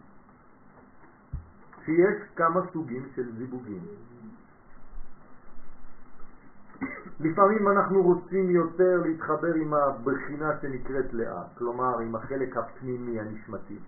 [1.90, 3.82] שיש כמה סוגים של זיווגים.
[7.20, 13.80] לפעמים אנחנו רוצים יותר להתחבר עם הבחינה שנקראת לאה, כלומר עם החלק הפנימי הנשמתי.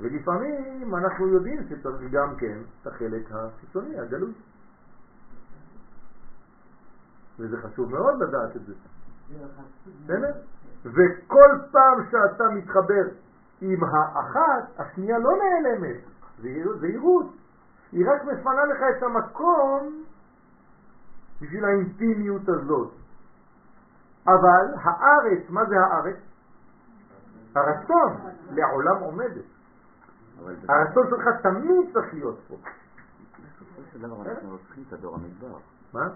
[0.00, 4.32] ולפעמים אנחנו יודעים שצריך גם כן את החלק החיצוני, הגלוי.
[7.38, 8.72] וזה חשוב מאוד לדעת את זה.
[10.04, 10.32] בסדר?
[10.84, 13.04] וכל פעם שאתה מתחבר
[13.60, 16.00] עם האחת, השנייה לא נעלמת,
[16.40, 17.26] זהירות.
[17.92, 20.04] היא רק מפנה לך את המקום
[21.40, 22.92] בשביל האינטימיות הזאת.
[24.26, 26.16] אבל הארץ, מה זה הארץ?
[27.54, 28.16] הרצון
[28.50, 29.44] לעולם עומדת.
[30.68, 32.54] הרצון שלך תמיד צריך להיות פה.
[32.54, 35.58] בסופו של דבר אנחנו רוצים את הדור המדבר.
[35.94, 36.08] מה?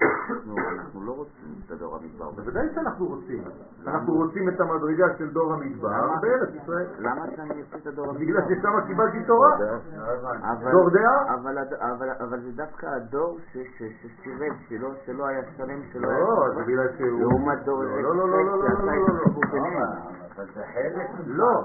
[0.78, 2.30] אנחנו לא רוצים את הדור המדבר.
[2.30, 3.44] בוודאי שאנחנו רוצים.
[3.86, 5.88] אנחנו רוצים את המדרגה של דור המדבר
[6.22, 6.86] בארץ ישראל.
[6.98, 8.20] למה שאני אוציא את הדור המדבר?
[8.24, 9.54] בגלל ששם קיבלתי תורה.
[9.56, 11.34] אבל- דור דעה?
[11.34, 16.08] אבל הד- אבל- אבל זה דווקא הדור ש- ש- ששירת, שלא- שלא היה שלם, שלא
[16.08, 16.18] היה...
[16.18, 17.20] לא, זה בגלל שהוא...
[17.20, 19.08] לעומת דור לא, לא, לא, לא, לא, לא, לא,
[21.26, 21.64] לא,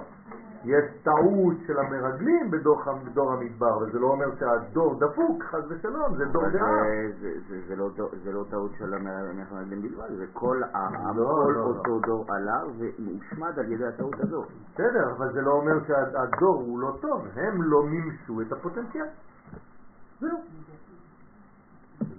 [0.65, 0.71] לא.
[0.71, 0.77] לא.
[0.77, 6.25] יש טעות של המרגלים בדור בדור המדבר, וזה לא אומר שהדור דפוק, חס ושלום, זה
[6.25, 6.71] דור דעה.
[6.83, 7.89] זה- זה- זה- זה לא
[8.23, 12.61] זה לא טעות של המחמדים בלבד, זה כל ה- לא, כל לא, אותו דור עלה
[12.77, 14.47] והושמד על ידי הטעות הזאת.
[14.73, 19.05] בסדר, אבל זה לא אומר שהדור הוא לא טוב, הם לא מימשו את הפוטנציאל.
[20.19, 20.37] זהו.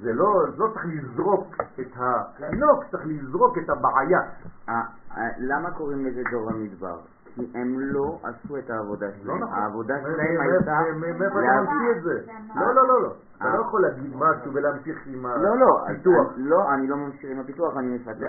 [0.03, 1.47] זה לא, לא צריך לזרוק
[1.81, 4.21] את התינוק, צריך לזרוק את הבעיה.
[4.69, 4.75] אה,
[5.17, 6.99] אה, למה קוראים לזה דור המדבר?
[7.53, 9.43] כי הם לא עשו את העבודה לא שלהם.
[9.43, 9.59] נכון.
[9.59, 10.79] העבודה שלהם הייתה...
[10.97, 12.33] מאיפה אתה ממציא את זה?
[12.57, 13.13] לא, לא, לא, לא.
[13.37, 13.55] אתה אה.
[13.57, 16.33] לא יכול להגיד משהו ולהמשיך עם לא, לא, הפיתוח.
[16.37, 18.27] לא, אני לא ממשיך עם הפיתוח, אני מפתח.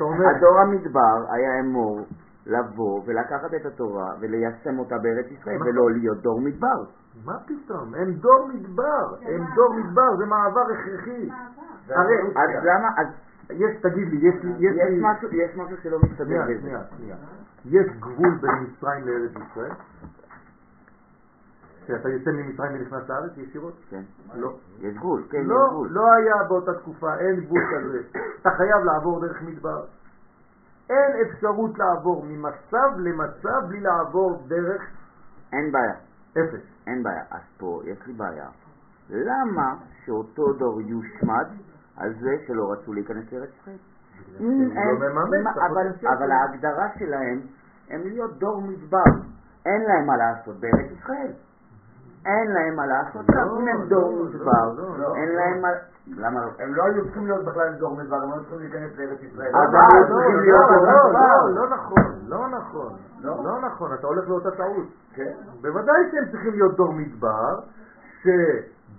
[0.00, 2.00] אומר- הדור המדבר היה אמור
[2.46, 5.68] לבוא ולקחת את התורה וליישם אותה בארץ ישראל נכון.
[5.68, 6.84] ולא להיות דור מדבר.
[7.24, 7.94] מה פתאום?
[7.94, 9.04] הם דור מדבר.
[9.22, 11.28] הם דור מדבר, זה מעבר הכרחי.
[11.90, 13.06] הרי, אז למה, אז
[13.50, 14.98] יש, תגיד לי, יש לי, יש יש לי...
[15.00, 16.60] משהו- יש משהו שלא מסתדר בזה.
[16.60, 17.16] שנייה, שנייה.
[17.64, 19.70] יש גבול בין מצרים לארץ ישראל?
[21.86, 23.74] שאתה יוצא ממצרים ונכנס לארץ ישירות?
[23.90, 24.02] כן.
[24.34, 24.54] לא.
[24.80, 25.88] יש גבול, כן, יש לא, גבול.
[25.90, 28.00] לא היה באותה תקופה, אין גבול כזה.
[28.40, 29.84] אתה חייב לעבור דרך מדבר.
[30.90, 34.82] אין אפשרות לעבור ממצב למצב בלי לעבור דרך
[35.52, 35.94] אין בעיה,
[36.32, 36.60] אפס.
[36.86, 37.22] אין בעיה.
[37.30, 38.48] אז פה יש לי בעיה.
[39.10, 41.46] למה שאותו דור יושמד
[41.96, 43.76] על זה שלא רצו להיכנס לארץ ישראל?
[44.40, 46.32] לא אבל-.
[46.32, 47.40] ההגדרה שלהם
[47.90, 49.10] הם להיות דור מדבר.
[49.66, 51.32] אין להם מה לעשות בארץ ישראל.
[52.26, 53.58] אין להם מה לעשות לא.
[53.60, 55.16] אם הם לא, דור לא, מדבר, לא, לא.
[55.16, 55.68] אין להם מה...
[56.06, 56.50] למה לא?
[56.58, 59.48] הם לא היו צריכים להיות בכלל דור מדבר, הם היו צריכים להיכנס לארץ ישראל.
[59.54, 61.46] אבל לא, הם לא, צריכים לא, להיות לא, דור לא, מדבר.
[61.46, 62.92] לא, לא נכון, לא נכון,
[63.22, 64.86] לא נכון, אתה הולך לאותה טעות.
[65.60, 67.60] בוודאי שהם צריכים להיות דור מדבר,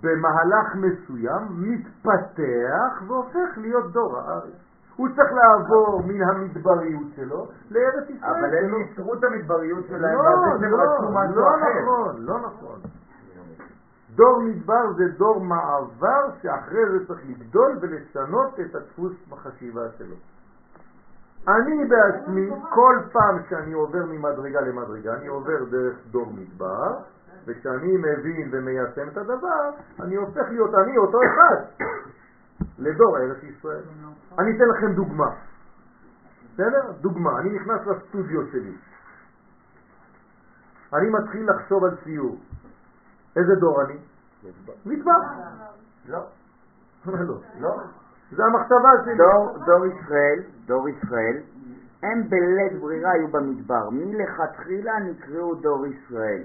[0.00, 4.54] שבמהלך מסוים מתפתח והופך להיות דור הארץ.
[4.96, 8.30] הוא צריך לעבור מן המדבריות שלו לארץ ישראל.
[8.30, 8.74] אבל הם.
[8.74, 11.56] ייצרו את המדבריות שלהם, לא, לא, לא.
[11.82, 12.80] נכון, לא נכון.
[14.16, 20.14] דור מדבר זה דור מעבר שאחרי זה צריך לגדול ולשנות את הדפוס בחשיבה שלו.
[21.48, 26.96] אני בעצמי, כל פעם שאני עובר ממדרגה למדרגה, אני עובר דרך דור מדבר,
[27.46, 29.70] וכשאני מבין ומיישם את הדבר,
[30.00, 31.86] אני הופך להיות אני אותו אחד
[32.78, 33.82] לדור ארץ ישראל.
[34.38, 35.30] אני אתן לכם דוגמה.
[36.54, 36.92] בסדר?
[37.00, 38.76] דוגמה, אני נכנס לסטודיו שלי.
[40.94, 42.38] אני מתחיל לחשוב על ציור.
[43.36, 43.98] איזה דור אני?
[44.86, 45.12] מדבר.
[46.08, 46.18] לא.
[47.06, 47.40] לא.
[47.60, 47.82] לא.
[48.30, 49.16] זה המחשבה שלי.
[49.16, 51.36] דור, דור ישראל, דור ישראל,
[52.02, 53.90] הם בלית ברירה היו במדבר.
[53.90, 56.42] מלכתחילה נקראו דור ישראל.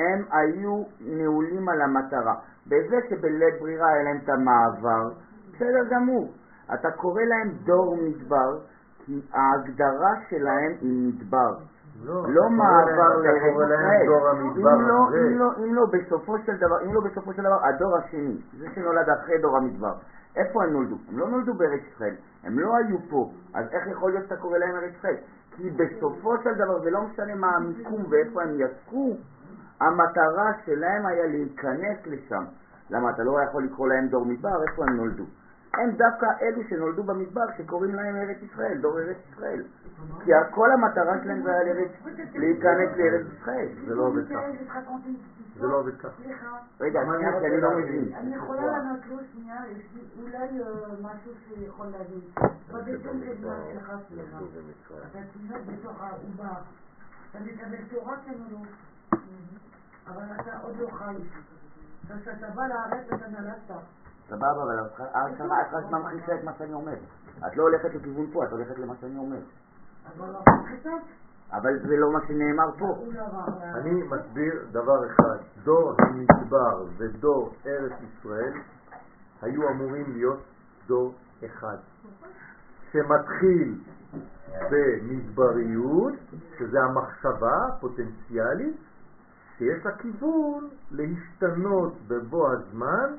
[0.00, 2.34] הם היו נעולים על המטרה.
[2.66, 5.10] בזה שבלית ברירה היה להם את המעבר,
[5.52, 6.32] בסדר גמור.
[6.74, 8.58] אתה קורא להם דור מדבר,
[9.04, 11.54] כי ההגדרה שלהם היא מדבר.
[12.04, 14.02] לא, לא מעבר לארץ ישראל.
[14.56, 15.08] אם לא.
[15.16, 18.66] אם לא, אם לא בסופו של דבר, אם לא בסופו של דבר, הדור השני, זה
[18.74, 19.92] שנולד אחרי דור המדבר,
[20.36, 20.96] איפה הם נולדו?
[21.08, 22.14] הם לא נולדו בארץ ישראל,
[22.44, 25.16] הם לא היו פה, אז איך יכול להיות שאתה קורא להם ארץ ישראל?
[25.56, 29.16] כי בסופו של דבר, זה לא משנה מה המיקום ואיפה הם יצאו,
[29.80, 32.44] המטרה שלהם היה להיכנס לשם.
[32.90, 35.24] למה אתה לא יכול לקרוא להם דור מדבר, איפה הם נולדו?
[35.74, 39.62] הם דווקא אלו שנולדו במדבר שקוראים להם ארץ ישראל, דור ארץ ישראל.
[40.24, 41.74] כי כל המטרה שלהם זה היה
[42.34, 43.68] להיכנס לארץ ישראל.
[43.86, 44.40] זה לא עובד ככה.
[45.56, 46.22] זה לא עובד ככה.
[46.22, 48.12] סליחה, רגע, שנייה, כי אני לא מבין.
[48.14, 50.66] אני יכולה לענות לו שנייה, יש לי אולי אה,
[51.00, 52.20] משהו שיכול להבין.
[52.72, 54.38] בביטוי של זמן שלך, סליחה.
[55.10, 56.60] אתה תינוק בתוך העובר.
[57.30, 58.16] אתה מקבל תורה
[58.50, 58.58] לא?
[60.08, 61.16] אבל אתה עוד לא חי.
[62.20, 63.82] כשאתה בא לארץ אתה נולדת.
[64.28, 66.96] סבבה, אבל את רק- את רק ממחישה את מה שאני אומר.
[67.46, 69.38] את לא הולכת לכיוון פה, את הולכת למה שאני אומר.
[70.16, 70.28] אבל
[71.72, 72.98] לא זה לא מה שנאמר פה.
[73.12, 73.22] לא.
[73.74, 78.52] אני מסביר דבר אחד, דור המדבר ודור ארץ ישראל
[79.42, 80.40] היו אמורים להיות
[80.86, 81.14] דור
[81.44, 81.76] אחד,
[82.92, 83.78] שמתחיל
[84.70, 86.14] במדבריות,
[86.58, 88.76] שזה המחשבה הפוטנציאלית,
[89.60, 93.14] שיש לה כיוון להשתנות בבוא הזמן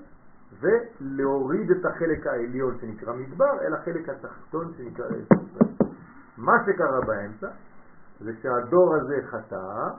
[0.62, 5.06] ולהוריד את החלק העליון שנקרא מדבר אל החלק התחתון שנקרא.
[6.38, 7.48] מה שקרה באמצע
[8.20, 9.90] זה שהדור הזה חטא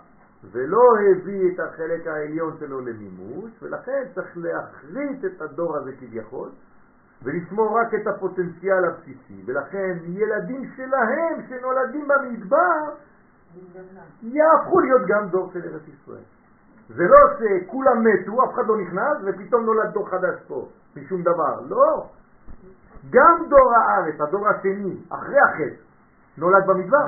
[0.52, 6.48] ולא הביא את החלק העליון שלו למימוש, ולכן צריך להחריט את הדור הזה כביכול,
[7.22, 12.94] ולשמור רק את הפוטנציאל הבסיסי, ולכן ילדים שלהם שנולדים במדבר
[14.22, 16.24] יהפכו להיות גם דור של ארץ ישראל.
[16.88, 21.60] זה לא שכולם מתו, אף אחד לא נכנס, ופתאום נולד דור חדש פה, משום דבר.
[21.68, 22.06] לא.
[23.10, 25.82] גם דור הארץ, הדור השני, אחרי החטא,
[26.38, 27.06] נולד במדבר.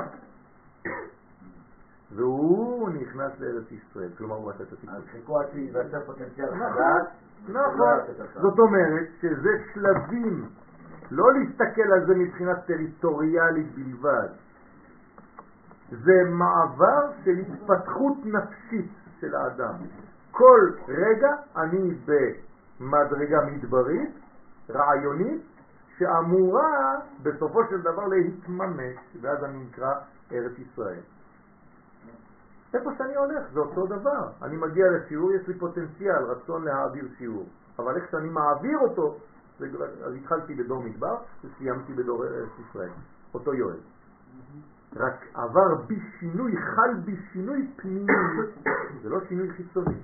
[2.15, 4.95] והוא נכנס לארץ ישראל, כלומר הוא עשה את הסיפור.
[4.95, 7.07] אז חיכו עד שייווצר פוטנציאל נכון, חדש.
[7.49, 7.97] נכון.
[8.41, 10.45] זאת אומרת שזה שלבים,
[11.11, 14.27] לא להסתכל על זה מבחינה טריטוריאלית בלבד.
[15.89, 19.73] זה מעבר של התפתחות נפשית של האדם.
[20.31, 24.09] כל רגע אני במדרגה מדברית,
[24.69, 25.41] רעיונית,
[25.97, 29.93] שאמורה בסופו של דבר להתממש, ואז אני נקרא
[30.31, 31.01] ארץ ישראל.
[32.73, 34.29] איפה שאני הולך זה אותו דבר.
[34.41, 37.45] אני מגיע לשיעור, יש לי פוטנציאל, רצון להעביר שיעור.
[37.79, 39.17] אבל איך שאני מעביר אותו,
[40.05, 42.89] אז התחלתי בדור מדבר וסיימתי בדור ארץ ישראל.
[43.33, 43.79] אותו יואל.
[44.95, 45.99] רק עבר בי
[46.57, 47.17] חל בי
[47.75, 48.11] פנימי,
[49.01, 49.95] זה לא שינוי חיצוני.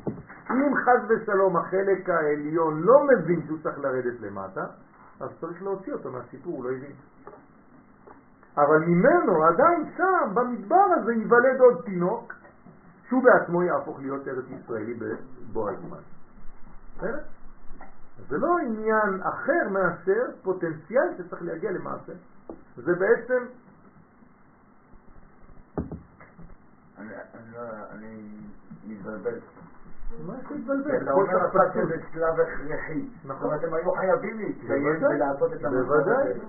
[0.51, 4.65] אם חז ושלום החלק העליון לא מבין שהוא צריך לרדת למטה,
[5.19, 6.91] אז צריך להוציא אותו מהסיפור, הוא לא הבין.
[8.57, 12.33] אבל ממנו עדיין שם, במדבר הזה, ייוולד עוד תינוק,
[13.07, 15.97] שהוא בעצמו יהפוך להיות ארץ ישראלי בבוא הזמן.
[16.97, 17.19] בסדר?
[18.29, 22.13] זה לא עניין אחר מאשר פוטנציאל שצריך להגיע למעשה.
[22.77, 23.43] זה בעצם
[27.91, 28.39] אני-
[28.87, 29.37] מתבלבל.
[31.01, 31.61] אתה אומר עכשיו.
[31.73, 33.09] שזה שלב הכרחי.
[33.25, 33.53] נכון.
[33.73, 36.39] היו חייבים להתקיים בוודאי, ולעשות את המסע בוודאי, הזה.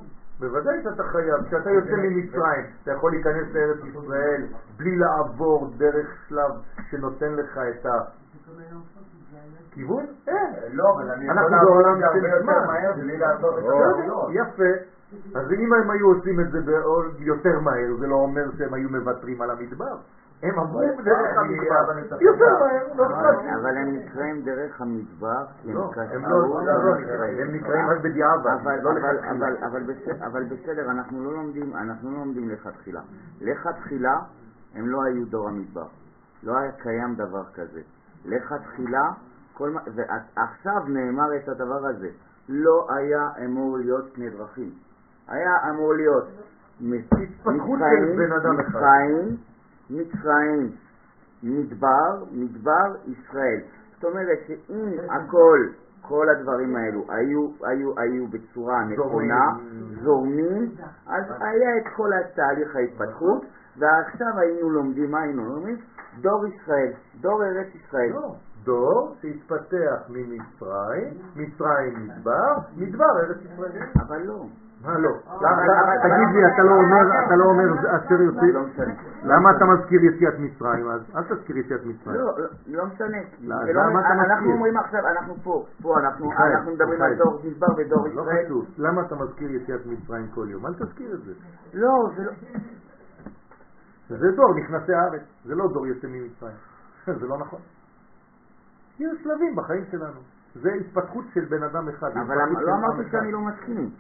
[0.41, 1.47] בוודאי שאתה חייב.
[1.47, 4.47] כשאתה יוצא ממצרים, אתה יכול להיכנס לארץ ישראל
[4.77, 6.51] בלי לעבור דרך שלב
[6.91, 7.87] שנותן לך את
[9.71, 10.07] הכיוון?
[10.27, 10.55] אין.
[10.73, 12.67] לא, אבל אני יכול לעבור את זה הרבה יותר.
[12.67, 14.31] מהר בלי לעשות את הפעולות.
[14.33, 14.93] יפה.
[15.35, 16.59] אז אם הם היו עושים את זה
[17.19, 19.97] יותר מהר, זה לא אומר שהם היו מוותרים על המדבר.
[20.43, 23.45] הם עברו דרך המדבר יותר מהר, לא אכפת.
[23.61, 26.99] אבל הם נקראים דרך המדבר, כי הם לא, קשרו הם לא.
[26.99, 29.31] נקראים, הם נקראים רק בדיעבד, אבל, אבל, לכתחילה.
[29.31, 33.01] אבל, אבל, בסדר, אבל בסדר, אנחנו לא לומדים, אנחנו לא לומדים לכתחילה.
[33.41, 34.19] לכתחילה
[34.75, 35.87] הם לא היו דור המדבר.
[36.43, 37.81] לא היה קיים דבר כזה.
[38.25, 39.11] לכתחילה
[39.95, 42.09] ועכשיו נאמר את הדבר הזה,
[42.49, 44.71] לא היה אמור להיות שני דרכים.
[45.29, 46.29] היה אמור להיות.
[48.57, 49.37] מצרים,
[49.91, 50.71] מצרים,
[51.43, 53.61] מדבר, מדבר, ישראל.
[53.95, 55.69] זאת אומרת שאם הכל,
[56.01, 59.51] כל הדברים האלו היו, היו, היו בצורה נכונה,
[60.03, 60.75] זורמים,
[61.07, 63.43] אז היה את כל התהליך ההתפתחות,
[63.79, 65.77] ועכשיו היינו לומדים, מה היינו לומדים?
[66.21, 68.11] דור ישראל, דור ארץ ישראל.
[68.13, 68.35] לא,
[68.65, 73.73] דור שהתפתח ממצרים, מצרים מדבר, מדבר ארץ ישראל.
[73.97, 74.45] אבל לא.
[74.85, 75.11] מה לא?
[76.03, 77.65] תגיד לי, אתה לא אומר, אתה לא אומר
[77.97, 78.47] אשר יוצא?
[78.47, 78.61] לא.
[79.23, 81.01] למה אתה מזכיר יציאת מצרים אז?
[81.17, 82.17] אל תזכיר יציאת מצרים.
[82.21, 83.19] לא, לא, לא משנה.
[83.41, 84.53] לא, לא- למה אתה אנחנו מזכיר?
[84.53, 87.15] אומרים עכשיו, אנחנו פה, פה אנחנו אנחנו מדברים על.
[87.15, 88.45] דור מדבר ודור לא ישראל.
[88.45, 88.67] חשוב.
[88.79, 90.67] למה אתה מזכיר יציאת מצרים כל יום?
[90.67, 91.33] אל תזכיר את זה.
[91.75, 92.33] לא, זה לא...
[94.09, 96.57] זה דור נכנסי הארץ, זה לא דור יוצא ממצרים.
[97.21, 97.61] זה לא נכון.
[98.99, 100.21] יש שלבים בחיים שלנו.
[100.55, 102.11] זה התפתחות של בן אדם אחד.
[102.27, 103.11] אבל לא אמרתי.
[103.11, 103.91] שאני לא מסכים.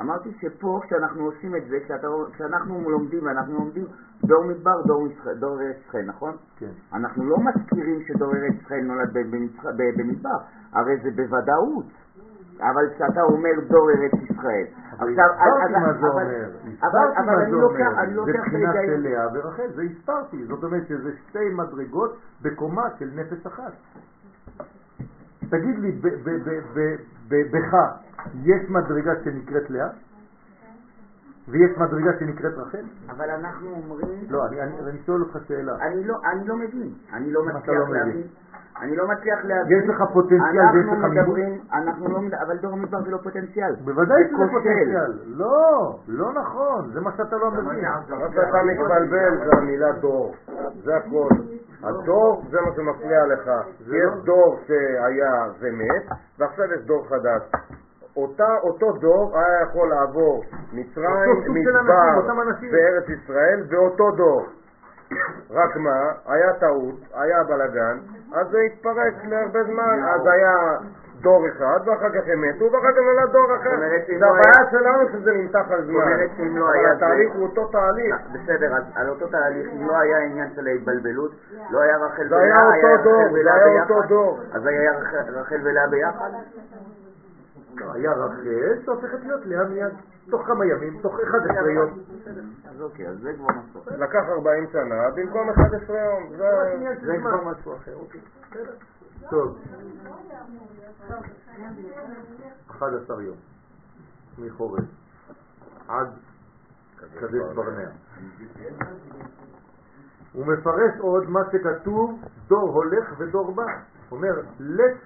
[0.00, 3.84] אמרתי שפה, כשאנחנו עושים את זה, כשאתה- כשאנחנו לומדים, ואנחנו לומדים
[4.24, 5.06] דור מדבר, דור
[5.38, 6.36] דור ארץ ישראל, נכון?
[6.58, 6.70] כן.
[6.92, 9.10] אנחנו לא מזכירים שדור ארץ ישראל נולד
[9.96, 10.38] במדבר,
[10.72, 11.84] הרי זה בוודאות.
[12.60, 16.48] אבל כשאתה אומר דור ארץ ישראל, עכשיו, הסברתי אז- מה זה אומר.
[16.82, 17.94] הסברתי מה זה אומר.
[18.24, 18.38] זה
[18.78, 19.02] ההיגיון.
[19.02, 20.44] לאה ורחל, זה הסברתי.
[20.44, 23.72] זאת אומרת שזה שתי מדרגות בקומה של נפש אחת.
[25.50, 25.92] תגיד לי,
[27.28, 27.74] בך
[28.42, 29.88] יש מדרגה שנקראת לאה?
[31.48, 32.84] ויש מדרגה שנקראת רחל?
[33.08, 34.24] אבל אנחנו אומרים...
[34.28, 35.76] לא, אני, אני, אני שואל אותך שאלה.
[35.86, 37.94] אני לא, אני לא מבין, אני לא מצליח לא?
[37.94, 38.22] להבין.
[38.82, 39.78] אני לא מצליח להבין.
[39.82, 41.04] יש לך פוטנציאל ויש לך?
[41.04, 43.74] מדברים, אנחנו לא מדברים, אבל דור המדבר זה לא פוטנציאל.
[43.84, 44.52] בוודאי זה שזה כושל.
[44.52, 45.12] פוטנציאל.
[45.26, 47.84] לא, לא נכון, זה מה שאתה לא מבין.
[47.84, 48.00] מה
[48.34, 50.34] שאתה מתבלבל זה המילה דור,
[50.84, 51.28] זה הכל.
[51.82, 53.50] הדור זה מה שמפריע לך.
[53.80, 56.04] יש לא- דור שהיה ומת,
[56.38, 57.42] ועכשיו יש דור חדש.
[58.16, 62.32] אותה, אותו דור היה יכול לעבור מצרים, מדבר.
[62.72, 64.46] וארץ ישראל באותו דור.
[65.50, 67.98] רק מה, היה טעות, היה בלאגן,
[68.34, 70.76] אז זה התפרק להרבה זמן, אז היה
[71.20, 73.76] דור אחד, ואחר כך הם מתו, ואחר כך נולד דור אחר.
[74.06, 75.94] זה לא הבעיה שלנו שזה נמתח על זמן.
[75.94, 78.14] אומרת, אם לא היה התהליך הוא אותו תהליך.
[78.14, 81.32] אה, בסדר, אז על אותו תהליך, אם לא היה עניין של ההתבלבלות,
[81.70, 84.08] לא היה רחל זה היה ולאה, אותו דור, רחל זה ולאה היה אותו ביחד?
[84.08, 84.40] דור.
[84.52, 84.92] אז היה
[85.28, 86.30] רחל ולאה ביחד?
[87.80, 89.92] היה רחל שהופכת להיות לאה מיד.
[90.30, 91.98] תוך כמה ימים, תוך 11 יום.
[92.70, 93.96] אז אוקיי, אז זה כבר משהו אחר.
[93.96, 96.36] לקח 40 שנה במקום 11 יום.
[96.36, 97.06] זה...
[97.06, 98.20] זה כבר משהו אחר, אוקיי.
[99.30, 99.58] טוב.
[102.70, 103.36] 11 יום
[104.38, 104.84] מחורף
[105.88, 106.08] עד
[106.96, 107.88] קדש ברנע.
[110.32, 113.66] הוא מפרש עוד מה שכתוב דור הולך ודור בא.
[114.10, 114.96] אומר, לת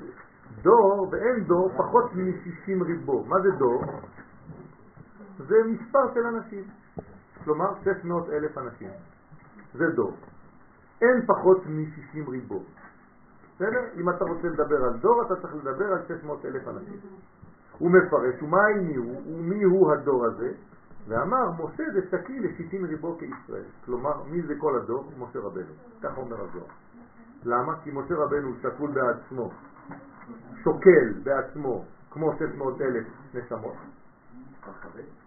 [0.63, 3.25] דור ואין דור פחות מ-60 ריבו.
[3.25, 3.85] מה זה דור?
[5.39, 6.65] זה מספר של אנשים.
[7.45, 8.91] כלומר 600 אלף אנשים.
[9.75, 10.17] זה דור.
[11.03, 12.63] אין פחות מ-60 ריבו.
[13.55, 13.81] בסדר?
[13.97, 17.01] אם אתה רוצה לדבר על דור, אתה צריך לדבר על 600 אלף אנשים.
[17.79, 20.53] הוא מפרש, ומה מי הוא, ומי הוא הדור הזה?
[21.09, 23.65] ואמר, משה זה שקי לשיטין ריבו כישראל.
[23.85, 25.13] כלומר, מי זה כל הדור?
[25.19, 25.73] משה רבנו.
[26.03, 26.69] כך אומר הדור.
[27.45, 27.73] למה?
[27.85, 29.51] כי משה רבנו שקול בעצמו,
[30.65, 33.05] שוקל בעצמו, כמו 600 אלף
[33.35, 33.75] נשמות.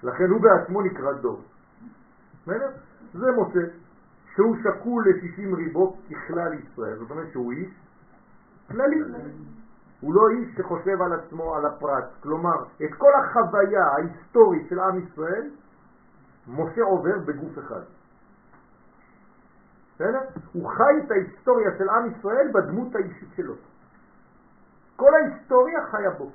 [0.04, 1.42] לכן הוא בעצמו נקרא דור.
[3.14, 3.60] זה משה,
[4.36, 6.96] שהוא שקול ל-60 ריבו ככלל ישראל.
[6.98, 7.70] זאת אומרת שהוא איש
[8.68, 8.98] כללי.
[10.02, 12.06] הוא לא איש שחושב על עצמו, על הפרט.
[12.20, 15.50] כלומר, את כל החוויה ההיסטורית של עם ישראל,
[16.48, 17.82] משה עובר בגוף אחד.
[19.96, 20.20] בסדר?
[20.54, 23.54] הוא חי את ההיסטוריה של עם ישראל בדמות האישית שלו.
[24.96, 26.32] כל ההיסטוריה חיה בו.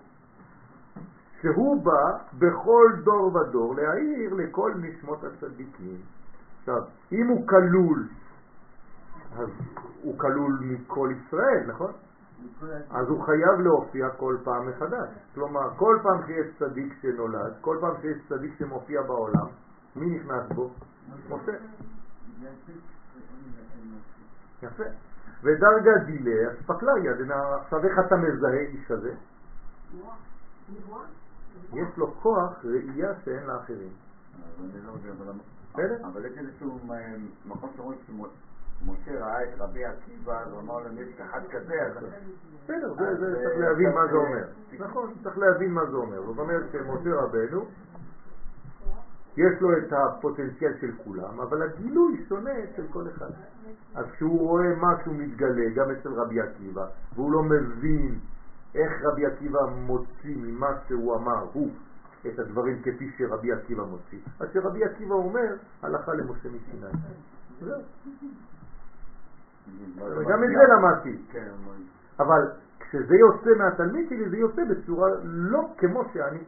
[1.40, 6.00] שהוא בא בכל דור ודור להעיר לכל נשמות הצדיקים.
[6.60, 6.82] עכשיו,
[7.12, 8.08] אם הוא כלול,
[9.38, 9.48] אז
[10.02, 11.92] הוא כלול מכל ישראל, נכון?
[12.90, 15.08] אז הוא חייב להופיע כל פעם מחדש.
[15.34, 19.46] כלומר, כל פעם שיש צדיק שנולד, כל פעם שיש צדיק שמופיע בעולם,
[19.96, 20.70] מי נכנס בו?
[21.30, 21.52] משה.
[24.62, 24.84] יפה.
[25.42, 29.12] ודרגה דילה, אספקלריה, דנא- עכשיו איך אתה מזהה איש כזה?
[31.72, 33.88] יש לו כוח ראייה שאין לאחרים.
[35.72, 36.06] בסדר?
[36.06, 36.78] אבל יש איזשהו
[37.46, 41.92] מקום שאומרים שמשה ראה את רבי עקיבא, אז הוא אמר להם יש אחד כזה, אז...
[42.64, 44.44] בסדר, זה, זה צריך להבין מה זה אומר.
[44.78, 46.22] נכון, צריך להבין מה זה אומר.
[46.22, 47.64] זאת אומרת שמשה רבנו,
[49.36, 53.30] יש לו את הפוטנציאל של כולם, אבל הגילוי שונה אצל כל אחד.
[53.94, 58.18] אז כשהוא רואה משהו מתגלה, גם אצל רבי עקיבא, והוא לא מבין
[58.74, 61.70] איך רבי עקיבא מוציא ממה שהוא אמר, הוא,
[62.26, 64.18] את הדברים כפי שרבי עקיבא מוציא.
[64.40, 66.86] אז שרבי עקיבא אומר, הלכה למשה מסיני.
[70.28, 71.22] גם את זה למדתי.
[72.18, 72.50] אבל
[72.80, 76.38] כשזה יוצא מהתלמיד שלי, זה יוצא בצורה לא כמו שאני.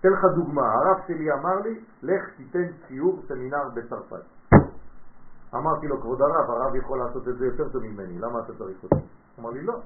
[0.00, 4.33] אתן לך דוגמה, הרב שלי אמר לי, לך תיתן ציור סמינר בצרפת.
[5.54, 8.82] אמרתי לו, כבוד הרב, הרב יכול לעשות את זה יותר טוב ממני, למה אתה צריך
[8.82, 9.06] אותי?
[9.40, 9.80] אמר לי, לא.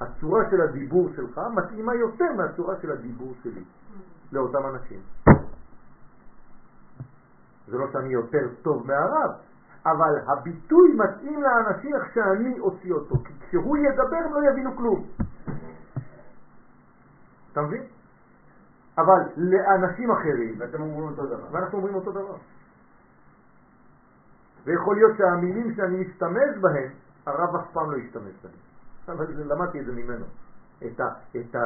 [0.00, 3.64] הצורה של הדיבור שלך מתאימה יותר מהצורה של הדיבור שלי
[4.32, 5.00] לאותם אנשים.
[7.68, 9.30] זה לא שאני יותר טוב מהרב,
[9.86, 15.06] אבל הביטוי מתאים לאנשים איך שאני אוציא אותו, כי כשהוא ידבר הם לא יבינו כלום.
[17.52, 17.82] אתה מבין?
[18.98, 21.46] אבל לאנשים אחרים, ואתם אומרים אותו דבר.
[21.50, 22.36] ואנחנו אומרים אותו דבר.
[24.64, 26.90] ויכול להיות שהמילים שאני משתמש בהן,
[27.26, 28.52] הרב אף פעם לא ישתמש בהן.
[29.08, 30.24] אבל למדתי את זה ממנו,
[30.86, 31.04] את, ה,
[31.36, 31.60] את, ה,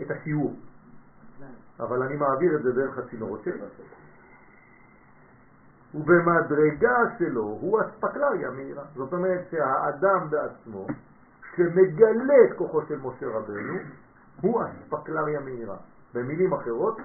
[0.00, 0.56] את השיעור.
[1.80, 3.60] אבל אני מעביר את זה דרך הצינורות שלי.
[5.94, 8.84] ובמדרגה שלו הוא אספקלריה מהירה.
[8.94, 10.86] זאת אומרת שהאדם בעצמו,
[11.56, 13.74] שמגלה את כוחו של משה רבנו,
[14.40, 15.76] הוא אספקלריה מהירה.
[16.14, 16.98] במילים אחרות,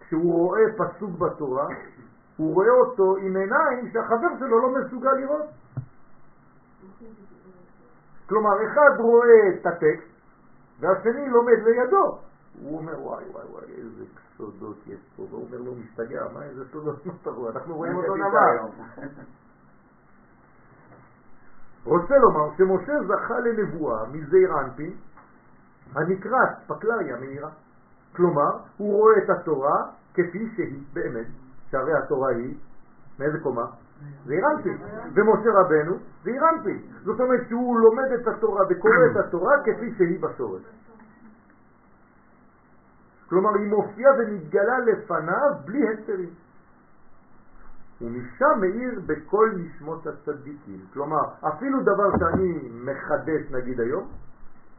[0.00, 1.68] כשהוא רואה פסוק בתורה,
[2.36, 5.46] הוא רואה אותו עם עיניים שהחבר שלו לא מסוגל לראות.
[8.28, 10.16] כלומר, אחד רואה את הטקסט
[10.80, 12.18] והשני לומד לידו.
[12.62, 14.04] הוא אומר, וואי וואי וואי, איזה
[14.36, 18.66] סודות יש פה, והוא אומר לו, משתגע, מה איזה סודות נותרו, אנחנו רואים אותו דבר.
[21.84, 24.96] רוצה לומר שמשה זכה לנבואה מזעיר אנפין,
[25.94, 27.50] הנקרא ספקלריה מהירה.
[28.16, 31.26] כלומר, הוא רואה את התורה כפי שהיא באמת,
[31.70, 32.54] שהרי התורה היא,
[33.18, 33.66] מאיזה קומה?
[34.26, 34.78] זה אירנפין.
[35.14, 36.82] ומשה רבנו זה אירנפין.
[37.04, 40.62] זאת אומרת שהוא לומד את התורה וקורא את התורה כפי שהיא בשורש.
[43.28, 46.30] כלומר, היא מופיעה ומתגלה לפניו בלי הסתרים.
[48.00, 50.80] ומשם מאיר בכל נשמות הצדיקים.
[50.92, 54.08] כלומר, אפילו דבר שאני מחדש נגיד היום,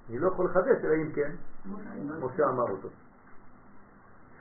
[0.09, 1.31] אני לא יכול לחדש, אלא אם כן,
[2.19, 2.89] משה אמר אותו.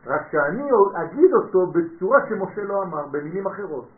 [0.07, 0.63] רק שאני
[1.03, 3.89] אגיד אותו בצורה שמשה לא אמר, במילים אחרות.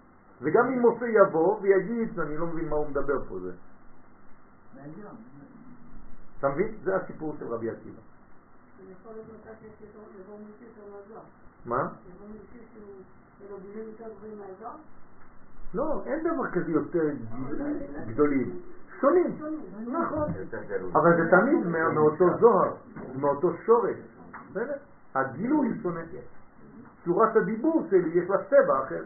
[0.43, 3.53] וגם אם משה יבוא ויגיד, אני לא מבין מה הוא מדבר פה זה.
[6.39, 6.75] אתה מבין?
[6.85, 8.01] זה הסיפור של רבי עקיבא.
[11.67, 11.89] מה?
[15.75, 17.11] לא, אין דבר כזה יותר
[18.07, 18.61] גדולים.
[19.01, 19.39] שונים,
[19.87, 20.29] נכון.
[20.93, 22.75] אבל זה תמיד מאותו זוהר,
[23.17, 23.97] מאותו שורש.
[25.21, 26.01] הגילוי שונה.
[27.05, 29.05] צורת הדיבור שלי יש לה צבע אחר.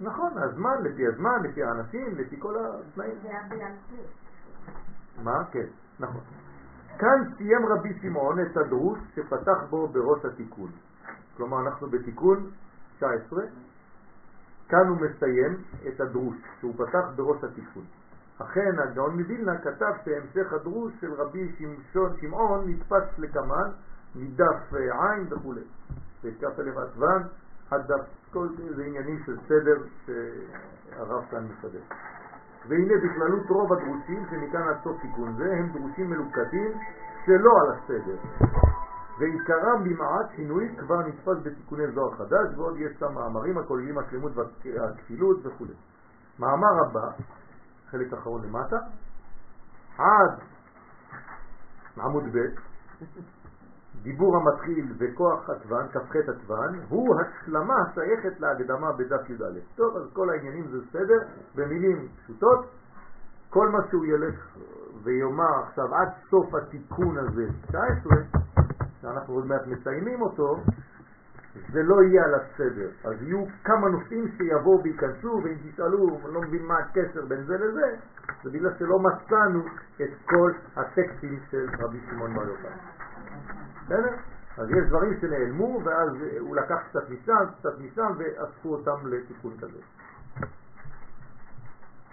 [0.00, 3.16] נכון, הזמן, לפי הזמן, לפי האנשים, לפי כל התנאים.
[5.22, 5.44] מה?
[5.52, 5.66] כן,
[6.00, 6.20] נכון.
[6.98, 10.70] כאן סיים רבי שמעון את הדרוש שפתח בו בראש התיקון.
[11.36, 12.50] כלומר, אנחנו בתיקון
[12.96, 13.44] 19,
[14.68, 15.56] כאן הוא מסיים
[15.88, 17.84] את הדרוש שהוא פתח בראש התיקון.
[18.38, 23.70] אכן, הגאון מווילנה כתב שהמשך הדרוש של רבי שמשון, שמעון נתפס לקמן
[24.14, 25.54] מדף עין וכו'.
[26.24, 27.22] וכף אלף עטוון
[27.70, 31.80] עד דף, כל זה עניינים של סדר שהרב כאן מסדר.
[32.68, 36.72] והנה בכללות רוב הדרושים עד סוף תיקון זה הם דרושים מלוקטים
[37.26, 38.16] שלא על הסדר.
[39.18, 45.46] ועיקרם במעט שינוי כבר נתפס בתיקוני זוהר חדש ועוד יש שם מאמרים הכוללים השלמות והכפילות
[45.46, 45.66] וכו'.
[46.38, 47.10] מאמר הבא,
[47.90, 48.76] חלק אחרון למטה,
[49.98, 50.40] עד
[51.98, 52.38] עמוד ב'
[54.02, 59.76] דיבור המתחיל וכוח עטוון, כ"ח עטוון, הוא השלמה השייכת להקדמה בדף י"א.
[59.76, 61.18] טוב, אז כל העניינים זה בסדר,
[61.54, 62.66] במילים פשוטות,
[63.50, 64.56] כל מה שהוא ילך
[65.04, 68.12] ויאמר עכשיו עד סוף התיקון הזה, 19,
[69.00, 70.56] שאנחנו עוד מעט מסיימים אותו,
[71.72, 72.88] זה לא יהיה על הסדר.
[73.04, 77.54] אז יהיו כמה נושאים שיבואו וייכנסו, ואם תשאלו, אני לא מבין מה הקשר בין זה
[77.54, 77.96] לזה,
[78.44, 79.62] זה בגלל שלא מצאנו
[79.96, 82.99] את כל הטקסטים של רבי שמעון בר יוחנן.
[83.90, 84.14] בסדר?
[84.58, 89.78] אז יש דברים שנעלמו, ואז הוא לקח קצת משם, קצת משם, ואספו אותם לתיקון כזה.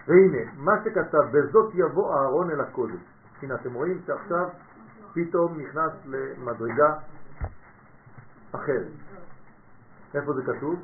[0.06, 3.00] והנה, מה שכתב, בזאת יבוא אהרון אל הקודש.
[3.42, 4.48] הנה, אתם רואים שעכשיו
[5.14, 6.94] פתאום נכנס למדרגה
[8.52, 8.92] אחרת.
[10.14, 10.80] איפה זה כתוב?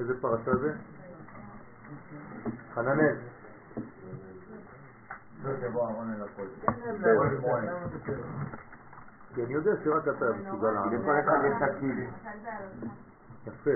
[0.00, 0.72] איזה פרשה זה?
[2.74, 3.16] חננאל.
[5.42, 6.64] בזאת יבוא אהרון אל הקודש.
[9.34, 10.92] כי אני יודע שרק אתה מסוגל לענות.
[10.92, 12.08] לכל אחד יש תפקיד.
[13.46, 13.70] יפה.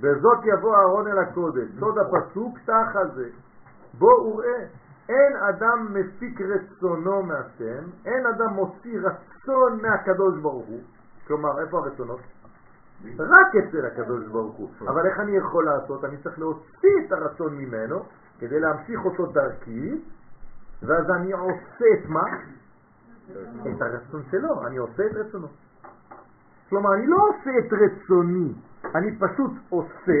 [0.00, 1.68] בזאת יבוא אהרון אל הקודש.
[1.80, 2.58] סוד הפסוק
[2.94, 3.28] על זה.
[3.98, 4.64] בוא וראה,
[5.08, 10.80] אין אדם מפיק רצונו מהשם, אין אדם מוציא רצון מהקדוש ברוך הוא.
[11.26, 12.20] כלומר, איפה הרצונות?
[13.18, 14.70] רק אצל הקדוש ברוך הוא.
[14.88, 16.04] אבל איך אני יכול לעשות?
[16.04, 18.02] אני צריך להוציא את הרצון ממנו
[18.38, 20.04] כדי להמשיך אותו דרכי,
[20.82, 22.24] ואז אני עושה את מה?
[23.76, 25.48] את הרצון שלו, אני עושה את רצונו.
[26.68, 28.52] כלומר, אני לא עושה את רצוני,
[28.94, 30.20] אני פשוט עושה,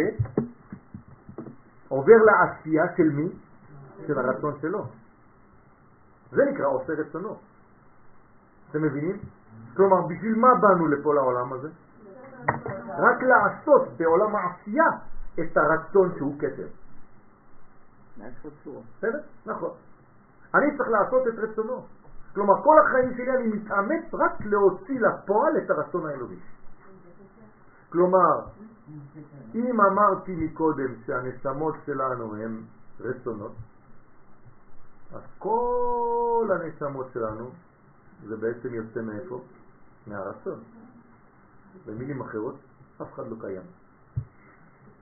[1.88, 3.28] עובר לעשייה של מי?
[4.06, 4.86] של הרצון שלו.
[6.32, 7.36] זה נקרא עושה רצונו.
[8.70, 9.18] אתם מבינים?
[9.76, 11.68] כלומר, בשביל מה באנו לפה לעולם הזה?
[12.88, 14.90] רק לעשות בעולם העשייה
[15.40, 16.66] את הרצון שהוא כתר.
[18.98, 19.20] בסדר?
[19.46, 19.70] נכון.
[20.54, 21.86] אני צריך לעשות את רצונו.
[22.34, 26.38] כלומר, כל החיים שלי אני מתאמץ רק להוציא לפועל את הרצון האלוהי.
[27.88, 28.40] כלומר,
[29.54, 32.62] אם אמרתי מקודם שהנשמות שלנו הן
[33.00, 33.52] רצונות,
[35.14, 37.50] אז כל הנשמות שלנו
[38.26, 39.40] זה בעצם יוצא מאיפה?
[40.06, 40.60] מהרצון.
[41.86, 42.54] במילים אחרות,
[43.02, 43.62] אף אחד לא קיים.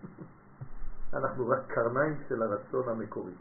[1.18, 3.32] אנחנו רק קרניים של הרצון המקורי.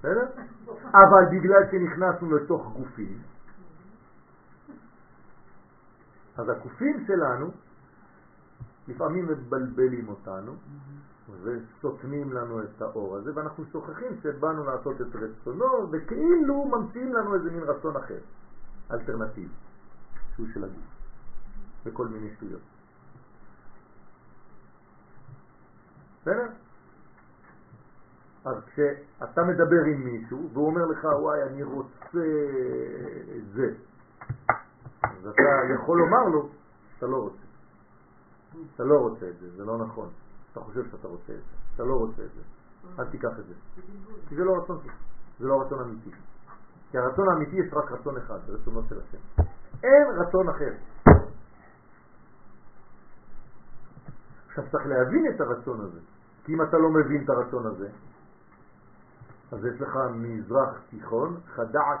[0.00, 0.26] בסדר?
[0.92, 3.18] אבל בגלל שנכנסנו לתוך גופים,
[6.36, 7.50] אז הגופים שלנו
[8.88, 10.52] לפעמים מבלבלים אותנו
[11.42, 17.50] וסותמים לנו את האור הזה, ואנחנו שוכחים שבאנו לעשות את רצונו, וכאילו ממציאים לנו איזה
[17.50, 18.18] מין רצון אחר,
[18.90, 19.48] אלטרנטיב,
[20.34, 20.84] שהוא של הגוף,
[21.84, 22.60] וכל מיני שטויות.
[26.22, 26.46] בסדר?
[28.44, 32.26] אז כשאתה מדבר עם מישהו והוא אומר לך, וואי, אני רוצה
[33.54, 33.74] זה,
[35.02, 35.42] אז אתה
[35.74, 36.48] יכול לומר לו,
[36.98, 37.44] אתה לא רוצה.
[38.74, 40.08] אתה לא רוצה את זה, זה לא נכון.
[40.52, 42.42] אתה חושב שאתה רוצה את זה, אתה לא רוצה את זה.
[42.98, 43.54] אל תיקח את זה.
[44.28, 44.78] כי זה לא רצון
[45.40, 46.10] זה לא רצון אמיתי.
[46.90, 49.42] כי הרצון האמיתי יש רק רצון אחד, זה רצונו של השם.
[49.82, 50.72] אין רצון אחר.
[54.48, 56.00] עכשיו צריך להבין את הרצון הזה,
[56.44, 57.88] כי אם אתה לא מבין את הרצון הזה,
[59.52, 62.00] אז יש לך מזרח תיכון חדעת.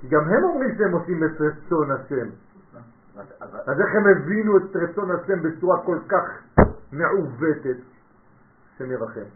[0.00, 2.28] כי גם הם אומרים שהם עושים את רצון השם.
[3.66, 6.24] אז איך הם הבינו את רצון השם בצורה כל כך
[6.92, 7.76] מעוותת?
[8.74, 9.28] השם ירחם.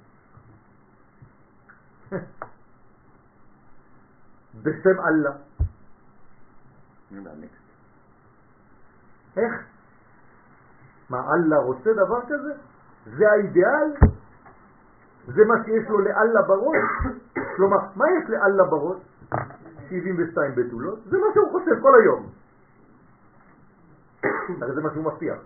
[4.62, 5.32] בשם אללה.
[9.36, 9.52] איך?
[11.10, 12.72] מה, אללה רוצה דבר כזה?
[13.04, 13.88] זה האידיאל?
[15.26, 16.76] זה מה שיש לו לאללה בראש?
[17.56, 18.98] כלומר, מה יש לאללה בראש?
[19.88, 20.98] 72 בתולות?
[21.04, 22.30] זה מה שהוא חושב כל היום.
[24.62, 25.38] הרי זה מה שהוא מבטיח.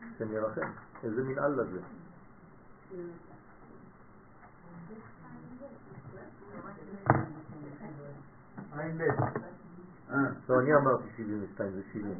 [0.00, 0.70] השם ירחם,
[1.04, 1.78] איזה מין אללה זה.
[10.48, 12.14] לא, אני אמרתי 72, זה 70.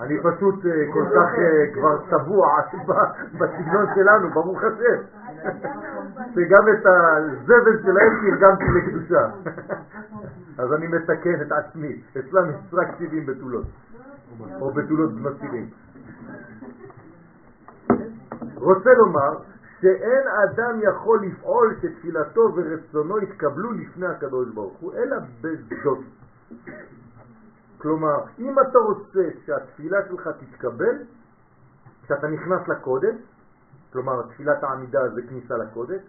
[0.00, 2.60] אני פשוט אה, כל כך אה, כבר צבוע
[3.38, 5.02] בסגנון שלנו, ברוך השם.
[6.36, 9.30] וגם את הזבל שלהם תרגמתי לקדושה.
[10.62, 12.02] אז אני מתקן את עצמי.
[12.18, 13.66] אצלם יש רק 70 בתולות,
[14.60, 15.10] או בתולות
[15.40, 15.70] 70.
[18.54, 19.53] רוצה לומר
[19.84, 25.98] שאין אדם יכול לפעול שתפילתו ורצונו יתקבלו לפני הקדוש ברוך הוא, אלא בזאת.
[27.78, 30.96] כלומר, אם אתה רוצה שהתפילה שלך תתקבל,
[32.02, 33.14] כשאתה נכנס לקודש,
[33.92, 36.02] כלומר תפילת העמידה זה כניסה לקודש,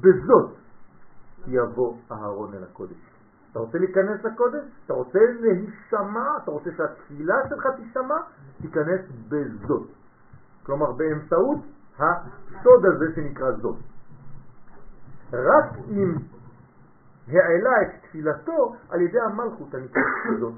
[0.00, 0.50] בזאת
[1.46, 3.10] יבוא אהרון אל הקודש.
[3.50, 4.64] אתה רוצה להיכנס לקודש?
[4.86, 6.36] אתה רוצה להישמע?
[6.42, 8.16] אתה רוצה שהתפילה שלך תישמע?
[8.62, 9.88] תיכנס בזאת.
[10.62, 11.58] כלומר באמצעות
[12.00, 13.76] הסוד הזה שנקרא זאת.
[15.32, 16.14] רק אם
[17.28, 20.04] העלה את תפילתו על ידי המלכות הנקראת
[20.40, 20.54] זאת.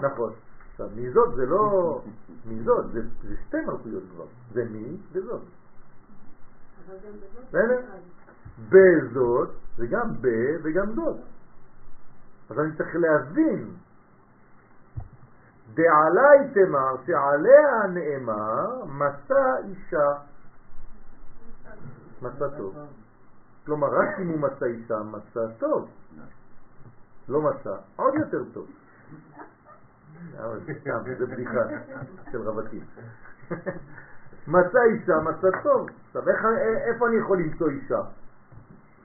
[0.00, 0.32] נכון.
[0.70, 2.00] עכשיו, מזאת זה לא...
[2.46, 4.24] מזאת, זה, זה שתי מלכויות כבר.
[4.52, 5.42] זה מי וזאת.
[8.68, 10.28] בזאת זה גם ב
[10.62, 11.16] וגם זאת.
[12.50, 13.68] אז אני צריך להבין
[15.76, 20.08] דעלי תמר שעליה נאמר מסע אישה
[22.22, 22.76] מסע טוב.
[23.66, 25.88] כלומר, רק אם הוא מסע אישה, מסע טוב.
[27.28, 28.66] לא מסע, עוד יותר טוב.
[31.18, 31.60] זה בדיחה
[32.32, 32.84] של רווקים.
[34.48, 35.88] מצא אישה, מצא טוב.
[36.06, 36.22] עכשיו,
[36.86, 38.00] איפה אני יכול למצוא אישה?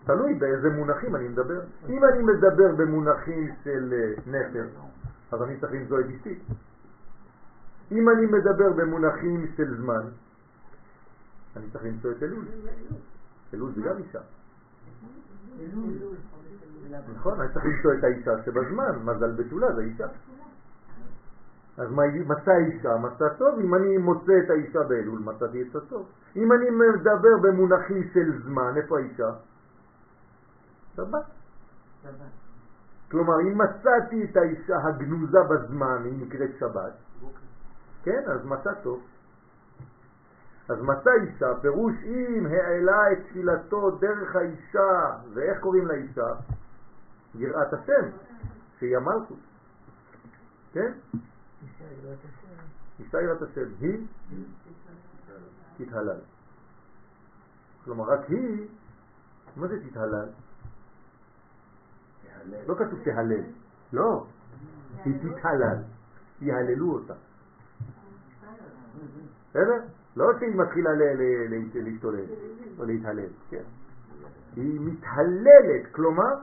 [0.06, 1.61] תלוי באיזה מונחים אני מדבר.
[1.89, 4.76] אם אני מדבר במונחים של אה, נפש,
[5.31, 6.05] אז אני צריך למצוא את.
[7.91, 10.09] אם אני מדבר במונחים של זמן,
[11.55, 12.45] אני צריך למצוא את אלול.
[13.53, 14.19] אלול זה גם אישה.
[17.15, 20.07] נכון, אני צריך למצוא את האישה שבזמן, מזל בתולה זה אישה.
[21.77, 21.87] אז
[22.27, 26.05] מצא אישה, מצא טוב, אם אני מוצא את האישה באלול, מצאתי את הטוב.
[26.35, 29.31] אם אני מדבר במונחים של זמן, איפה האישה?
[30.95, 31.25] שבת.
[33.11, 36.93] כלומר, אם מצאתי את האישה הגנוזה בזמן, היא נקראת שבת,
[38.03, 39.01] כן, אז מצא טוב.
[40.69, 46.33] אז מצא אישה, פירוש אם העלה את תפילתו דרך האישה, ואיך קוראים לאישה?
[47.35, 48.09] יראת השם,
[48.79, 49.39] שהיא המלכות.
[50.73, 50.91] כן?
[52.99, 54.07] אישה יראת השם, היא
[55.77, 56.19] תתהלל.
[57.85, 58.67] כלומר, רק היא,
[59.55, 60.27] מה זה תתהלל?
[62.68, 63.43] לא כתוב תהלל,
[63.93, 64.26] לא,
[65.05, 65.77] היא תתהלל,
[66.41, 67.13] יהללו אותה.
[69.49, 69.84] בסדר?
[70.15, 70.89] לא שהיא מתחילה
[71.73, 72.26] להשתולל
[72.80, 73.63] או להתהלל, כן.
[74.55, 76.35] היא מתהללת, כלומר,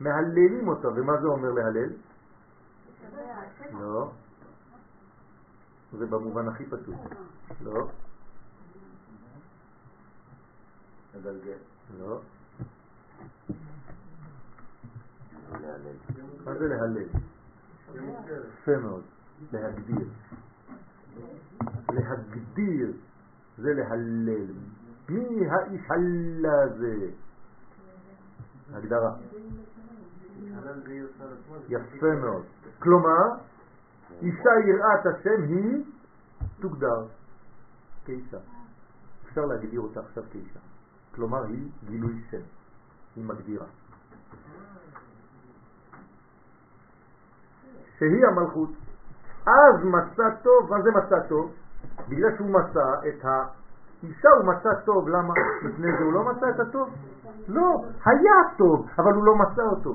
[0.00, 1.90] מהללים אותה, ומה זה אומר להלל?
[3.80, 4.10] לא.
[5.98, 6.94] זה במובן הכי פשוט.
[7.64, 7.88] לא.
[11.98, 12.20] לא.
[16.44, 17.08] מה זה להלל?
[17.94, 19.02] יפה מאוד,
[19.52, 20.08] להגדיר.
[21.92, 22.92] להגדיר
[23.58, 24.46] זה להלל.
[25.08, 27.10] מי האיש הלה הזה?
[28.72, 29.16] הגדרה.
[31.68, 32.44] יפה מאוד.
[32.78, 33.24] כלומר,
[34.22, 35.84] אישה יראת השם היא
[36.60, 37.06] תוגדר
[38.04, 38.38] כאישה.
[39.24, 40.60] אפשר להגדיר אותה עכשיו כאישה.
[41.14, 42.42] כלומר, היא גילוי שם.
[43.16, 43.66] היא מגדירה.
[48.02, 48.68] שהיא המלכות.
[49.46, 51.52] אז מצא טוב, מה זה מצא טוב?
[52.08, 55.34] בגלל שהוא מצא את האישה הוא מצא טוב, למה?
[55.62, 56.88] לפני זה הוא לא מצא את הטוב?
[57.48, 59.94] לא, היה טוב, אבל הוא לא מצא אותו.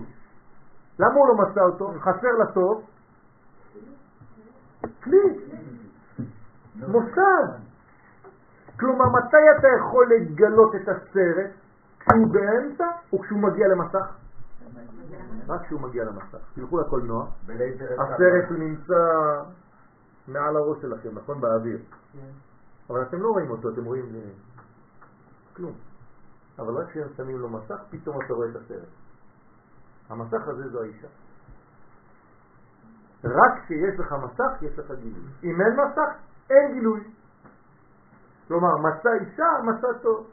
[1.00, 1.94] למה הוא לא מצא אותו?
[2.00, 2.84] חסר לטוב?
[5.04, 5.40] כלי,
[6.88, 7.48] מוסד.
[8.80, 11.52] כלומר, מתי אתה יכול לגלות את הסרט?
[12.00, 14.16] כשהוא באמצע או כשהוא מגיע למסך?
[15.48, 16.38] רק כשהוא מגיע למסך.
[16.56, 17.28] תלכו לקולנוע,
[18.00, 18.94] הסרט נמצא
[20.28, 21.42] מעל הראש שלכם, נכון?
[21.42, 21.80] באוויר.
[22.14, 22.20] כן.
[22.90, 24.06] אבל אתם לא רואים אותו, אתם רואים
[25.56, 25.74] כלום.
[26.60, 28.90] אבל רק כשהם שמים לו מסך, פתאום אתה רואה את הסרט.
[30.10, 31.08] המסך הזה זו האישה.
[33.24, 35.30] רק כשיש לך מסך, יש לך גילוי.
[35.44, 36.10] אם אין מסך,
[36.50, 37.04] אין גילוי.
[38.48, 40.30] כלומר, מצא אישה, מצא טוב.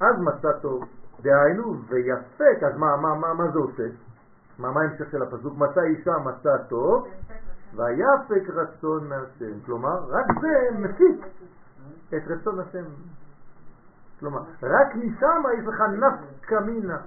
[0.00, 0.84] אז מצא טוב.
[1.22, 3.86] דהיינו, ויפק, אז מה, מה, מה, מה זה עושה?
[4.58, 5.58] מה, מה ההמשך של הפסוק?
[5.58, 7.08] מצא אישה, מצא טוב,
[7.74, 9.60] ויפק רצון מהשם.
[9.66, 11.26] כלומר, רק זה מפיק
[12.08, 12.84] את רצון השם.
[14.20, 16.98] כלומר, רק משם יש לך נפקא מינה.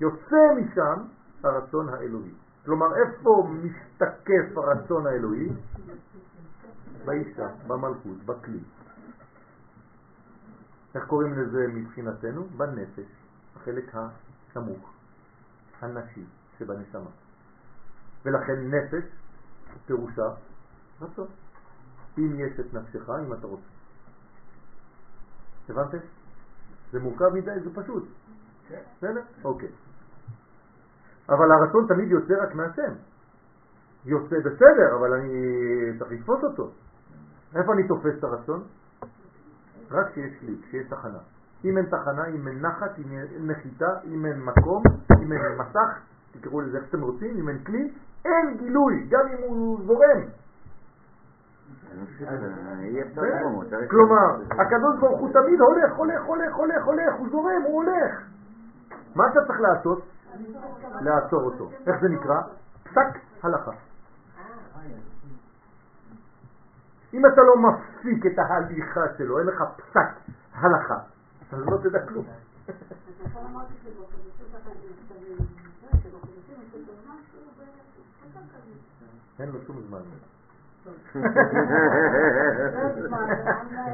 [0.00, 1.02] יוצא משם
[1.44, 2.34] הרצון האלוהי.
[2.64, 5.52] כלומר, איפה משתקף הרצון האלוהי?
[7.04, 8.60] באישה, במלכות, בכלי.
[10.96, 12.44] איך קוראים לזה מבחינתנו?
[12.56, 13.10] בנפש,
[13.56, 14.92] החלק הנמוך,
[15.80, 16.24] הנשי
[16.58, 17.10] שבנשמה.
[18.24, 19.04] ולכן נפש
[19.86, 20.28] פירושה
[21.00, 21.26] רצון.
[22.18, 23.66] אם יש את נפשך, אם אתה רוצה.
[25.68, 25.98] הבנתם?
[26.92, 28.08] זה מורכב מדי, זה פשוט.
[28.68, 28.82] כן.
[28.96, 29.22] בסדר?
[29.44, 29.68] אוקיי.
[31.28, 32.92] אבל הרצון תמיד יוצא רק מהשם.
[34.04, 35.32] יוצא בסדר, אבל אני
[35.98, 36.70] צריך לתפוס אותו.
[37.54, 38.64] איפה אני תופס את הרצון?
[39.90, 41.18] רק כשיש כלי, כשיש תחנה.
[41.64, 44.82] אם אין תחנה, אם אין נחת, אם אין נחיתה, אם אין מקום,
[45.22, 45.98] אם אין מסך,
[46.32, 47.92] תקראו לזה איך שאתם רוצים, אם אין כלי,
[48.24, 50.20] אין גילוי, גם אם הוא זורם.
[53.90, 58.22] כלומר, הקדוש ברוך הוא תמיד הולך, הולך, הולך, הולך, הולך, הוא זורם, הוא הולך.
[59.14, 60.02] מה אתה צריך לעשות?
[61.00, 61.70] לעצור אותו.
[61.86, 62.40] איך זה נקרא?
[62.84, 63.72] פסק הלכה.
[67.16, 70.08] אם אתה לא מפסיק את ההליכה שלו, אין לך פסק
[70.52, 70.98] הלכה,
[71.52, 72.26] אז לא תדע כלום.
[79.38, 79.98] אין לו שום זמן.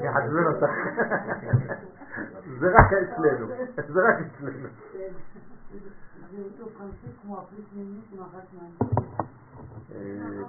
[0.03, 0.71] יחזלן אותך.
[2.59, 3.47] זה רק אצלנו,
[3.89, 4.69] זה רק אצלנו.
[9.95, 9.99] אה,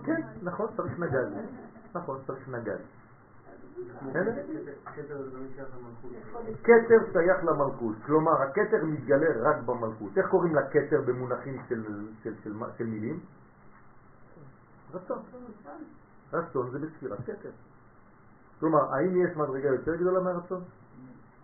[0.05, 1.27] כן, נכון, צריך נגד.
[1.95, 2.49] נכון, צריך.
[4.07, 4.31] בסדר?
[6.63, 7.95] כתר שייך למלכות.
[8.05, 10.17] כלומר הכתר מתגלה רק במלכות.
[10.17, 11.61] איך קוראים לכתר במונחים
[12.43, 13.19] של מילים?
[14.93, 15.19] רצון.
[16.33, 17.49] רצון זה בספירת כתר.
[18.59, 20.61] כלומר, האם יש מדרגה יותר גדולה מהרצון?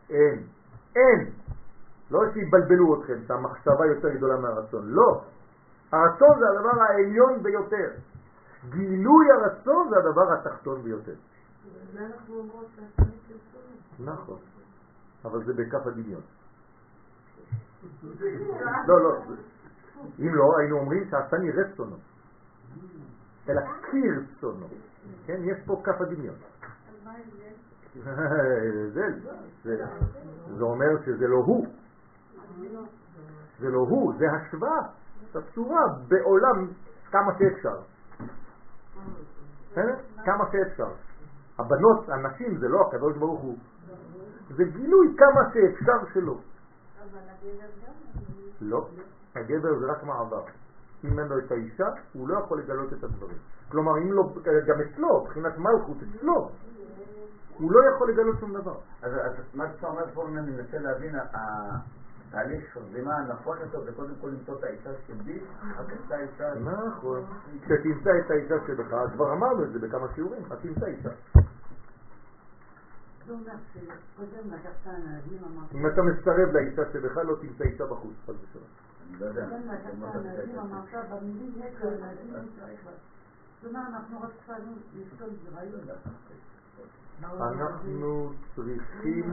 [0.10, 0.44] אין.
[0.96, 1.32] אין.
[2.12, 4.90] לא שיבלבלו אתכם, שהמחשבה יותר גדולה מהרצון.
[4.90, 5.24] לא.
[5.92, 7.90] הרצון זה הדבר העליון ביותר.
[8.70, 11.16] גילוי הרצון זה הדבר התחתון ביותר.
[14.00, 14.40] נכון,
[15.26, 16.22] אבל זה בכף הדמיון.
[18.88, 19.18] לא, לא,
[20.20, 21.96] אם לא, היינו אומרים שעשני רצונו,
[23.50, 24.68] אלא כרצונו.
[25.26, 26.36] כן, יש פה כף הדמיון.
[29.64, 29.76] זה,
[30.62, 31.68] אומר שזה לא הוא.
[33.60, 34.82] זה לא הוא, זה השוואה,
[35.34, 36.68] זה הצורה בעולם
[37.12, 37.80] כמה שאפשר.
[39.72, 39.96] בסדר?
[40.26, 40.92] כמה שאפשר.
[41.60, 43.58] הבנות, הנשים, זה לא הקדוש ברוך הוא.
[44.56, 46.40] זה גילוי כמה שאפשר שלו.
[48.62, 48.88] לא,
[49.36, 50.44] הגבר זה רק מעבר.
[51.04, 53.38] אם אין לו את האישה, הוא לא יכול לגלות את הדברים.
[53.72, 54.24] כלומר, אם לא,
[54.68, 56.50] גם אצלו, מבחינת מלכות אצלו,
[57.58, 58.76] הוא לא יכול לגלות שום דבר.
[59.02, 59.12] אז
[59.54, 61.16] מה שאתה אומר פה, אני מנסה להבין,
[62.30, 66.54] התהליך זרימה הנכון יותר זה קודם כל למצוא את האישה שלי, אחר כך את האישה...
[66.56, 67.26] נכון.
[67.62, 71.10] כשתמצא את האישה שלך, כבר אמרנו את זה בכמה שיעורים, אז תמצא אישה.
[75.74, 78.64] אם אתה מסרב לאישה שבך, לא תמצא אישה בחוץ, חס ושלום.
[79.10, 79.46] אני לא יודע.
[83.62, 85.74] כלומר, אנחנו רק צריכים לשתול זרעים.
[87.24, 88.20] אנחנו
[88.56, 89.24] צריכים,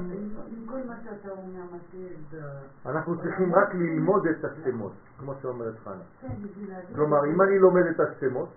[2.86, 6.02] אנחנו צריכים רק ללמוד את השמות, כמו שאומרת חנה.
[6.20, 6.28] כן.
[6.94, 8.48] כלומר, אם אני לומד את השמות,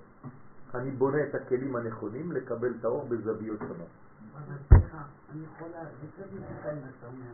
[0.76, 3.88] אני בונה את הכלים הנכונים לקבל את האור בזוויות שונות.
[4.36, 5.02] אבל סליחה,
[5.32, 7.32] אני יכולה, זה קצת מסוכן מה שאתה אומר.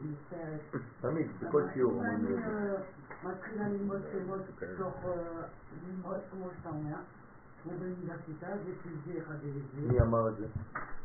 [0.00, 0.60] אני מצטערת.
[1.00, 2.34] תמיד, בכל שיעור אני.
[2.34, 2.74] אה,
[3.24, 4.40] מתחילה ללמוד שמות
[4.78, 5.12] תוך, אה,
[5.86, 6.96] ללמוד כמו שאתה אומר,
[7.64, 9.34] זה שזה אחד.
[9.88, 10.46] מי אמר את זה?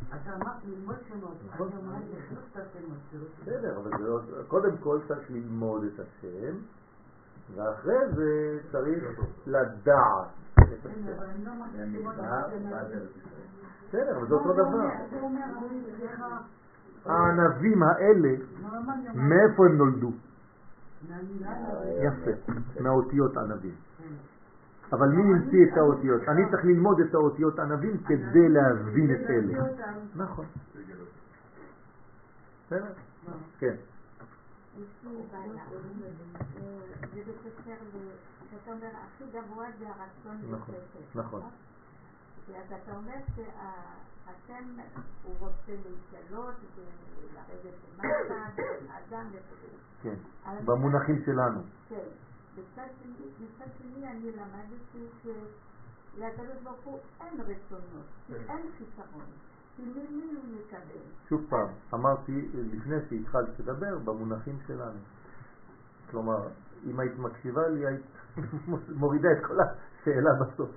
[0.10, 1.38] אתה אמרת ללמוד שמות.
[1.54, 2.98] אני אומרת לחלוק את השמות.
[3.42, 4.20] בסדר, אבל לא...
[4.48, 6.56] קודם כל צריך ללמוד את השם,
[7.56, 11.44] ואחרי זה צריך לדעת את כן, השם.
[11.44, 11.78] לא אמרתי
[12.68, 12.96] אמרתי-?
[13.90, 14.90] בסדר, אבל זה אותו לא, זה דבר.
[17.06, 18.30] הענבים האלה?
[19.14, 20.12] מאיפה הם נולדו?
[22.02, 23.76] יפה, מהאותיות ענבים.
[24.94, 26.22] אבל מי המציא את האותיות?
[26.28, 29.64] אני צריך ללמוד את האותיות ענבים כדי להבין את אלה.
[30.16, 30.46] נכון.
[32.66, 32.94] בסדר?
[33.60, 33.76] כן.
[40.50, 40.76] נכון.
[41.16, 41.42] נכון.
[42.56, 44.66] אז אתה אומר שהשם
[45.24, 49.78] הוא רוצה להתגלות ולרדת למטה, אדם וכו'.
[50.04, 50.16] כן.
[50.66, 51.60] במונחים שלנו.
[51.90, 51.96] כן.
[52.58, 59.26] מצד שני, אני למדתי שלקדוש ברוך הוא אין רצונות, אין חיסרון.
[61.30, 65.00] שוב פעם, אמרתי לפני שהתחלת לדבר במונחים שלנו.
[66.12, 66.48] כלומר,
[66.86, 68.06] אם היית מקשיבה לי, היית
[69.00, 70.70] מורידה את כל השאלה בסוף.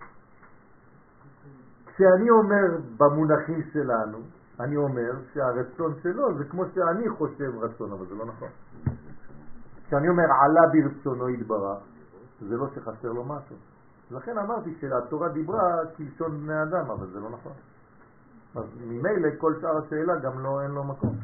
[1.87, 4.19] כשאני אומר במונחים שלנו,
[4.61, 8.49] אני אומר שהרצון שלו זה כמו שאני חושב רצון, אבל זה לא נכון.
[9.91, 11.79] כשאני אומר עלה ברצונו יתברך,
[12.49, 13.57] זה לא שחסר לו משהו.
[14.11, 17.53] לכן אמרתי שהתורה דיברה כלשון בני אדם, אבל זה לא נכון.
[18.57, 21.15] אז ממילא כל שאר השאלה גם לא, אין לו מקום.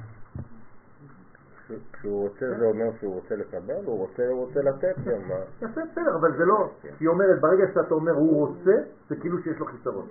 [1.93, 5.21] כשהוא רוצה זה אומר שהוא רוצה לקבל, הוא רוצה, הוא רוצה לתת גם.
[5.63, 6.71] יפה, בסדר, אבל זה לא,
[7.01, 8.75] היא אומרת, ברגע שאתה אומר הוא רוצה,
[9.09, 10.07] זה כאילו שיש לו חיסרון.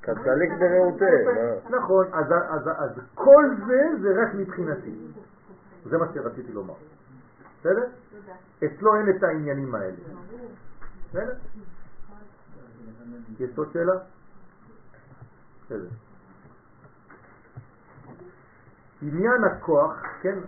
[0.00, 1.78] קצליק ברעותה, מה?
[1.78, 4.94] נכון, אז כל זה זה רק מבחינתי.
[5.84, 6.74] זה מה שרציתי לומר.
[7.60, 7.86] בסדר?
[8.64, 9.96] אצלו אין את העניינים האלה.
[11.08, 11.34] בסדר?
[13.40, 13.92] יש עוד שאלה?
[15.64, 15.88] בסדר.
[19.02, 20.38] עניין הכוח, כן,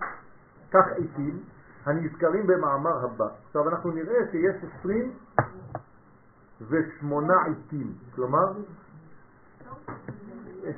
[0.71, 1.43] כך עיתים,
[1.85, 3.29] הנזכרים במאמר הבא.
[3.47, 8.53] עכשיו אנחנו נראה שיש 28 עיתים, כלומר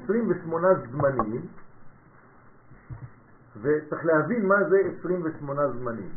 [0.05, 1.47] 28 זמנים,
[3.63, 6.11] וצריך להבין מה זה 28 זמנים.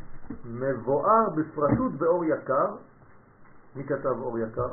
[0.46, 2.76] מבואר בפרטות באור יקר,
[3.76, 4.68] מי כתב אור יקר?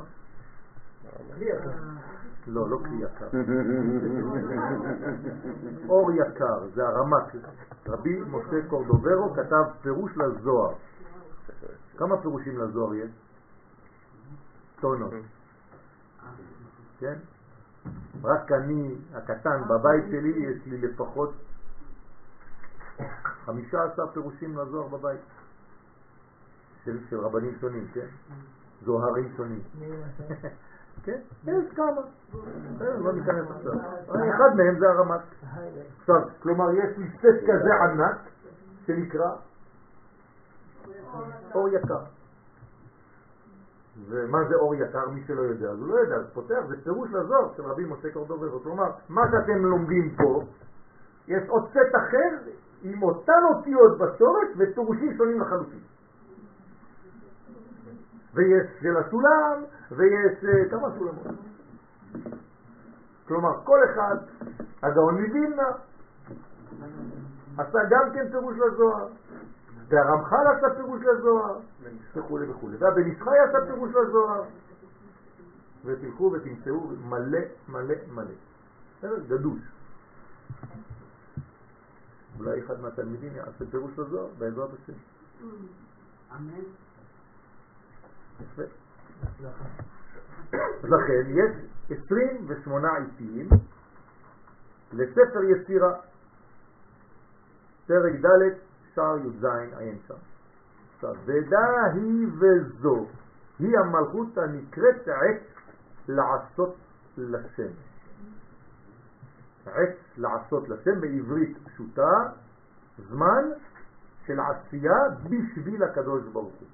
[2.46, 3.26] לא, לא כלי יקר.
[5.88, 7.34] אור יקר, זה הרמק.
[7.86, 10.74] רבי משה קורדוברו כתב פירוש לזוהר.
[11.96, 13.10] כמה פירושים לזוהר יש?
[14.80, 15.12] טונות.
[16.98, 17.14] כן?
[18.24, 21.34] רק אני הקטן בבית שלי, יש לי לפחות
[23.44, 25.20] 15 פירושים לזוהר בבית.
[26.84, 28.06] של, של רבנים שונים, כן?
[28.82, 29.60] זוהרים שונים.
[31.04, 32.02] כן, יש כמה.
[32.80, 33.72] לא ניכנס עכשיו.
[34.06, 35.22] אחד מהם זה הרמק.
[36.00, 38.18] עכשיו, כלומר, יש לי סט כזה ענק
[38.86, 39.30] שנקרא
[41.54, 42.00] אור יקר.
[44.08, 45.08] ומה זה אור יקר?
[45.08, 48.12] מי שלא יודע, אז הוא לא יודע, אז פותח, זה פירוש לזוהר של רבי משה
[48.12, 48.62] קורדובר.
[48.62, 50.44] כלומר, מה שאתם לומדים פה,
[51.28, 52.50] יש עוד סט אחר
[52.84, 55.80] עם אותן אותיות בשורש ופירושים שונים לחלוטין.
[58.34, 61.26] ויש של הסולם, ויש אה, כמה סולמות.
[63.28, 64.16] כלומר, כל אחד,
[64.82, 65.68] הגאון מווילנה,
[67.58, 69.08] עשה גם כן פירוש לזוהר,
[69.88, 71.58] והרמח"ל עשה פירוש לזוהר,
[72.16, 74.42] וכו' וכו', והבן ישחי עשה פירוש לזוהר,
[75.84, 77.38] ותלכו ותמצאו מלא
[77.68, 78.34] מלא מלא.
[78.98, 79.18] בסדר?
[79.28, 79.73] גדוש.
[82.38, 84.92] אולי אחד מהתלמידים יעשה פירוש לזוהר בעזרת השם.
[86.36, 86.64] אמן.
[88.40, 88.62] יפה.
[90.84, 91.50] לכן יש
[92.06, 93.48] 28 עיתים
[94.92, 95.94] לספר יצירה,
[97.86, 98.58] פרק ד'
[98.94, 100.14] שער י"ז עיין שם.
[100.94, 103.06] עכשיו, ודע היא וזו,
[103.58, 105.42] היא המלכות הנקראת עת
[106.08, 106.76] לעשות
[107.18, 107.72] לשם.
[109.66, 112.10] עת לעשות לשם בעברית פשוטה,
[113.08, 113.44] זמן
[114.26, 116.68] של עשייה בשביל הקדוש ברוך הוא.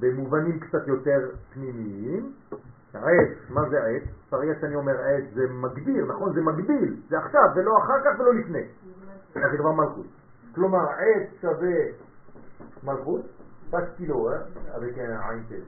[0.00, 2.32] במובנים קצת יותר פנימיים.
[2.94, 4.02] עת, מה זה עת?
[4.30, 6.34] ברגע שאני אומר עת זה מגביר, נכון?
[6.34, 8.64] זה מגביל, זה עכשיו ולא אחר כך ולא לפני.
[9.34, 10.06] זה כבר מלכות.
[10.54, 11.76] כלומר עת שווה
[12.84, 13.20] מלכות,
[13.70, 14.28] פסקילו,
[14.74, 15.62] אבל כן עין תל.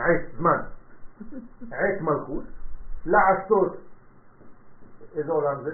[0.00, 0.58] עת, זמן.
[1.72, 2.44] עת מלכות,
[3.06, 3.76] לעשות,
[5.16, 5.70] איזה עולם זה?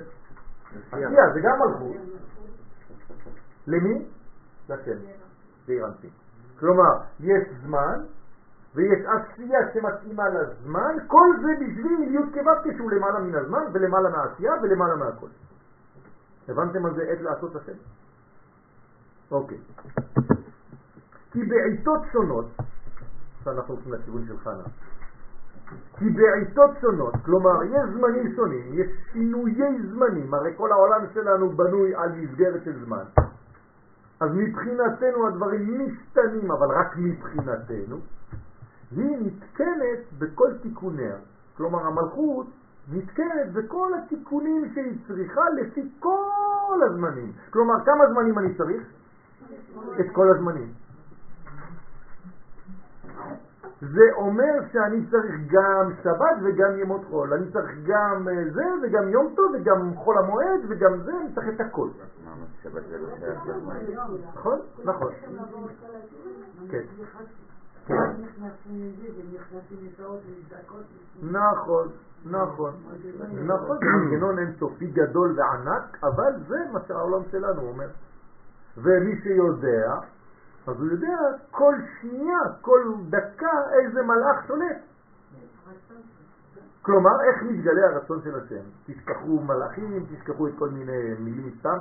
[0.92, 1.96] עשייה, זה גם מלכות.
[3.66, 4.06] למי?
[4.68, 4.98] לשם,
[5.66, 6.10] בעיר אנפין.
[6.60, 8.00] כלומר, יש זמן
[8.74, 14.52] ויש עשייה שמתאימה לזמן, כל זה בשביל י' כו' שהוא למעלה מן הזמן ולמעלה מהעשייה
[14.62, 15.26] ולמעלה מהכל.
[16.48, 17.72] הבנתם על זה עת לעשות השם?
[19.30, 19.58] אוקיי.
[21.32, 22.46] כי בעיתות שונות,
[23.38, 24.62] עכשיו אנחנו הולכים לכיוון של חנה,
[25.98, 31.94] כי בעיתות שונות, כלומר יש זמנים שונים, יש שינויי זמנים, הרי כל העולם שלנו בנוי
[31.94, 33.04] על מסגרת של זמן.
[34.20, 37.96] אז מבחינתנו הדברים משתנים, אבל רק מבחינתנו,
[38.96, 41.16] היא נתקנת בכל תיקוניה.
[41.56, 42.46] כלומר המלכות
[42.92, 47.32] נתקנת בכל התיקונים שהיא צריכה לפי כל הזמנים.
[47.50, 48.82] כלומר, כמה זמנים אני צריך?
[50.00, 50.72] את כל הזמנים.
[53.82, 59.08] זה אומר שאני צריך גם שבת וגם ימות חול, אני צריך גם אה, זה וגם
[59.08, 61.88] יום טוב וגם חול המועד וגם זה, אני צריך את הכל.
[64.34, 64.58] נכון?
[64.84, 65.12] נכון.
[66.68, 66.82] כן.
[71.22, 71.88] נכון,
[72.24, 72.72] נכון,
[73.44, 77.88] נכון, זה מנגנון אינסופי גדול וענק, אבל זה מה שהעולם שלנו אומר.
[78.76, 79.98] ומי שיודע,
[80.66, 81.16] אז הוא יודע
[81.50, 84.76] כל שנייה, כל דקה איזה מלאך שולט.
[86.82, 88.62] כלומר, איך מתגלה הרצון של השם?
[88.86, 91.78] תשכחו מלאכים, תשכחו את כל מיני מילים סתם.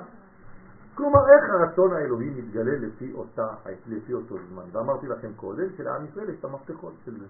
[0.96, 3.48] כלומר, איך הרצון האלוהי מתגלה לפי, אותה,
[3.88, 4.64] לפי אותו זמן.
[4.72, 7.26] ואמרתי לכם קודם שלעם ישראל יש את המפתחות של זה.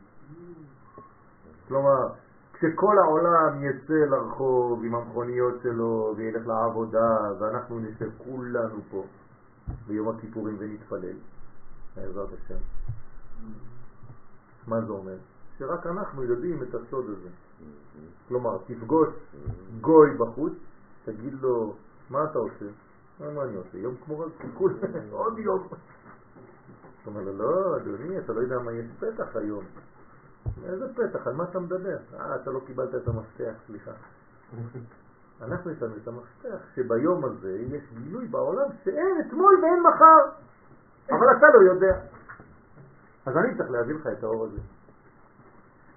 [1.68, 2.08] כלומר,
[2.54, 9.04] כשכל העולם יצא לרחוב עם המכוניות שלו וילך לעבודה ואנחנו נשב כולנו פה
[9.88, 11.16] ביום הכיפורים ונתפלל,
[11.96, 12.60] בעזרת השם.
[14.68, 15.18] מה זה אומר?
[15.58, 17.30] שרק אנחנו יודעים את הסוד הזה.
[18.28, 19.10] כלומר, תפגוש
[19.82, 20.54] גוי בחוץ,
[21.06, 21.76] תגיד לו,
[22.10, 22.66] מה אתה עושה?
[23.20, 23.78] מה אני עושה?
[23.78, 24.76] יום כמו רק כול,
[25.12, 25.68] עוד יום.
[27.02, 29.64] אתה אומר לו, לא, אדוני, אתה לא יודע מה יש פתח היום.
[30.64, 31.28] איזה פתח?
[31.28, 31.98] על מה אתה מדבר?
[32.14, 33.92] אה, אתה לא קיבלת את המפתח, סליחה.
[35.42, 40.42] אנחנו יש לנו את המפתח שביום הזה יש גילוי בעולם שאין אתמול ואין מחר.
[41.10, 42.00] אבל אתה לא יודע.
[43.26, 44.60] אז אני צריך להביא לך את האור הזה.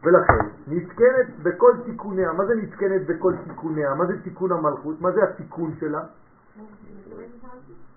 [0.02, 2.32] ולכן, נתקנת בכל תיקוניה.
[2.32, 3.94] מה זה נתקנת בכל תיקוניה?
[3.94, 5.00] מה זה תיקון המלכות?
[5.00, 6.02] מה זה התיקון שלה?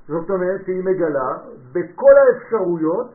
[0.07, 1.37] זאת אומרת שהיא מגלה
[1.71, 3.11] בכל האפשרויות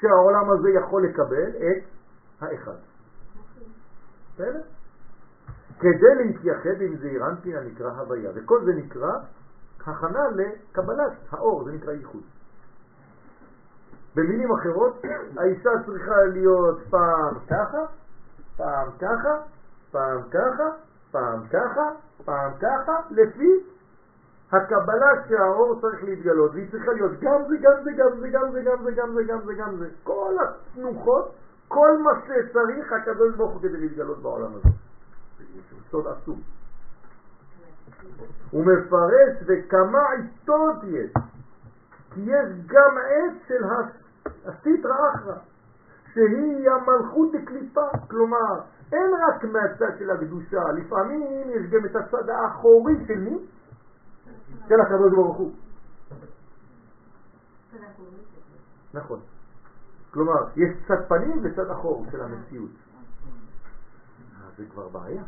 [0.00, 1.82] שהעולם הזה יכול לקבל את
[2.40, 2.76] האחד.
[5.78, 9.12] כדי להתייחד עם זעיר אנפין הנקרא הוויה, וכל זה נקרא
[9.80, 12.22] הכנה לקבלת האור, זה נקרא ייחוד.
[14.14, 15.02] במילים אחרות,
[15.36, 17.84] האישה צריכה להיות פעם ככה,
[18.56, 19.40] פעם ככה,
[19.90, 20.70] פעם ככה,
[21.10, 21.90] פעם ככה,
[22.24, 23.52] פעם ככה, לפי
[24.52, 28.62] הקבלה שהאור צריך להתגלות, והיא צריכה להיות גם זה, גם זה, גם זה, גם זה,
[28.62, 29.88] גם זה, גם זה, גם זה, גם זה.
[30.02, 31.34] כל התנוחות,
[31.68, 34.68] כל מה שצריך הקדוש ברוך הוא כדי להתגלות בעולם הזה.
[35.90, 36.40] סוד עצום.
[38.50, 41.10] הוא מפרש וכמה עיתות יש,
[42.14, 43.64] כי יש גם עץ של
[44.46, 45.34] הסיטרא אחרא,
[46.14, 48.60] שהיא המלכות דקליפה, כלומר
[48.92, 53.38] אין רק מהצד של הקדושה, לפעמים יש גם את הצד האחורי של מי?
[54.68, 55.52] של הקדוש ברוך הוא.
[58.94, 59.20] נכון.
[60.10, 62.70] כלומר, יש צד פנים וצד אחור של המציאות.
[64.56, 65.22] זה כבר בעיה.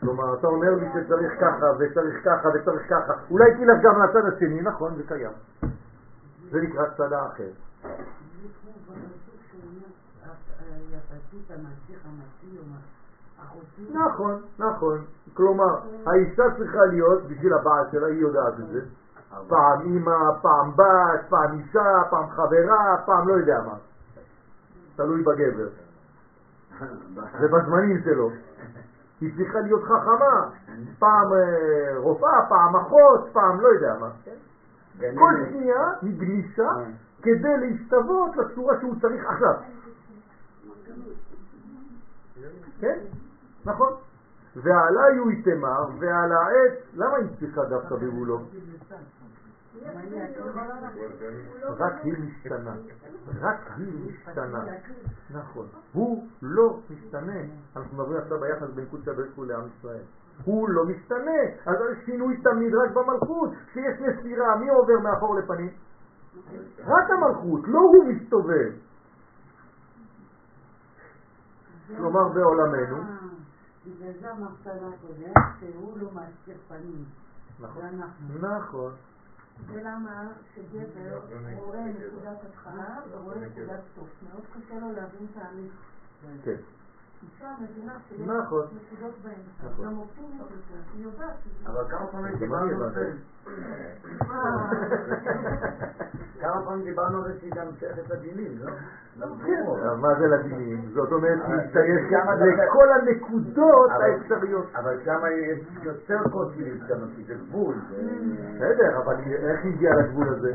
[0.00, 4.60] כלומר, אתה אומר לי שצריך ככה וצריך ככה וצריך ככה, אולי תלך גם לצד השני,
[4.62, 5.32] נכון, זה קיים.
[6.50, 7.50] זה נקרא צד האחר.
[13.92, 15.04] נכון, נכון.
[15.34, 18.80] כלומר, האישה צריכה להיות, בשביל הבעל שלה, היא יודעת את זה.
[19.48, 23.74] פעם אימא, פעם בת, פעם אישה, פעם חברה, פעם לא יודע מה.
[24.96, 25.68] תלוי בגבר.
[27.40, 28.30] זה בזמנים שלו.
[29.20, 30.50] היא צריכה להיות חכמה.
[30.98, 34.08] פעם אה, רופאה, פעם אחות, פעם לא יודע מה.
[34.98, 36.70] כל שנייה היא גמישה
[37.22, 39.54] כדי להשתוות לצורה שהוא צריך עכשיו.
[42.80, 42.98] כן?
[43.64, 43.92] נכון.
[44.56, 48.40] ועלי הוא יתמר, ועל העץ, למה היא צריכה דווקא בבולו?
[51.78, 52.74] רק היא משתנה,
[53.40, 54.64] רק היא משתנה,
[55.30, 55.66] נכון.
[55.92, 57.40] הוא לא משתנה.
[57.76, 60.02] אנחנו מדברים עכשיו ביחס בין קודשא בריך לעם ישראל.
[60.44, 63.50] הוא לא משתנה, אז שינוי תמיד רק במלכות.
[63.70, 65.70] כשיש נסירה, מי עובר מאחור לפנים?
[66.78, 68.72] רק המלכות, לא הוא מסתובב.
[71.96, 72.96] כלומר בעולמנו.
[73.86, 77.04] בגלל זה אמרת הקודם שהוא לא מסתיר פנים.
[77.60, 78.00] נכון.
[78.40, 78.92] נכון.
[79.66, 81.20] ולמה שגבר
[81.56, 84.08] רואה נקודת התחלה ורואה נקודת סוף.
[84.22, 85.72] מאוד קשה לו להבין תהליך.
[86.44, 86.56] כן.
[87.22, 88.66] אישה מבינה שיש נכון.
[88.66, 89.72] נקודות באמצע.
[89.72, 89.86] נכון.
[89.86, 90.90] גם אופטימית יותר.
[90.94, 91.36] היא יודעת.
[91.66, 93.12] אבל כמה פעמים גם דיברנו על זה?
[96.40, 98.70] כמה פעמים דיברנו על זה שהיא גם שייכת לדינים, לא?
[99.46, 100.90] כן, אבל מה זה לדינים?
[100.94, 102.10] זאת אומרת, להשתייך
[102.68, 104.66] לכל הנקודות האפשריות.
[104.74, 105.18] אבל שם
[105.52, 107.74] יש יותר קושי להשתנות, כי זה גבול.
[107.90, 107.96] זה-
[108.54, 110.52] בסדר, אבל איך היא הגיעה לגבול הזה?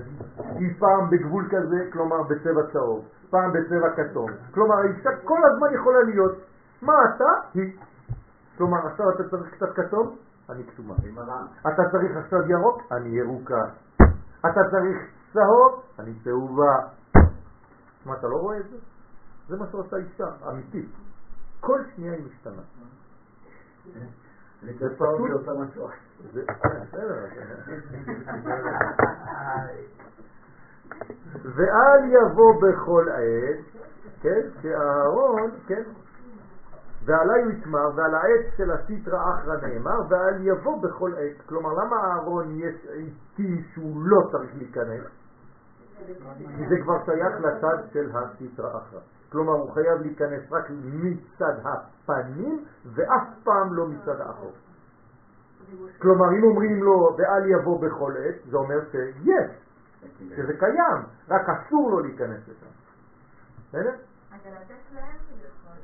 [0.55, 4.29] היא פעם בגבול כזה, כלומר בצבע צהוב, פעם בצבע כתום.
[4.53, 6.35] כלומר, האישה כל הזמן יכולה להיות.
[6.81, 7.29] מה אתה?
[7.53, 7.77] היא.
[8.57, 10.15] כלומר, עכשיו אתה צריך קצת כתום?
[10.53, 10.93] אני כתומה.
[11.61, 12.81] אתה צריך עכשיו ירוק?
[12.91, 13.63] אני ירוקה.
[14.39, 14.97] אתה צריך
[15.33, 15.83] צהוב?
[15.99, 16.75] אני צהובה.
[18.05, 18.77] מה, אתה לא רואה את זה?
[19.47, 20.89] זה מה שעושה אישה, אמיתית.
[21.59, 22.61] כל שנייה היא משתנה.
[24.79, 25.41] זה פשוט.
[31.55, 33.81] ואל יבוא בכל עת,
[34.21, 35.83] כן, שאהרון, כן,
[37.05, 41.45] ועלי הוא יתמר, ועל העץ של הסיטרא אחרא נאמר, ואל יבוא בכל עת.
[41.45, 45.03] כלומר, למה אהרון יש עיתים שהוא לא צריך להיכנס?
[46.57, 48.99] כי זה כבר שייך לצד של הסיטרא אחרא.
[49.31, 54.51] כלומר, הוא חייב להיכנס רק מצד הפנים, ואף פעם לא מצד האחור.
[55.99, 59.51] כלומר, אם אומרים לו ואל יבוא בכל עת, זה אומר שיש,
[60.35, 62.65] שזה קיים, רק אסור לו להיכנס לשם.
[63.69, 63.89] בסדר?
[63.89, 65.77] אבל לתת להם יכול.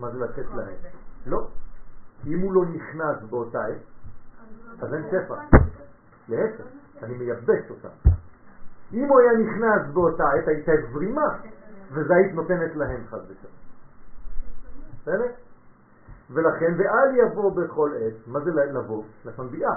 [0.00, 0.74] מה זה לתת להם?
[1.26, 1.48] לא.
[2.26, 5.34] אם הוא לא נכנס באותה עת, אז אין שפע.
[6.28, 6.64] להפך,
[7.02, 7.88] אני מייבש אותה.
[8.92, 11.36] אם הוא היה נכנס באותה עת, הייתה זרימה,
[11.92, 13.52] וזה היית נותנת להם חד ושלום.
[15.02, 15.32] בסדר?
[16.30, 19.04] ולכן, ואל יבוא בכל עת, מה זה לבוא?
[19.24, 19.76] לשון ביאה.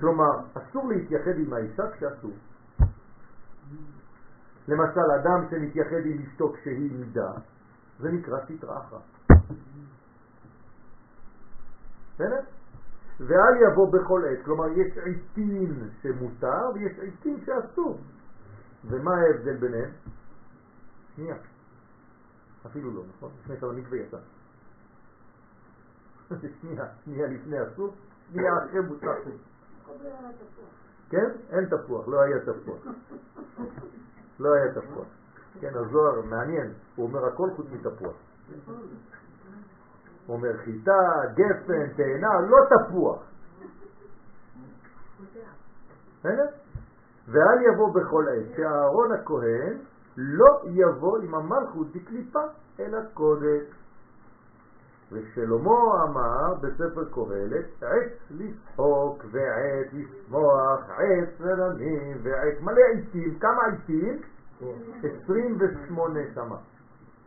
[0.00, 2.32] כלומר, אסור להתייחד עם האישה כשאסור.
[4.68, 7.32] למשל, אדם שמתייחד עם אשתו כשהיא נידה,
[7.98, 8.98] זה נקרא סטרא אחרא.
[12.14, 12.40] בסדר?
[13.20, 18.00] ואל יבוא בכל עת, כלומר יש עיתים שמותר ויש עיתים שאסור.
[18.84, 19.90] ומה ההבדל ביניהם?
[21.16, 21.36] שנייה.
[22.66, 23.30] אפילו לא, נכון?
[23.40, 24.18] לפני שאתה במקווה יצא.
[26.60, 27.94] שנייה, שנייה לפני אסור,
[28.32, 29.12] שנייה אחרי מותר.
[31.10, 31.30] כן?
[31.50, 32.86] אין תפוח, לא היה תפוח.
[34.40, 35.06] לא היה תפוח.
[35.60, 38.14] כן, הזוהר מעניין, הוא אומר הכל חוץ מתפוח.
[40.26, 41.00] הוא אומר חיטה,
[41.34, 43.22] גפן, תאנה, לא תפוח.
[47.28, 49.78] ואל יבוא בכל עת, שאהרון הכהן
[50.16, 52.42] לא יבוא עם המלכות בקליפה
[52.80, 53.64] אל הקודש.
[55.12, 64.22] ושלמה אמר בספר קהלת, עת לצחוק ועת לשמוח, עת רננים ועת מלא עיתים, כמה עיתים?
[64.60, 66.56] 28 שמה.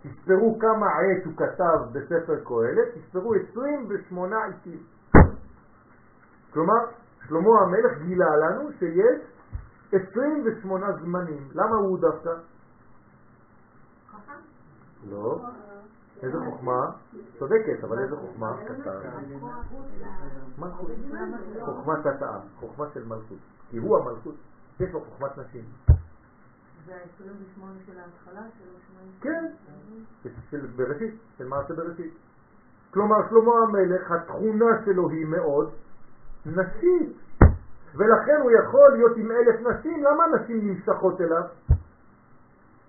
[0.01, 4.83] תספרו כמה עת הוא כתב בספר קהלת, תספרו 28 עיתים.
[6.53, 6.79] כלומר,
[7.27, 9.21] שלמה המלך גילה לנו שיש
[9.91, 11.49] 28 זמנים.
[11.53, 12.29] למה הוא דווקא?
[15.09, 15.41] לא.
[16.23, 16.91] איזה חוכמה?
[17.39, 18.51] צודקת, אבל איזה חוכמה?
[20.57, 20.91] מלכות.
[21.65, 23.37] חוכמת התאה, חוכמה של מלכות.
[23.69, 24.35] כי הוא המלכות,
[24.79, 25.63] יש לו חוכמת נשים.
[26.88, 29.23] זה ה-28 של ההתחלה, של ה-80?
[29.23, 29.45] כן,
[30.51, 32.14] של בראשית, של מעשה בראשית.
[32.91, 35.72] כלומר, שלמה המלך, התכונה שלו היא מאוד
[36.45, 37.18] נשית,
[37.95, 40.03] ולכן הוא יכול להיות עם אלף נשים.
[40.03, 41.43] למה נשים נמשכות אליו?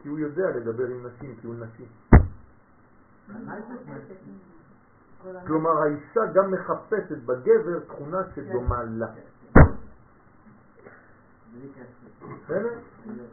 [0.03, 1.87] כי הוא יודע לדבר עם נשים, כי הוא נשים.
[5.47, 9.07] כלומר, האישה גם מחפשת בגבר תכונה שדומה לה.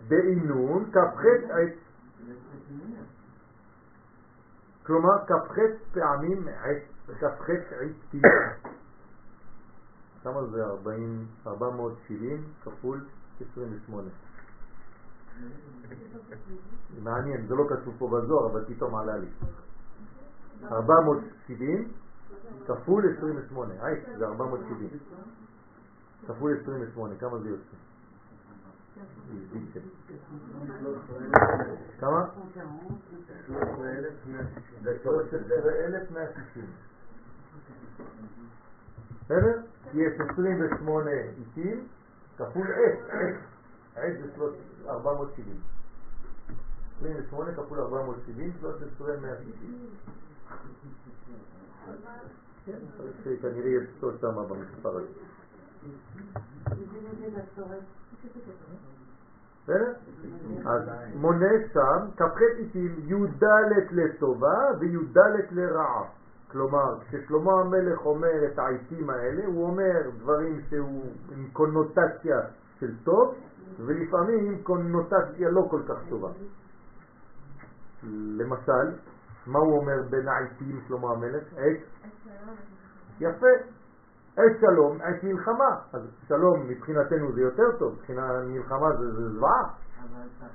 [0.07, 1.73] בעינון כ"ח עת.
[4.85, 5.59] כלומר, כ"ח
[5.93, 6.83] פעמים עת,
[7.19, 8.21] כ"ח עתים.
[10.23, 13.05] כמה זה 40, 470 כפול
[13.51, 14.09] 28?
[17.03, 19.27] מעניין, זה לא כתוב פה בזוהר, אבל פתאום עלה לי.
[20.71, 21.91] 470
[22.67, 24.89] כפול 28, היי, זה 470.
[26.27, 27.75] כפול 28, כמה זה יוצא?
[31.99, 32.25] כמה?
[35.03, 36.65] 13,160.
[39.25, 39.61] בסדר?
[39.93, 41.87] יש 28 איטים
[42.37, 43.35] כפול עץ, עץ,
[43.95, 45.59] עץ זה 470.
[46.97, 49.89] 28 כפול 470, 13,160.
[52.65, 55.07] כן, צריך שכנראה יהיה פסול שמה במספר הזה.
[59.63, 59.93] בסדר?
[60.65, 60.81] אז
[61.15, 63.43] מונה שם כ"ח עיתים י"ד
[63.91, 65.17] לטובה וי"ד
[65.51, 66.03] לרעה.
[66.51, 72.39] כלומר, כששלמה המלך אומר את העיתים האלה, הוא אומר דברים שהוא עם קונוטציה
[72.79, 73.35] של טוב,
[73.79, 76.29] ולפעמים עם קונוטציה לא כל כך טובה.
[78.37, 78.97] למשל,
[79.47, 81.43] מה הוא אומר בין העיתים שלמה המלך?
[81.57, 82.07] עת?
[83.19, 83.74] יפה.
[84.37, 85.77] עת שלום, עת מלחמה.
[85.93, 89.69] אז שלום מבחינתנו זה יותר טוב, מבחינה מלחמה זה, זה זוועה.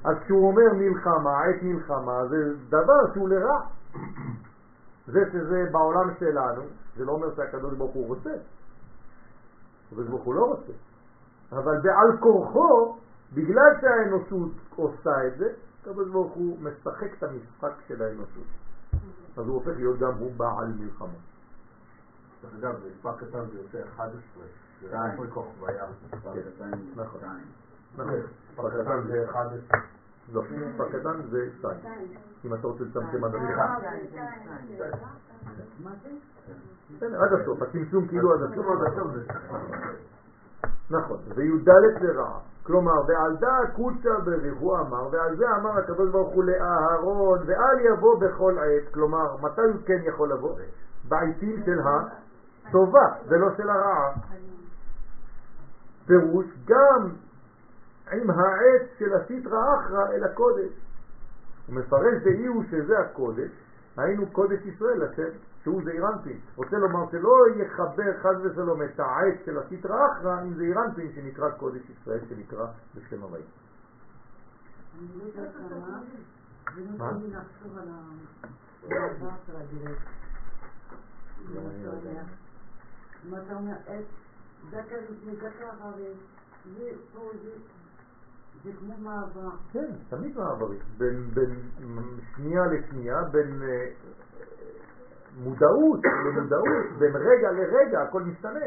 [0.04, 3.60] אז כשהוא אומר מלחמה, עת מלחמה, זה דבר שהוא לרע.
[5.12, 6.62] זה שזה בעולם שלנו,
[6.96, 8.34] זה לא אומר שהקדוש ברוך הוא רוצה.
[9.86, 10.72] הקדוש ברוך הוא לא רוצה.
[11.52, 12.96] אבל בעל כורחו,
[13.34, 15.52] בגלל שהאנושות עושה את זה,
[15.82, 18.46] הקדוש ברוך הוא משחק את המשחק של האנושות.
[19.36, 21.29] אז הוא הופך להיות גם הוא בעל מלחמה.
[22.42, 24.14] דרך אגב, מספר קטן זה יוצא 11,
[24.80, 25.84] זה רק כל כוכביה.
[26.96, 27.20] נכון.
[28.50, 29.78] מספר קטן זה 11.
[30.32, 31.76] לא, מספר קטן זה 2.
[32.44, 33.50] אם אתה רוצה לצמצם עד הסוף.
[36.96, 38.66] בסדר, עד הסוף, הצמצום כאילו עד הסוף.
[40.90, 41.68] נכון, וי"ד
[42.00, 42.38] לרעה.
[42.62, 47.80] כלומר, ועל דא קוצה בריך, הוא אמר, ועל זה אמר הקדוש ברוך הוא לאהרון, ואל
[47.80, 50.56] יבוא בכל עת, כלומר, מתי הוא כן יכול לבוא?
[51.08, 51.80] בעיתים של
[52.70, 54.12] הטובה, ולא של הרעה.
[56.06, 57.10] פירוש, גם
[58.12, 60.72] עם העץ של הסיטרא אחרא אל הקודש.
[61.66, 63.50] הוא מפרש דאי הוא שזה הקודש,
[63.96, 65.30] היינו קודש ישראל השם,
[65.62, 66.40] שהוא זעיר אנפין.
[66.56, 71.50] רוצה לומר שלא יחבר חד ושלום את העץ של הסיטרא אחרא עם זעיר אנפין שנקרא
[71.50, 73.44] קודש ישראל, שנקרא בשם הוויה.
[76.98, 77.12] מה?
[83.28, 84.04] אם אתה אומר עץ,
[84.70, 85.66] דקה לפני דקה
[86.64, 87.50] זה פה, זה...
[88.78, 89.50] כמו מעבר.
[89.72, 90.82] כן, תמיד מעברית.
[90.98, 91.70] בין, בין
[92.34, 93.92] שנייה לשנייה, בין אה,
[95.36, 98.66] מודעות למודעות, בין רגע לרגע, הכל משתנה.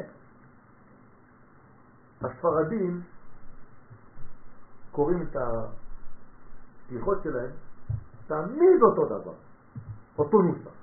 [2.22, 3.02] הספרדים
[4.92, 7.52] קוראים את הסליחות שלהם
[8.28, 9.34] תמיד אותו דבר,
[10.18, 10.83] אותו נוסח.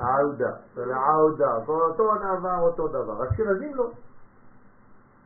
[0.00, 3.28] העודה, העודה, אותו דבר, אותו דבר.
[3.28, 3.90] אשכנזים לא.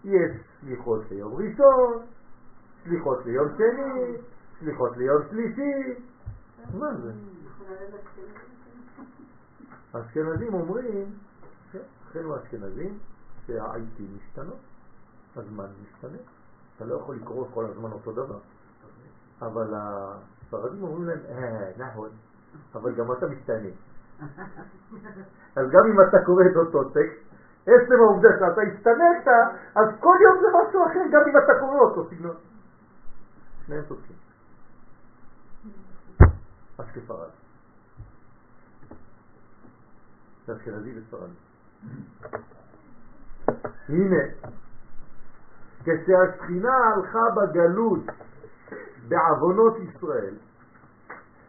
[0.05, 0.31] יש
[0.61, 2.03] סליחות ליום ראשון,
[2.85, 4.17] סליחות ליום שני,
[4.61, 6.01] סליחות ליום שלישי.
[6.79, 7.13] מה זה?
[9.95, 11.13] האשכנזים אומרים,
[12.09, 12.99] אחינו האשכנזים,
[13.47, 14.59] שהעיתים משתנות,
[15.37, 16.19] הזמן משתנה.
[16.77, 18.39] אתה לא יכול לקרוא כל הזמן אותו דבר.
[19.43, 22.09] אבל הספרדים אומרים להם, אה, נכון,
[22.75, 23.69] אבל גם אתה משתנה.
[25.57, 27.25] אז גם אם אתה קורא את אותו טקסט,
[27.67, 29.29] עצם העובדה שאתה הסתננת,
[29.75, 32.37] אז כל יום זה משהו אחר, גם אם אתה קורא אותו סגנון.
[33.67, 34.17] שניהם צודקים.
[36.81, 37.29] אשכפרד.
[40.47, 41.33] זה אשכנזי וספרדי.
[43.89, 44.23] הנה,
[45.83, 48.05] כשהשכינה הלכה בגלות
[49.09, 50.35] בעוונות ישראל,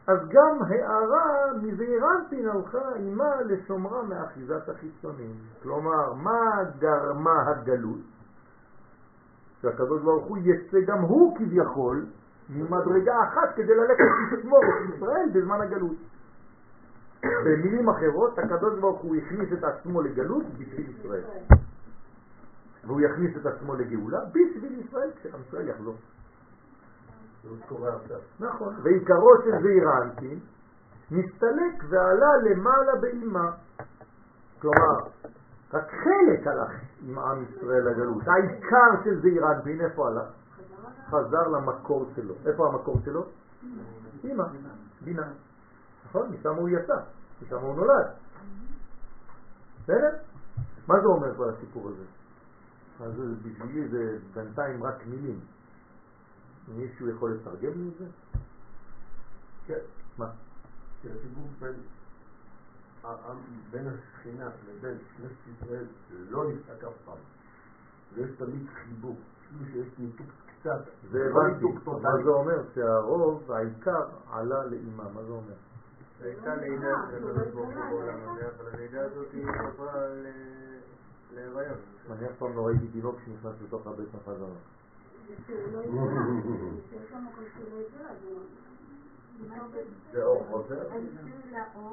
[0.07, 5.33] אז גם הערה מזעירנטין הלכה עימה לשומרה מאחיזת החיצונים.
[5.63, 7.99] כלומר, מה גרמה הגלות?
[9.61, 12.05] שהקדוש ברוך הוא יצא גם הוא כביכול
[12.49, 15.97] ממדרגה אחת כדי ללכת לשמור את ישראל בזמן הגלות.
[17.45, 21.23] במילים אחרות, הקדוש ברוך הוא הכניס את עצמו לגלות בשביל ישראל.
[22.85, 25.95] והוא יכניס את עצמו לגאולה בשביל ישראל כשעם ישראל יחזור.
[28.39, 30.39] נכון, ועיקרו של זעיר אנפין
[31.11, 33.51] נסתלק ועלה למעלה באימה.
[34.61, 34.97] כלומר,
[35.73, 38.23] רק חלק הלך עם עם ישראל לגלות.
[38.27, 40.27] העיקר של זעיר אנפין, איפה הלך?
[41.09, 42.33] חזר למקור שלו.
[42.45, 43.25] איפה המקור שלו?
[44.23, 44.43] אימא,
[45.01, 45.27] בינה.
[46.05, 46.29] נכון?
[46.31, 46.97] משם הוא יצא,
[47.41, 48.07] משם הוא נולד.
[49.83, 50.15] בסדר?
[50.87, 52.03] מה זה אומר כל הסיפור הזה?
[53.05, 53.13] אז
[53.43, 55.39] בשבילי זה בינתיים רק מילים.
[56.67, 58.05] מישהו יכול לתרגם לי את זה?
[59.67, 59.79] כן.
[60.17, 60.31] מה?
[61.01, 61.73] כי הסיבוב בין
[63.71, 67.17] בין השכינה לבין כנסת ישראל לא נפסק אף פעם.
[68.13, 69.15] ויש תמיד חיבור.
[69.47, 70.27] אפילו שיש ניתוק
[70.59, 70.81] קצת.
[71.11, 71.65] זה לא הבנתי.
[72.01, 72.23] מה.
[72.23, 72.61] זה אומר?
[72.75, 75.09] שהרוב, העיקר, עלה לאימה.
[75.09, 75.53] מה זה אומר?
[76.21, 79.93] הייתה לידה של הקדוש ברוך הוא בעולם הזה, אבל הלידה הזאת היא עברה
[81.33, 81.77] להיריון.
[82.11, 84.47] אני אף פעם לא ראיתי תינוק שנכנס לתוך הבית מחזרה.
[90.11, 90.87] זה אור חוזר.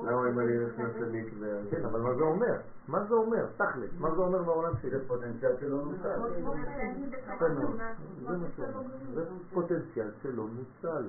[0.03, 1.49] למה אם אני נכנס למקווה?
[1.71, 2.57] כן, אבל מה זה אומר?
[2.89, 3.47] מה זה אומר?
[3.57, 4.91] תכל'ס, מה זה אומר בעולם שלי?
[4.91, 5.95] זה פוטנציאל שלא מאוד.
[6.01, 6.09] זה
[8.37, 8.83] מה שאומר.
[9.15, 11.09] זה פוטנציאל שלא נוצל.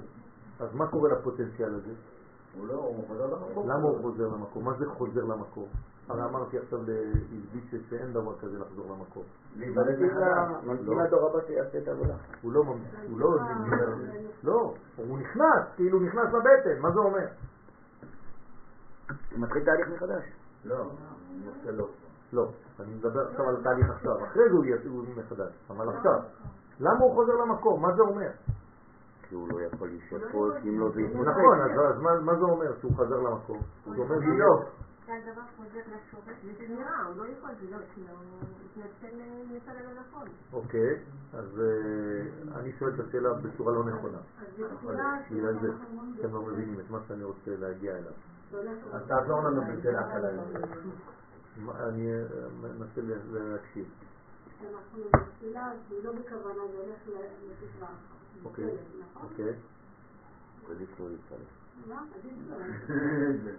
[0.59, 1.93] אז מה קורה לפוטנציאל הזה?
[2.57, 3.69] הוא לא, הוא חוזר למקום.
[3.69, 4.65] למה הוא חוזר למקום?
[4.65, 5.67] מה זה חוזר למקום?
[6.09, 9.23] הרי אמרתי עכשיו לאיזביצ'ה שאין דבר כזה לחזור למקום.
[9.55, 12.13] ממתין לדור הבא שיעשה את העבודה.
[12.41, 13.29] הוא לא ממשיך, הוא לא
[14.43, 17.27] לא, הוא נכנס, כאילו נכנס לבטן, מה זה אומר?
[19.31, 20.23] הוא מתחיל תהליך מחדש.
[20.65, 20.91] לא,
[21.67, 21.87] אני לא.
[22.33, 22.47] לא,
[22.79, 26.19] מדבר עכשיו על תהליך עכשיו, אחרי זה הוא יצאו מחדש, אבל עכשיו,
[26.79, 27.81] למה הוא חוזר למקום?
[27.81, 28.29] מה זה אומר?
[29.29, 31.01] כי הוא לא יכול להישאר פה, כי אם לא זה.
[31.01, 33.61] נכון, אז אז מה זה אומר שהוא חזר למקום?
[33.85, 34.61] הוא אומר בדיוק.
[35.21, 36.35] שהדבר חוזר לשורש.
[36.57, 39.15] זה נראה, הוא לא יכול, זה לא, כאילו, הוא התנצל
[39.51, 40.27] מצד הלא נכון.
[40.53, 40.99] אוקיי,
[41.33, 41.61] אז
[42.55, 44.17] אני שואל את השאלה בצורה לא נכונה.
[45.31, 45.67] בגלל זה
[46.19, 48.11] אתם לא מבינים את מה שאני רוצה להגיע אליו.
[48.93, 50.01] אז תעזור לנו בשאלה.
[51.57, 52.07] מה- אני
[52.61, 53.85] מנסה להקשיב.
[54.61, 57.21] אנחנו בתפילה, זה לא בכוונה, זה הולך
[57.51, 57.87] לתקווה.
[58.45, 58.77] אוקיי,
[59.23, 59.53] אוקיי.
[60.71, 61.37] עדיף לא להתפלל.
[61.87, 62.01] מה?
[62.19, 63.51] עדיף לא.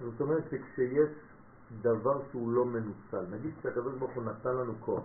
[0.00, 1.10] זאת אומרת שכשיש
[1.82, 5.04] דבר שהוא לא מנוצל, נגיד שהקדוש ברוך הוא נתן לנו כוח,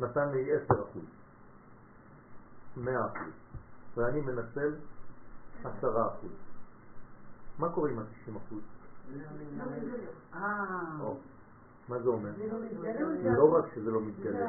[0.00, 1.02] נתן לי 10 אחוז,
[2.76, 3.32] 100 אחוז,
[3.96, 4.74] ואני מנצל
[5.60, 6.30] 10 אחוז.
[7.58, 8.62] מה קורה עם ה-90 אחוז?
[11.00, 11.16] או,
[11.88, 12.30] מה זה אומר?
[13.36, 14.40] לא רק שזה לא מתגלה,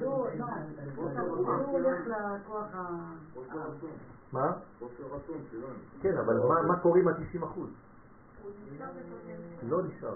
[0.00, 0.46] לא, לא.
[4.32, 4.52] מה?
[6.02, 7.68] כן, אבל מה- מה קורה עם ה-90 אחוז?
[9.68, 10.14] לא נשאר.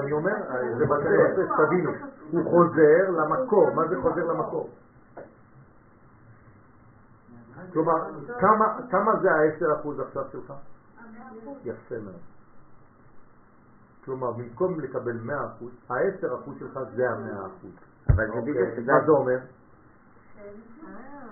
[0.00, 0.32] אני אומר,
[0.78, 1.90] זה רוצה שתבינו,
[2.30, 4.68] הוא חוזר למקור, מה זה חוזר למקור?
[7.72, 7.92] כלומר,
[8.40, 10.52] כמה- כמה זה ה-10 אחוז עכשיו שלך?
[11.64, 12.20] יפה מאוד.
[14.04, 17.70] כלומר, במקום לקבל 100 אחוז, ה-10 אחוז שלך זה ה-100 אחוז.
[18.08, 19.38] אבל זה בדיוק, אוקיי, מה זה אומר?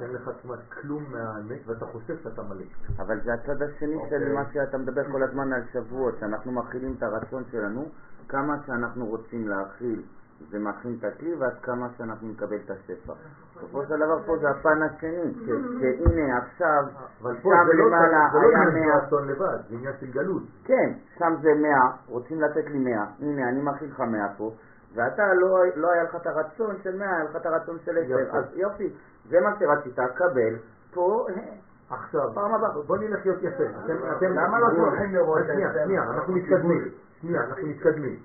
[0.00, 2.64] אין לך כמעט כלום מהאמת ואתה חושב שאתה מלא.
[2.98, 4.32] אבל זה הצד השני של אוקיי.
[4.34, 7.88] מה שאתה מדבר כל הזמן על שבועות, שאנחנו מכילים את הרצון שלנו,
[8.28, 10.02] כמה שאנחנו רוצים להכיל
[10.50, 13.12] זה מכין את הכלי ועד כמה שאנחנו נקבל את השפע.
[13.60, 16.84] בסופו של דבר פה זה הפן השני, ש- שהנה עכשיו,
[17.22, 19.74] אבל פה שם זה לא למעלה זה לא היה עניין של מאה, רצון לבד, זה
[19.76, 20.42] עניין של גלות.
[20.64, 24.52] כן, שם זה מאה, רוצים לתת לי מאה, הנה אני מכיל לך מאה פה,
[24.94, 27.98] ואתה לא, לא היה לך את הרצון של מאה, היה לך את הרצון של.
[27.98, 28.92] עשר, אז יופי,
[29.28, 30.56] זה מה שרצית, קבל,
[30.94, 31.26] פה,
[31.90, 32.70] עכשיו, פעם הבאה.
[32.86, 33.64] בוא נלך להיות יפה.
[33.84, 35.52] אתם, אתם, למה לא שולחים לראות את זה?
[35.84, 36.88] שנייה, אנחנו מתקדמים.
[37.20, 38.16] שנייה, אנחנו מתקדמים.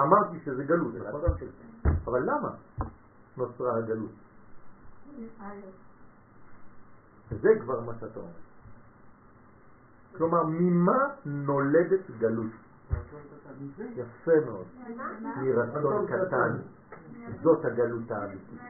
[0.00, 1.20] אמרתי שזה גלות, נכון?
[2.06, 2.48] אבל למה
[3.36, 4.10] נוצרה הגלות?
[7.30, 8.30] זה כבר מה שאתה אומר.
[10.16, 12.50] כלומר, ממה נולדת גלות?
[13.94, 14.66] יפה מאוד.
[15.42, 16.56] מרצון קטן.
[17.42, 18.60] זאת הגלות האמיתית.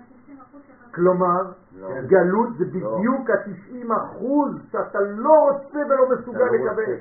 [0.94, 1.88] כלומר, לא.
[2.06, 6.96] גלות זה בדיוק ה-90 אחוז שאתה לא רוצה ולא מסוגל לא לקבל.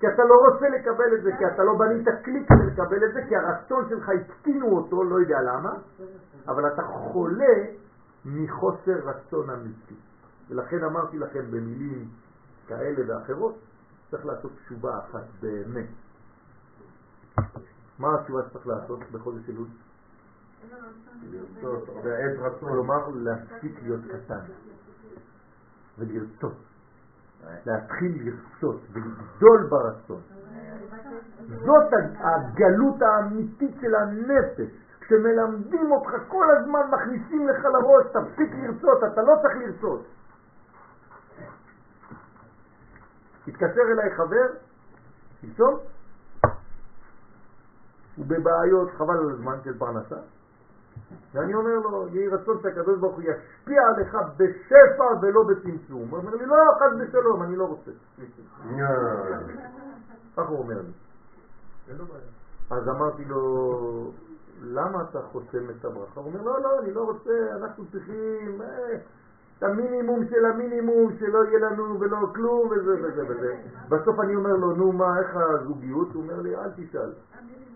[0.00, 3.14] כי אתה לא רוצה לקבל את זה, כי אתה לא בנית כלי כדי לקבל את
[3.14, 5.72] זה, כי הרצון שלך הקטינו אותו, לא יודע למה,
[6.48, 7.54] אבל אתה חולה
[8.34, 9.94] מחוסר רצון אמיתי.
[10.48, 12.08] ולכן אמרתי לכם במילים
[12.66, 13.58] כאלה ואחרות,
[14.10, 15.88] צריך לעשות תשובה אחת באמת.
[17.98, 19.66] מה התשובה שצריך לעשות בחודש אלול?
[21.30, 22.68] לרצות, בעת רצון.
[22.68, 24.40] כלומר, להפסיק להיות קטן
[25.98, 26.54] ולרצות.
[27.66, 30.20] להתחיל לרצות ולגדול ברצון.
[31.48, 34.87] זאת הגלות האמיתית של הנפש.
[35.08, 40.04] כשמלמדים אותך כל הזמן, מכניסים לך לראש, תפסיק לרצות, אתה לא צריך לרצות.
[43.48, 44.46] התקשר אליי חבר,
[45.40, 45.78] שלשום,
[48.16, 50.16] הוא בבעיות חבל על הזמן של פרנסה,
[51.34, 56.08] ואני אומר לו, יהי רצון שהקדוש ברוך הוא ישפיע עליך בשפע ולא בצמצום.
[56.10, 57.90] הוא אומר לי, לא, חס ושלום, אני לא רוצה.
[60.36, 60.92] ככה הוא אומר לי.
[62.70, 64.12] אז אמרתי לו,
[64.62, 66.20] למה אתה חוסם את הברכה?
[66.20, 68.96] הוא אומר, לא, לא, אני לא רוצה, אנחנו צריכים אה,
[69.58, 73.56] את המינימום של המינימום, שלא יהיה לנו ולא כלום וזה וזה וזה.
[73.88, 76.12] בסוף אני אומר לו, נו מה, איך הזוגיות?
[76.14, 77.12] הוא אומר לי, אל תשאל.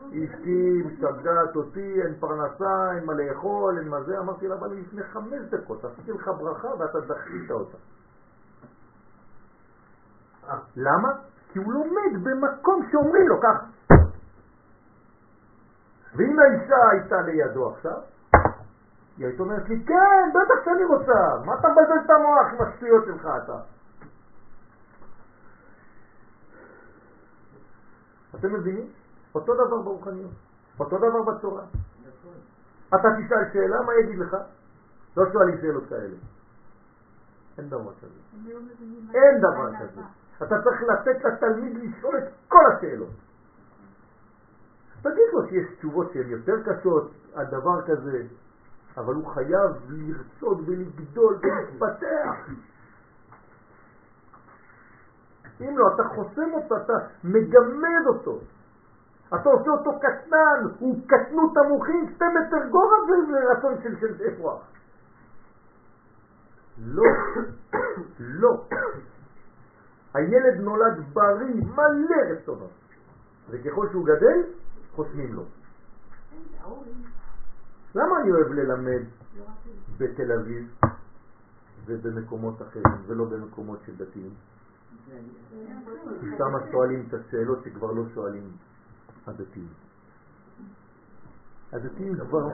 [0.08, 4.18] אשתי משגעת אותי, אין פרנסה, אין מה לאכול, אין מה זה.
[4.18, 7.78] אמרתי לה, אבל לפני חמש דקות עשיתי לך ברכה ואתה דחית אותה.
[10.76, 11.08] למה?
[11.52, 13.66] כי הוא לומד במקום שאומרים לו ככה.
[16.16, 17.98] ואם האישה הייתה לידו עכשיו,
[19.16, 23.04] היא הייתה אומרת לי, כן, בטח שאני רוצה, מה אתה מבלבל את המוח עם השטויות
[23.04, 23.58] שלך אתה?
[28.34, 28.88] אתם מבינים?
[29.34, 30.30] אותו דבר ברוחניות,
[30.80, 31.62] אותו דבר בצורה.
[32.88, 34.36] אתה תשאל שאלה, מה יגיד לך?
[35.16, 36.16] לא שואלים שאלות כאלה.
[37.58, 38.48] אין דבר כזה.
[39.14, 40.00] אין דבר כזה.
[40.42, 43.08] אתה צריך לתת לתלמיד לשאול את כל השאלות.
[45.02, 48.22] תגיד לו שיש תשובות שהן יותר קשות על דבר כזה,
[48.96, 52.50] אבל הוא חייב לרצות ולגדול ולהתפתח.
[55.60, 56.92] אם לא, אתה חוסם אותו, אתה
[57.24, 58.38] מגמד אותו.
[59.28, 62.96] אתה עושה אותו קטן, הוא קטנות המוחים, שתי מטר גובה
[63.32, 64.62] ורצון של, של אפרוח.
[66.78, 67.04] לא,
[68.20, 68.64] לא.
[70.14, 72.70] הילד נולד בריא, מלא רצונות.
[73.50, 74.42] וככל שהוא גדל,
[74.94, 75.44] חוסמים לו.
[77.94, 79.04] למה אני אוהב ללמד
[79.98, 80.74] בתל אביב
[81.86, 84.34] ובמקומות אחרים ולא במקומות של דתיים?
[86.20, 88.50] כי שם שואלים את השאלות שכבר לא שואלים
[89.26, 89.68] הדתיים.
[91.72, 92.48] הדתיים כבר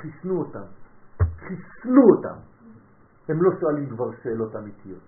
[0.00, 0.66] חיסנו אותם,
[1.18, 2.38] חיסנו אותם.
[3.28, 5.02] הם לא שואלים כבר שאלות אמיתיות.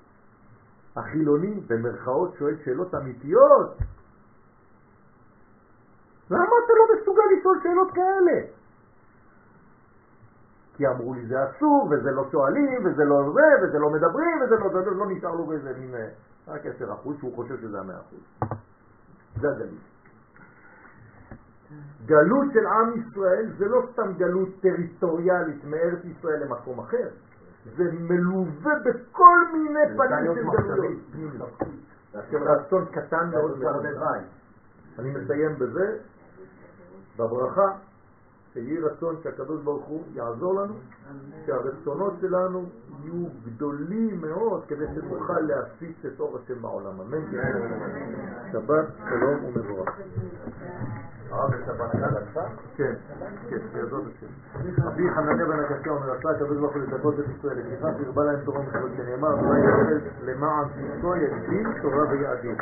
[0.97, 3.79] החילוני במרכאות שואל שאלות אמיתיות.
[6.31, 8.41] למה אתה לא מסוגל לשאול שאלות כאלה?
[10.77, 14.55] כי אמרו לי זה אסור, וזה לא שואלים, וזה לא זה, וזה לא מדברים, וזה
[14.57, 16.09] לא, זה לא נשאר לו באיזה מין, אה,
[16.49, 18.49] רק 10 אחוז, שהוא חושב שזה המאה אחוז.
[19.41, 19.89] זה הגלות.
[22.07, 27.09] גלות של עם ישראל זה לא סתם גלות טריטוריאלית מארץ ישראל למקום אחר,
[27.77, 30.45] זה מלווה בכל מיני פנים של
[31.13, 31.59] גלויות.
[32.31, 33.87] של רצון קטן מאוד מאוד.
[34.99, 35.97] אני מסיים בזה,
[37.19, 37.73] בברכה,
[38.53, 40.75] שיהי רצון שהקדוש ברוך הוא יעזור לנו,
[41.47, 42.65] שהרצונות שלנו
[43.03, 47.01] יהיו גדולים מאוד כדי שנוכל להפיץ את אור השם בעולם.
[47.01, 47.25] אמן.
[48.53, 49.89] שבת שלום ומבורך.
[51.31, 51.53] הרב
[51.95, 52.47] אחד עכשיו?
[52.77, 52.93] כן,
[53.51, 54.27] כן, בעזרת השם.
[54.87, 58.41] רבי חנניה בן הקשה אומר, עשה הקדוש ברוך הוא לזכות את ישראל, לפיכך הרבה להם
[58.45, 62.57] תורה ומצוות, שנאמר, אולי ישראל למען צמצו יגדיל תורה ויעדים.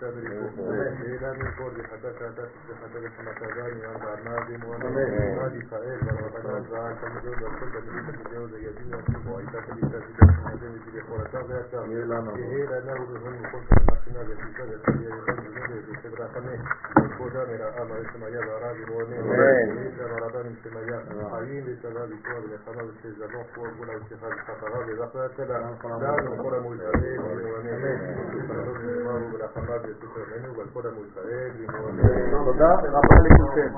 [0.00, 0.70] كبركم
[1.02, 2.30] إلى من قول بحدثة
[2.68, 9.60] بحدثة مثلان وأربع نادم ونادي فائل وربنا زعل كمزود وكل بنية الجوز يزيد وكل وإذا
[9.60, 12.18] كبيرة زيد وكل في بحورة غيرتا إلى
[12.78, 16.58] أنه بهم يقول كمسنا بسيطة بسيطة بسيطة بسيطة بسيطة
[17.18, 19.20] خدام إلى أمر إسماعيل وراضي ومين
[19.70, 25.58] إلى مرضان إسماعيل حيين بسبب كواب لخمر السيزة نحو وقل اتخاذ خطرها بذقرة لا
[26.22, 27.08] نقرم الإسماعيل
[29.88, 31.50] לזכותו ימינו ועל כל עמו ישראל.
[32.44, 33.70] תודה רבה לכולכם.